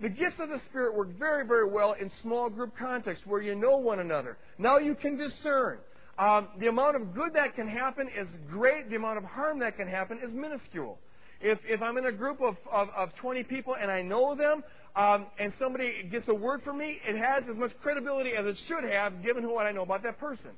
The 0.00 0.08
gifts 0.08 0.36
of 0.40 0.50
the 0.50 0.58
Spirit 0.68 0.94
work 0.94 1.16
very, 1.18 1.46
very 1.46 1.68
well 1.70 1.94
in 1.98 2.10
small 2.22 2.50
group 2.50 2.76
contexts 2.76 3.24
where 3.26 3.40
you 3.40 3.54
know 3.54 3.76
one 3.78 4.00
another. 4.00 4.36
Now 4.58 4.78
you 4.78 4.94
can 4.94 5.16
discern. 5.16 5.78
Um, 6.18 6.48
the 6.58 6.66
amount 6.66 6.96
of 6.96 7.14
good 7.14 7.32
that 7.34 7.54
can 7.54 7.68
happen 7.68 8.08
is 8.08 8.28
great. 8.50 8.90
The 8.90 8.96
amount 8.96 9.18
of 9.18 9.24
harm 9.24 9.58
that 9.60 9.76
can 9.76 9.88
happen 9.88 10.18
is 10.22 10.32
minuscule. 10.34 10.98
If, 11.40 11.58
if 11.66 11.82
I'm 11.82 11.98
in 11.98 12.06
a 12.06 12.12
group 12.12 12.40
of, 12.40 12.56
of, 12.70 12.88
of 12.96 13.14
20 13.20 13.44
people 13.44 13.76
and 13.80 13.90
I 13.90 14.02
know 14.02 14.34
them, 14.34 14.62
um, 14.96 15.26
and 15.38 15.52
somebody 15.58 16.08
gets 16.10 16.26
a 16.28 16.34
word 16.34 16.62
from 16.62 16.78
me, 16.78 16.98
it 17.06 17.16
has 17.18 17.44
as 17.50 17.56
much 17.56 17.72
credibility 17.82 18.30
as 18.38 18.46
it 18.46 18.56
should 18.66 18.84
have 18.90 19.22
given 19.22 19.48
what 19.48 19.66
I 19.66 19.72
know 19.72 19.82
about 19.82 20.02
that 20.04 20.18
person. 20.18 20.50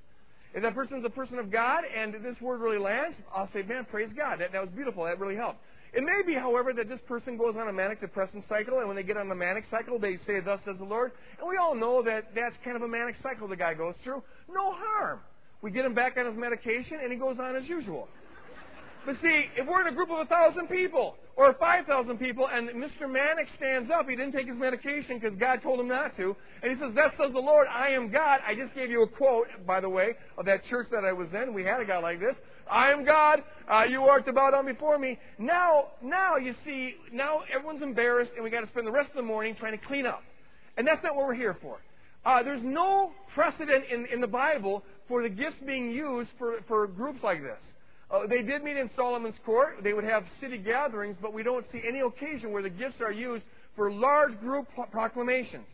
If 0.55 0.63
that 0.63 0.75
person 0.75 0.99
is 0.99 1.05
a 1.05 1.11
person 1.11 1.39
of 1.39 1.51
God 1.51 1.83
and 1.85 2.15
this 2.25 2.41
word 2.41 2.61
really 2.61 2.79
lands, 2.79 3.17
I'll 3.35 3.51
say, 3.53 3.63
man, 3.63 3.87
praise 3.91 4.09
God. 4.17 4.41
That, 4.41 4.53
that 4.53 4.61
was 4.61 4.71
beautiful. 4.71 5.05
That 5.05 5.19
really 5.19 5.37
helped. 5.37 5.59
It 5.93 6.03
may 6.03 6.23
be, 6.27 6.35
however, 6.35 6.73
that 6.75 6.89
this 6.89 7.01
person 7.09 7.37
goes 7.37 7.55
on 7.59 7.69
a 7.69 7.73
manic 7.73 8.01
depressant 8.01 8.45
cycle, 8.49 8.79
and 8.79 8.87
when 8.87 8.97
they 8.97 9.03
get 9.03 9.17
on 9.17 9.29
the 9.29 9.35
manic 9.35 9.65
cycle, 9.71 9.99
they 9.99 10.19
say, 10.27 10.41
Thus 10.41 10.61
says 10.65 10.77
the 10.79 10.85
Lord. 10.85 11.13
And 11.39 11.49
we 11.49 11.57
all 11.57 11.75
know 11.75 12.03
that 12.03 12.35
that's 12.35 12.55
kind 12.65 12.77
of 12.77 12.83
a 12.83 12.89
manic 12.89 13.17
cycle 13.23 13.49
the 13.49 13.57
guy 13.57 13.75
goes 13.75 13.95
through. 14.05 14.23
No 14.49 14.73
harm. 14.73 15.21
We 15.63 15.71
get 15.71 15.85
him 15.85 15.95
back 15.95 16.17
on 16.17 16.27
his 16.27 16.37
medication, 16.37 16.99
and 17.03 17.11
he 17.11 17.19
goes 17.19 17.39
on 17.41 17.57
as 17.57 17.69
usual. 17.69 18.09
But 19.09 19.17
see, 19.23 19.47
if 19.57 19.67
we're 19.67 19.81
in 19.81 19.87
a 19.87 19.97
group 19.97 20.11
of 20.11 20.19
a 20.19 20.27
thousand 20.27 20.69
people 20.69 21.17
or 21.35 21.55
five 21.55 21.87
thousand 21.87 22.19
people, 22.19 22.47
and 22.47 22.69
Mr. 22.69 23.11
Manic 23.11 23.49
stands 23.57 23.91
up, 23.91 24.07
he 24.07 24.15
didn't 24.15 24.33
take 24.33 24.47
his 24.47 24.59
medication 24.59 25.19
because 25.19 25.35
God 25.39 25.63
told 25.63 25.81
him 25.81 25.89
not 25.89 26.15
to, 26.19 26.37
and 26.63 26.71
he 26.71 26.79
says, 26.79 26.95
"Thus 26.95 27.13
says 27.17 27.33
the 27.33 27.39
Lord, 27.39 27.69
I 27.69 27.89
am 27.89 28.11
God." 28.11 28.41
I 28.47 28.55
just 28.55 28.75
gave 28.75 28.91
you 28.91 29.03
a 29.05 29.09
quote, 29.09 29.47
by 29.67 29.81
the 29.81 29.89
way, 29.89 30.11
of 30.37 30.45
that 30.45 30.63
church 30.65 30.89
that 30.91 31.07
I 31.07 31.15
was 31.15 31.29
in. 31.33 31.55
We 31.55 31.65
had 31.65 31.81
a 31.81 31.87
guy 31.87 31.97
like 32.01 32.21
this. 32.21 32.37
I 32.71 32.91
am 32.91 33.07
God. 33.07 33.43
Uh, 33.67 33.85
you 33.85 34.07
to 34.27 34.33
bow 34.35 34.51
down 34.51 34.67
before 34.67 34.99
me. 34.99 35.19
Now, 35.39 35.87
now 36.03 36.37
you 36.37 36.55
see, 36.67 36.97
now 37.11 37.45
everyone's 37.51 37.81
embarrassed, 37.81 38.33
and 38.35 38.45
we 38.45 38.51
got 38.51 38.61
to 38.61 38.69
spend 38.69 38.87
the 38.87 38.93
rest 38.93 39.09
of 39.09 39.17
the 39.17 39.23
morning 39.23 39.57
trying 39.59 39.79
to 39.79 39.87
clean 39.87 40.05
up, 40.05 40.23
and 40.77 40.87
that's 40.87 41.03
not 41.03 41.17
what 41.17 41.27
we're 41.27 41.33
here 41.33 41.57
for. 41.63 41.79
Uh, 42.27 42.43
there's 42.43 42.63
no 42.63 43.13
precedent 43.33 43.87
in, 43.91 44.05
in 44.13 44.21
the 44.21 44.27
Bible 44.27 44.85
for 45.07 45.23
the 45.23 45.31
gifts 45.31 45.57
being 45.67 45.93
used 45.93 46.29
for, 46.39 46.57
for 46.69 46.87
groups 46.87 47.23
like 47.23 47.41
this. 47.41 47.63
Uh, 48.11 48.27
they 48.27 48.43
did 48.43 48.65
meet 48.65 48.77
in 48.77 48.91
Solomon's 48.97 49.37
court. 49.45 49.77
They 49.83 49.93
would 49.93 50.05
have 50.05 50.25
city 50.41 50.59
gatherings, 50.59 51.17
but 51.21 51.33
we 51.33 51.43
don't 51.43 51.65
see 51.71 51.83
any 51.87 52.01
occasion 52.01 52.53
where 52.53 52.63
the 52.63 52.71
gifts 52.71 53.01
are 53.01 53.13
used 53.13 53.45
for 53.77 53.93
large 53.93 54.39
group 54.41 54.67
proclamations. 54.91 55.67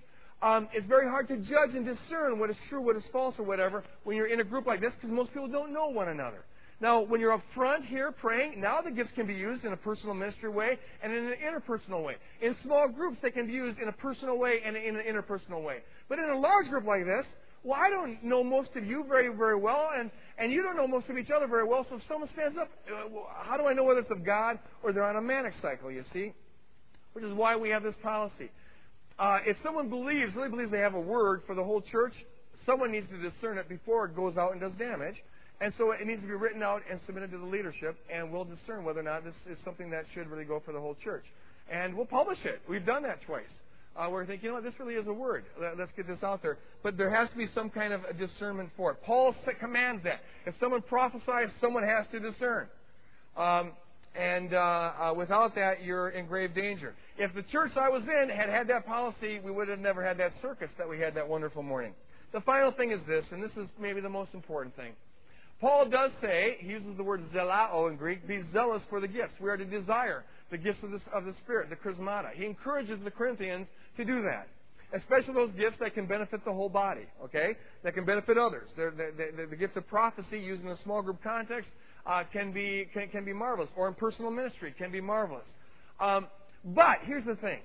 Um, 0.42 0.68
it's 0.72 0.86
very 0.86 1.08
hard 1.08 1.28
to 1.28 1.36
judge 1.36 1.74
and 1.74 1.86
discern 1.86 2.38
what 2.38 2.50
is 2.50 2.56
true, 2.68 2.82
what 2.82 2.96
is 2.96 3.04
false, 3.12 3.34
or 3.38 3.44
whatever 3.44 3.84
when 4.02 4.16
you're 4.16 4.26
in 4.26 4.40
a 4.40 4.44
group 4.44 4.66
like 4.66 4.80
this 4.80 4.92
because 4.94 5.10
most 5.10 5.32
people 5.32 5.48
don't 5.48 5.72
know 5.72 5.86
one 5.86 6.08
another. 6.08 6.44
Now, 6.80 7.00
when 7.00 7.20
you're 7.20 7.32
up 7.32 7.42
front 7.54 7.84
here 7.84 8.10
praying, 8.10 8.60
now 8.60 8.80
the 8.82 8.90
gifts 8.90 9.12
can 9.14 9.26
be 9.26 9.34
used 9.34 9.64
in 9.64 9.72
a 9.72 9.76
personal 9.76 10.12
ministry 10.12 10.50
way 10.50 10.76
and 11.02 11.12
in 11.14 11.26
an 11.26 11.34
interpersonal 11.40 12.04
way. 12.04 12.16
In 12.42 12.54
small 12.62 12.88
groups, 12.88 13.16
they 13.22 13.30
can 13.30 13.46
be 13.46 13.52
used 13.52 13.78
in 13.78 13.88
a 13.88 13.92
personal 13.92 14.36
way 14.38 14.58
and 14.66 14.76
in 14.76 14.96
an 14.96 15.02
interpersonal 15.08 15.62
way. 15.62 15.78
But 16.08 16.18
in 16.18 16.28
a 16.28 16.38
large 16.38 16.68
group 16.68 16.84
like 16.84 17.04
this, 17.06 17.24
well, 17.64 17.80
I 17.80 17.88
don't 17.88 18.22
know 18.22 18.44
most 18.44 18.76
of 18.76 18.84
you 18.84 19.04
very, 19.08 19.34
very 19.34 19.56
well, 19.56 19.88
and, 19.98 20.10
and 20.38 20.52
you 20.52 20.62
don't 20.62 20.76
know 20.76 20.86
most 20.86 21.08
of 21.08 21.16
each 21.16 21.30
other 21.30 21.46
very 21.46 21.66
well, 21.66 21.86
so 21.88 21.96
if 21.96 22.02
someone 22.06 22.28
stands 22.34 22.58
up, 22.58 22.68
uh, 22.86 23.08
how 23.42 23.56
do 23.56 23.64
I 23.66 23.72
know 23.72 23.84
whether 23.84 24.00
it's 24.00 24.10
of 24.10 24.24
God 24.24 24.58
or 24.82 24.92
they're 24.92 25.04
on 25.04 25.16
a 25.16 25.22
manic 25.22 25.54
cycle, 25.62 25.90
you 25.90 26.04
see? 26.12 26.34
Which 27.14 27.24
is 27.24 27.32
why 27.32 27.56
we 27.56 27.70
have 27.70 27.82
this 27.82 27.94
policy. 28.02 28.50
Uh, 29.18 29.38
if 29.46 29.56
someone 29.62 29.88
believes, 29.88 30.34
really 30.34 30.50
believes 30.50 30.70
they 30.70 30.80
have 30.80 30.94
a 30.94 31.00
word 31.00 31.42
for 31.46 31.54
the 31.54 31.64
whole 31.64 31.80
church, 31.80 32.12
someone 32.66 32.92
needs 32.92 33.08
to 33.08 33.18
discern 33.18 33.56
it 33.56 33.68
before 33.68 34.04
it 34.06 34.14
goes 34.14 34.36
out 34.36 34.52
and 34.52 34.60
does 34.60 34.74
damage. 34.74 35.16
And 35.60 35.72
so 35.78 35.92
it 35.92 36.06
needs 36.06 36.20
to 36.20 36.26
be 36.26 36.34
written 36.34 36.62
out 36.62 36.82
and 36.90 37.00
submitted 37.06 37.30
to 37.30 37.38
the 37.38 37.46
leadership, 37.46 37.96
and 38.12 38.30
we'll 38.30 38.44
discern 38.44 38.84
whether 38.84 39.00
or 39.00 39.04
not 39.04 39.24
this 39.24 39.34
is 39.50 39.56
something 39.64 39.88
that 39.90 40.04
should 40.12 40.28
really 40.28 40.44
go 40.44 40.60
for 40.64 40.72
the 40.72 40.80
whole 40.80 40.96
church. 41.02 41.24
And 41.72 41.94
we'll 41.96 42.06
publish 42.06 42.38
it. 42.44 42.60
We've 42.68 42.84
done 42.84 43.04
that 43.04 43.22
twice. 43.22 43.44
Uh, 43.96 44.08
where 44.08 44.22
we 44.22 44.26
think, 44.26 44.42
you 44.42 44.48
know 44.48 44.56
what, 44.56 44.64
this 44.64 44.74
really 44.80 44.94
is 44.94 45.06
a 45.06 45.12
word. 45.12 45.44
Let's 45.78 45.92
get 45.96 46.08
this 46.08 46.22
out 46.24 46.42
there. 46.42 46.58
But 46.82 46.96
there 46.96 47.14
has 47.14 47.30
to 47.30 47.36
be 47.36 47.46
some 47.54 47.70
kind 47.70 47.92
of 47.92 48.02
a 48.04 48.12
discernment 48.12 48.70
for 48.76 48.90
it. 48.90 49.02
Paul 49.04 49.34
commands 49.60 50.02
that. 50.02 50.20
If 50.46 50.54
someone 50.58 50.82
prophesies, 50.82 51.48
someone 51.60 51.84
has 51.84 52.06
to 52.10 52.18
discern. 52.18 52.66
Um, 53.36 53.72
and 54.16 54.52
uh, 54.52 54.56
uh, 54.56 55.14
without 55.16 55.54
that, 55.54 55.84
you're 55.84 56.08
in 56.08 56.26
grave 56.26 56.54
danger. 56.54 56.94
If 57.18 57.34
the 57.34 57.42
church 57.42 57.72
I 57.76 57.88
was 57.88 58.02
in 58.02 58.30
had 58.30 58.48
had 58.48 58.68
that 58.68 58.84
policy, 58.84 59.40
we 59.44 59.52
would 59.52 59.68
have 59.68 59.80
never 59.80 60.04
had 60.04 60.18
that 60.18 60.32
circus 60.42 60.70
that 60.78 60.88
we 60.88 60.98
had 60.98 61.14
that 61.14 61.28
wonderful 61.28 61.62
morning. 61.62 61.94
The 62.32 62.40
final 62.40 62.72
thing 62.72 62.90
is 62.90 63.00
this, 63.06 63.24
and 63.30 63.40
this 63.40 63.52
is 63.52 63.68
maybe 63.80 64.00
the 64.00 64.08
most 64.08 64.34
important 64.34 64.74
thing. 64.74 64.92
Paul 65.60 65.88
does 65.88 66.10
say, 66.20 66.56
he 66.58 66.68
uses 66.68 66.96
the 66.96 67.02
word 67.04 67.22
zelao 67.32 67.88
in 67.88 67.96
Greek, 67.96 68.26
be 68.26 68.42
zealous 68.52 68.82
for 68.90 69.00
the 69.00 69.08
gifts. 69.08 69.34
We 69.40 69.48
are 69.48 69.56
to 69.56 69.64
desire 69.64 70.24
the 70.50 70.58
gifts 70.58 70.82
of, 70.82 70.90
this, 70.90 71.00
of 71.12 71.24
the 71.24 71.32
Spirit, 71.44 71.70
the 71.70 71.76
charismata. 71.76 72.32
He 72.34 72.44
encourages 72.44 72.98
the 73.02 73.10
Corinthians 73.10 73.66
to 73.96 74.04
do 74.04 74.22
that. 74.22 74.48
Especially 74.94 75.34
those 75.34 75.50
gifts 75.58 75.76
that 75.80 75.94
can 75.94 76.06
benefit 76.06 76.44
the 76.44 76.52
whole 76.52 76.68
body, 76.68 77.06
okay? 77.24 77.56
That 77.82 77.94
can 77.94 78.04
benefit 78.04 78.38
others. 78.38 78.68
The, 78.76 78.92
the, 78.96 79.36
the, 79.36 79.46
the 79.50 79.56
gift 79.56 79.76
of 79.76 79.86
prophecy 79.88 80.38
used 80.38 80.62
in 80.62 80.68
a 80.68 80.76
small 80.82 81.02
group 81.02 81.22
context 81.22 81.68
uh, 82.06 82.22
can, 82.32 82.52
be, 82.52 82.86
can, 82.92 83.08
can 83.08 83.24
be 83.24 83.32
marvelous. 83.32 83.70
Or 83.76 83.88
in 83.88 83.94
personal 83.94 84.30
ministry 84.30 84.72
can 84.76 84.92
be 84.92 85.00
marvelous. 85.00 85.46
Um, 86.00 86.28
but 86.64 86.98
here's 87.04 87.24
the 87.24 87.36
thing 87.36 87.58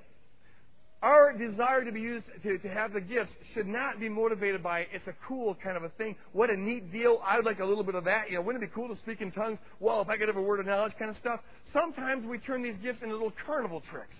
our 1.01 1.31
desire 1.31 1.85
to 1.85 1.91
be 1.93 2.01
used 2.01 2.25
to, 2.43 2.57
to 2.57 2.67
have 2.67 2.91
the 2.91 2.99
gifts 2.99 3.31
should 3.53 3.67
not 3.67 4.01
be 4.01 4.09
motivated 4.09 4.61
by 4.61 4.81
it's 4.91 5.07
a 5.07 5.13
cool 5.27 5.55
kind 5.63 5.77
of 5.77 5.83
a 5.83 5.89
thing. 5.89 6.15
What 6.33 6.49
a 6.49 6.57
neat 6.57 6.91
deal. 6.91 7.21
I 7.25 7.37
would 7.37 7.45
like 7.45 7.59
a 7.59 7.65
little 7.65 7.85
bit 7.85 7.95
of 7.95 8.03
that. 8.03 8.29
You 8.29 8.35
know, 8.35 8.41
wouldn't 8.41 8.61
it 8.61 8.67
be 8.67 8.73
cool 8.75 8.93
to 8.93 8.99
speak 9.01 9.21
in 9.21 9.31
tongues? 9.31 9.59
Well, 9.79 10.01
if 10.01 10.09
I 10.09 10.17
could 10.17 10.27
have 10.27 10.35
a 10.35 10.41
word 10.41 10.59
of 10.59 10.65
knowledge 10.65 10.91
kind 10.99 11.09
of 11.09 11.15
stuff. 11.17 11.39
Sometimes 11.71 12.25
we 12.25 12.37
turn 12.39 12.63
these 12.63 12.75
gifts 12.83 13.01
into 13.01 13.13
little 13.13 13.31
carnival 13.45 13.81
tricks. 13.89 14.15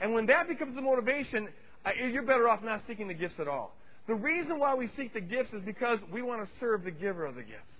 And 0.00 0.12
when 0.12 0.26
that 0.26 0.48
becomes 0.48 0.74
the 0.74 0.80
motivation, 0.80 1.48
uh, 1.84 1.90
you're 2.10 2.22
better 2.22 2.48
off 2.48 2.62
not 2.62 2.82
seeking 2.86 3.08
the 3.08 3.14
gifts 3.14 3.34
at 3.38 3.48
all. 3.48 3.74
The 4.06 4.14
reason 4.14 4.58
why 4.58 4.74
we 4.74 4.88
seek 4.96 5.12
the 5.12 5.20
gifts 5.20 5.52
is 5.52 5.62
because 5.64 5.98
we 6.12 6.22
want 6.22 6.42
to 6.42 6.48
serve 6.60 6.84
the 6.84 6.90
giver 6.90 7.26
of 7.26 7.34
the 7.34 7.42
gifts. 7.42 7.72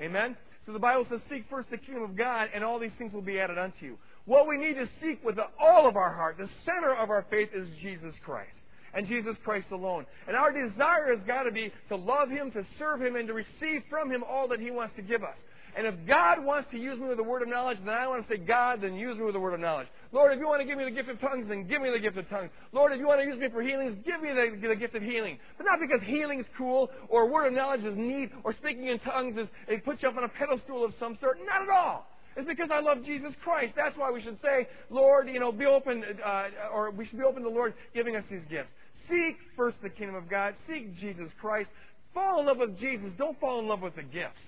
Amen? 0.00 0.36
So 0.66 0.72
the 0.72 0.78
Bible 0.80 1.06
says, 1.08 1.20
Seek 1.30 1.44
first 1.48 1.70
the 1.70 1.78
kingdom 1.78 2.02
of 2.02 2.16
God, 2.16 2.48
and 2.52 2.64
all 2.64 2.80
these 2.80 2.92
things 2.98 3.12
will 3.12 3.22
be 3.22 3.38
added 3.38 3.56
unto 3.56 3.84
you. 3.84 3.98
What 4.24 4.48
we 4.48 4.58
need 4.58 4.74
to 4.74 4.88
seek 5.00 5.24
with 5.24 5.38
all 5.60 5.88
of 5.88 5.96
our 5.96 6.12
heart, 6.12 6.38
the 6.38 6.48
center 6.64 6.92
of 6.94 7.08
our 7.08 7.24
faith 7.30 7.50
is 7.54 7.68
Jesus 7.80 8.14
Christ. 8.24 8.56
And 8.92 9.06
Jesus 9.06 9.36
Christ 9.44 9.66
alone. 9.70 10.06
And 10.26 10.36
our 10.36 10.50
desire 10.50 11.14
has 11.14 11.24
got 11.26 11.44
to 11.44 11.52
be 11.52 11.70
to 11.88 11.96
love 11.96 12.30
Him, 12.30 12.50
to 12.52 12.64
serve 12.78 13.02
Him, 13.02 13.14
and 13.14 13.28
to 13.28 13.34
receive 13.34 13.82
from 13.88 14.10
Him 14.10 14.24
all 14.28 14.48
that 14.48 14.58
He 14.58 14.70
wants 14.70 14.96
to 14.96 15.02
give 15.02 15.22
us. 15.22 15.36
And 15.76 15.86
if 15.86 15.94
God 16.08 16.42
wants 16.42 16.70
to 16.70 16.78
use 16.78 16.98
me 16.98 17.06
with 17.06 17.18
the 17.18 17.22
word 17.22 17.42
of 17.42 17.48
knowledge, 17.48 17.76
then 17.84 17.92
I 17.92 18.08
want 18.08 18.26
to 18.26 18.28
say, 18.32 18.38
God, 18.38 18.80
then 18.80 18.94
use 18.94 19.18
me 19.18 19.24
with 19.24 19.34
the 19.34 19.40
word 19.40 19.52
of 19.52 19.60
knowledge. 19.60 19.88
Lord, 20.10 20.32
if 20.32 20.40
you 20.40 20.46
want 20.46 20.62
to 20.62 20.66
give 20.66 20.78
me 20.78 20.84
the 20.84 20.90
gift 20.90 21.10
of 21.10 21.20
tongues, 21.20 21.44
then 21.50 21.68
give 21.68 21.82
me 21.82 21.90
the 21.90 21.98
gift 21.98 22.16
of 22.16 22.26
tongues. 22.30 22.48
Lord, 22.72 22.92
if 22.92 22.98
you 22.98 23.06
want 23.06 23.20
to 23.20 23.26
use 23.26 23.38
me 23.38 23.48
for 23.52 23.60
healings, 23.60 23.98
give 24.02 24.22
me 24.22 24.30
the, 24.32 24.68
the 24.68 24.74
gift 24.74 24.94
of 24.94 25.02
healing. 25.02 25.36
But 25.58 25.64
not 25.64 25.78
because 25.78 26.00
healing 26.06 26.40
is 26.40 26.46
cool, 26.56 26.88
or 27.10 27.30
word 27.30 27.48
of 27.48 27.52
knowledge 27.52 27.84
is 27.84 27.94
neat, 27.94 28.30
or 28.42 28.54
speaking 28.54 28.88
in 28.88 28.98
tongues 29.00 29.36
is, 29.36 29.48
it 29.68 29.84
puts 29.84 30.02
you 30.02 30.08
up 30.08 30.16
on 30.16 30.24
a 30.24 30.28
pedestal 30.28 30.82
of 30.82 30.94
some 30.98 31.18
sort. 31.20 31.36
Not 31.44 31.60
at 31.60 31.68
all. 31.68 32.06
It's 32.36 32.48
because 32.48 32.70
I 32.72 32.80
love 32.80 33.04
Jesus 33.04 33.34
Christ. 33.44 33.74
That's 33.76 33.96
why 33.98 34.10
we 34.10 34.22
should 34.22 34.40
say, 34.40 34.68
Lord, 34.88 35.28
you 35.28 35.40
know, 35.40 35.52
be 35.52 35.66
open, 35.66 36.02
uh, 36.24 36.44
or 36.72 36.90
we 36.90 37.04
should 37.04 37.18
be 37.18 37.24
open 37.24 37.42
to 37.42 37.48
the 37.50 37.54
Lord 37.54 37.74
giving 37.94 38.16
us 38.16 38.24
these 38.30 38.44
gifts. 38.48 38.70
Seek 39.10 39.36
first 39.56 39.76
the 39.82 39.90
kingdom 39.90 40.16
of 40.16 40.30
God. 40.30 40.54
Seek 40.66 40.98
Jesus 40.98 41.28
Christ. 41.38 41.68
Fall 42.14 42.40
in 42.40 42.46
love 42.46 42.58
with 42.58 42.78
Jesus. 42.78 43.12
Don't 43.18 43.38
fall 43.40 43.60
in 43.60 43.68
love 43.68 43.82
with 43.82 43.94
the 43.94 44.02
gifts. 44.02 44.40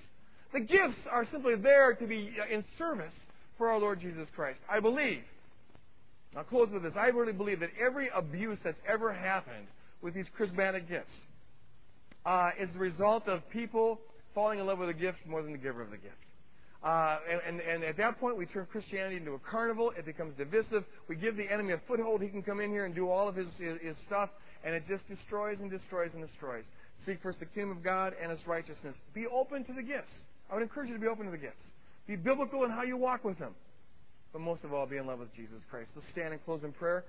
The 0.53 0.59
gifts 0.59 0.97
are 1.11 1.27
simply 1.31 1.55
there 1.55 1.93
to 1.93 2.07
be 2.07 2.31
uh, 2.41 2.53
in 2.53 2.63
service 2.77 3.13
for 3.57 3.69
our 3.69 3.79
Lord 3.79 4.01
Jesus 4.01 4.27
Christ. 4.35 4.59
I 4.69 4.79
believe, 4.79 5.21
I'll 6.35 6.43
close 6.43 6.69
with 6.71 6.83
this. 6.83 6.93
I 6.97 7.07
really 7.07 7.33
believe 7.33 7.59
that 7.59 7.69
every 7.79 8.09
abuse 8.15 8.57
that's 8.63 8.79
ever 8.87 9.13
happened 9.13 9.67
with 10.01 10.13
these 10.13 10.27
charismatic 10.39 10.87
gifts 10.87 11.13
uh, 12.25 12.51
is 12.59 12.69
the 12.73 12.79
result 12.79 13.27
of 13.27 13.47
people 13.49 13.99
falling 14.33 14.59
in 14.59 14.65
love 14.65 14.79
with 14.79 14.89
the 14.89 14.93
gift 14.93 15.17
more 15.27 15.43
than 15.43 15.51
the 15.51 15.57
giver 15.57 15.81
of 15.81 15.91
the 15.91 15.97
gift. 15.97 16.15
Uh, 16.83 17.17
and, 17.29 17.41
and, 17.45 17.61
and, 17.61 17.83
at 17.83 17.97
that 17.97 18.19
point, 18.21 18.37
we 18.37 18.45
turn 18.45 18.65
Christianity 18.71 19.17
into 19.17 19.33
a 19.33 19.39
carnival. 19.39 19.91
It 19.97 20.05
becomes 20.05 20.33
divisive. 20.37 20.85
We 21.09 21.17
give 21.17 21.35
the 21.35 21.51
enemy 21.51 21.73
a 21.73 21.81
foothold. 21.87 22.21
He 22.21 22.29
can 22.29 22.41
come 22.41 22.61
in 22.61 22.69
here 22.69 22.85
and 22.85 22.95
do 22.95 23.09
all 23.09 23.27
of 23.27 23.35
his, 23.35 23.49
his, 23.59 23.81
his 23.81 23.97
stuff, 24.07 24.29
and 24.63 24.73
it 24.73 24.83
just 24.87 25.05
destroys 25.09 25.59
and 25.59 25.69
destroys 25.69 26.11
and 26.13 26.25
destroys. 26.25 26.63
Seek 27.05 27.21
first 27.21 27.39
the 27.39 27.45
kingdom 27.45 27.77
of 27.77 27.83
God 27.83 28.13
and 28.21 28.31
His 28.31 28.45
righteousness. 28.45 28.95
Be 29.13 29.25
open 29.27 29.63
to 29.65 29.73
the 29.73 29.81
gifts. 29.81 30.11
I 30.49 30.55
would 30.55 30.63
encourage 30.63 30.89
you 30.89 30.95
to 30.95 30.99
be 30.99 31.07
open 31.07 31.25
to 31.25 31.31
the 31.31 31.37
gifts. 31.37 31.63
Be 32.07 32.15
biblical 32.15 32.63
in 32.63 32.71
how 32.71 32.83
you 32.83 32.97
walk 32.97 33.23
with 33.23 33.37
them. 33.37 33.53
But 34.33 34.41
most 34.41 34.63
of 34.63 34.73
all, 34.73 34.85
be 34.85 34.97
in 34.97 35.07
love 35.07 35.19
with 35.19 35.33
Jesus 35.35 35.61
Christ. 35.69 35.89
Let's 35.95 36.07
stand 36.11 36.33
and 36.33 36.43
close 36.45 36.63
in 36.63 36.71
prayer. 36.71 37.03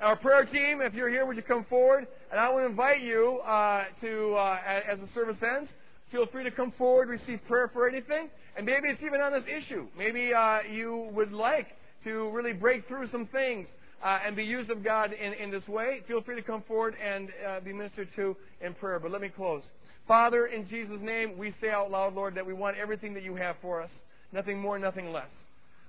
Our 0.00 0.16
prayer 0.16 0.44
team, 0.44 0.80
if 0.82 0.92
you're 0.92 1.08
here, 1.08 1.24
would 1.24 1.36
you 1.36 1.42
come 1.42 1.64
forward? 1.70 2.06
And 2.30 2.38
I 2.38 2.52
would 2.52 2.66
invite 2.66 3.00
you 3.00 3.40
uh, 3.46 3.84
to, 4.02 4.34
uh, 4.34 4.58
as 4.90 4.98
the 4.98 5.08
service 5.14 5.38
ends, 5.42 5.70
feel 6.12 6.26
free 6.26 6.44
to 6.44 6.50
come 6.50 6.72
forward, 6.76 7.08
receive 7.08 7.40
prayer 7.48 7.70
for 7.72 7.88
anything. 7.88 8.28
And 8.56 8.66
maybe 8.66 8.88
it's 8.88 9.02
even 9.02 9.20
on 9.22 9.32
this 9.32 9.44
issue. 9.44 9.86
Maybe 9.96 10.34
uh, 10.34 10.60
you 10.70 11.08
would 11.12 11.32
like 11.32 11.68
to 12.04 12.30
really 12.30 12.52
break 12.52 12.86
through 12.88 13.08
some 13.08 13.26
things 13.26 13.66
uh, 14.04 14.18
and 14.26 14.36
be 14.36 14.44
used 14.44 14.70
of 14.70 14.84
God 14.84 15.12
in, 15.12 15.32
in 15.32 15.50
this 15.50 15.66
way. 15.66 16.00
Feel 16.06 16.22
free 16.22 16.36
to 16.36 16.42
come 16.42 16.62
forward 16.68 16.94
and 17.02 17.30
uh, 17.48 17.60
be 17.60 17.72
ministered 17.72 18.08
to 18.16 18.36
in 18.60 18.74
prayer. 18.74 18.98
But 18.98 19.12
let 19.12 19.22
me 19.22 19.28
close. 19.28 19.62
Father, 20.06 20.46
in 20.46 20.68
Jesus' 20.68 21.00
name, 21.00 21.36
we 21.36 21.52
say 21.60 21.70
out 21.70 21.90
loud, 21.90 22.14
Lord, 22.14 22.36
that 22.36 22.46
we 22.46 22.54
want 22.54 22.76
everything 22.76 23.14
that 23.14 23.24
you 23.24 23.34
have 23.34 23.56
for 23.60 23.82
us. 23.82 23.90
Nothing 24.32 24.58
more, 24.58 24.78
nothing 24.78 25.12
less. 25.12 25.28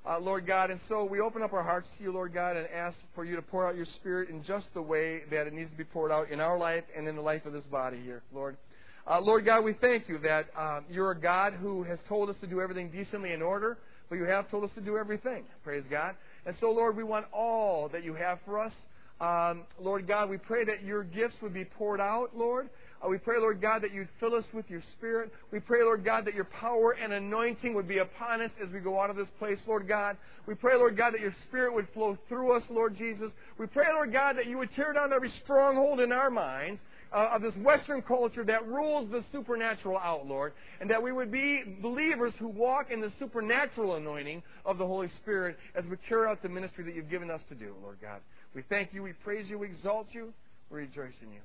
Uh, 0.09 0.17
Lord 0.19 0.47
God, 0.47 0.71
and 0.71 0.79
so 0.87 1.03
we 1.03 1.19
open 1.19 1.43
up 1.43 1.53
our 1.53 1.61
hearts 1.61 1.85
to 1.97 2.03
you, 2.03 2.11
Lord 2.11 2.33
God, 2.33 2.55
and 2.55 2.65
ask 2.73 2.97
for 3.13 3.25
you 3.25 3.35
to 3.35 3.41
pour 3.41 3.67
out 3.67 3.75
your 3.75 3.85
Spirit 3.85 4.29
in 4.29 4.43
just 4.43 4.65
the 4.73 4.81
way 4.81 5.21
that 5.29 5.45
it 5.47 5.53
needs 5.53 5.69
to 5.69 5.77
be 5.77 5.83
poured 5.83 6.11
out 6.11 6.31
in 6.31 6.39
our 6.39 6.57
life 6.57 6.85
and 6.95 7.07
in 7.07 7.15
the 7.15 7.21
life 7.21 7.45
of 7.45 7.53
this 7.53 7.65
body 7.65 7.99
here, 8.03 8.23
Lord. 8.33 8.57
Uh, 9.05 9.19
Lord 9.19 9.45
God, 9.45 9.63
we 9.63 9.73
thank 9.73 10.09
you 10.09 10.17
that 10.19 10.47
uh, 10.57 10.79
you're 10.89 11.11
a 11.11 11.19
God 11.19 11.53
who 11.53 11.83
has 11.83 11.99
told 12.09 12.29
us 12.29 12.37
to 12.41 12.47
do 12.47 12.61
everything 12.61 12.89
decently 12.89 13.33
in 13.33 13.41
order, 13.41 13.77
but 14.09 14.15
you 14.15 14.23
have 14.23 14.49
told 14.49 14.63
us 14.63 14.71
to 14.75 14.81
do 14.81 14.97
everything. 14.97 15.43
Praise 15.63 15.83
God. 15.91 16.15
And 16.45 16.55
so, 16.59 16.71
Lord, 16.71 16.95
we 16.95 17.03
want 17.03 17.25
all 17.33 17.89
that 17.89 18.03
you 18.03 18.13
have 18.15 18.39
for 18.45 18.59
us. 18.59 18.73
Um, 19.19 19.63
Lord 19.79 20.07
God, 20.07 20.29
we 20.29 20.37
pray 20.37 20.63
that 20.65 20.83
your 20.83 21.03
gifts 21.03 21.35
would 21.41 21.53
be 21.53 21.65
poured 21.65 21.99
out, 21.99 22.29
Lord. 22.35 22.69
Uh, 23.03 23.09
we 23.09 23.17
pray, 23.17 23.39
Lord 23.39 23.61
God, 23.61 23.83
that 23.83 23.93
you'd 23.93 24.09
fill 24.19 24.33
us 24.33 24.45
with 24.53 24.69
your 24.69 24.81
Spirit. 24.93 25.31
We 25.51 25.59
pray, 25.59 25.83
Lord 25.83 26.03
God, 26.03 26.25
that 26.25 26.33
your 26.33 26.45
power 26.45 26.93
and 26.93 27.13
anointing 27.13 27.73
would 27.75 27.87
be 27.87 27.99
upon 27.99 28.41
us 28.41 28.51
as 28.63 28.71
we 28.73 28.79
go 28.79 28.99
out 28.99 29.09
of 29.09 29.15
this 29.15 29.27
place, 29.37 29.59
Lord 29.67 29.87
God. 29.87 30.17
We 30.47 30.55
pray, 30.55 30.75
Lord 30.75 30.97
God, 30.97 31.13
that 31.13 31.21
your 31.21 31.35
Spirit 31.47 31.73
would 31.75 31.87
flow 31.93 32.17
through 32.27 32.57
us, 32.57 32.63
Lord 32.69 32.95
Jesus. 32.95 33.31
We 33.59 33.67
pray, 33.67 33.85
Lord 33.93 34.11
God, 34.11 34.37
that 34.37 34.47
you 34.47 34.57
would 34.57 34.71
tear 34.75 34.93
down 34.93 35.13
every 35.13 35.31
stronghold 35.43 35.99
in 35.99 36.11
our 36.11 36.31
minds 36.31 36.81
uh, 37.13 37.29
of 37.35 37.41
this 37.41 37.53
Western 37.57 38.01
culture 38.01 38.43
that 38.43 38.67
rules 38.67 39.09
the 39.11 39.23
supernatural 39.31 39.97
out, 39.97 40.25
Lord, 40.25 40.53
and 40.81 40.89
that 40.89 41.01
we 41.01 41.11
would 41.11 41.31
be 41.31 41.63
believers 41.81 42.33
who 42.39 42.47
walk 42.47 42.87
in 42.91 42.99
the 42.99 43.11
supernatural 43.19 43.95
anointing 43.95 44.41
of 44.65 44.77
the 44.77 44.85
Holy 44.85 45.07
Spirit 45.21 45.57
as 45.75 45.85
we 45.85 45.97
carry 46.09 46.27
out 46.27 46.41
the 46.41 46.49
ministry 46.49 46.83
that 46.85 46.95
you've 46.95 47.09
given 47.09 47.29
us 47.29 47.41
to 47.49 47.55
do, 47.55 47.75
Lord 47.81 47.97
God. 48.01 48.21
We 48.55 48.63
thank 48.69 48.93
you, 48.93 49.03
we 49.03 49.13
praise 49.13 49.47
you, 49.49 49.59
we 49.59 49.67
exalt 49.67 50.07
you, 50.11 50.33
we 50.69 50.79
rejoice 50.79 51.13
in 51.21 51.31
you 51.31 51.41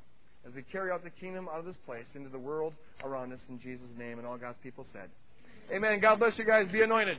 as 0.46 0.54
we 0.54 0.62
carry 0.62 0.90
out 0.90 1.04
the 1.04 1.10
kingdom 1.10 1.48
out 1.48 1.60
of 1.60 1.64
this 1.64 1.76
place 1.86 2.06
into 2.14 2.28
the 2.28 2.38
world 2.38 2.74
around 3.04 3.32
us 3.32 3.40
in 3.48 3.58
Jesus' 3.58 3.88
name. 3.98 4.18
And 4.18 4.26
all 4.26 4.36
God's 4.36 4.58
people 4.62 4.86
said, 4.92 5.08
Amen. 5.72 6.00
God 6.00 6.18
bless 6.18 6.38
you 6.38 6.44
guys. 6.44 6.68
Be 6.70 6.82
anointed. 6.82 7.18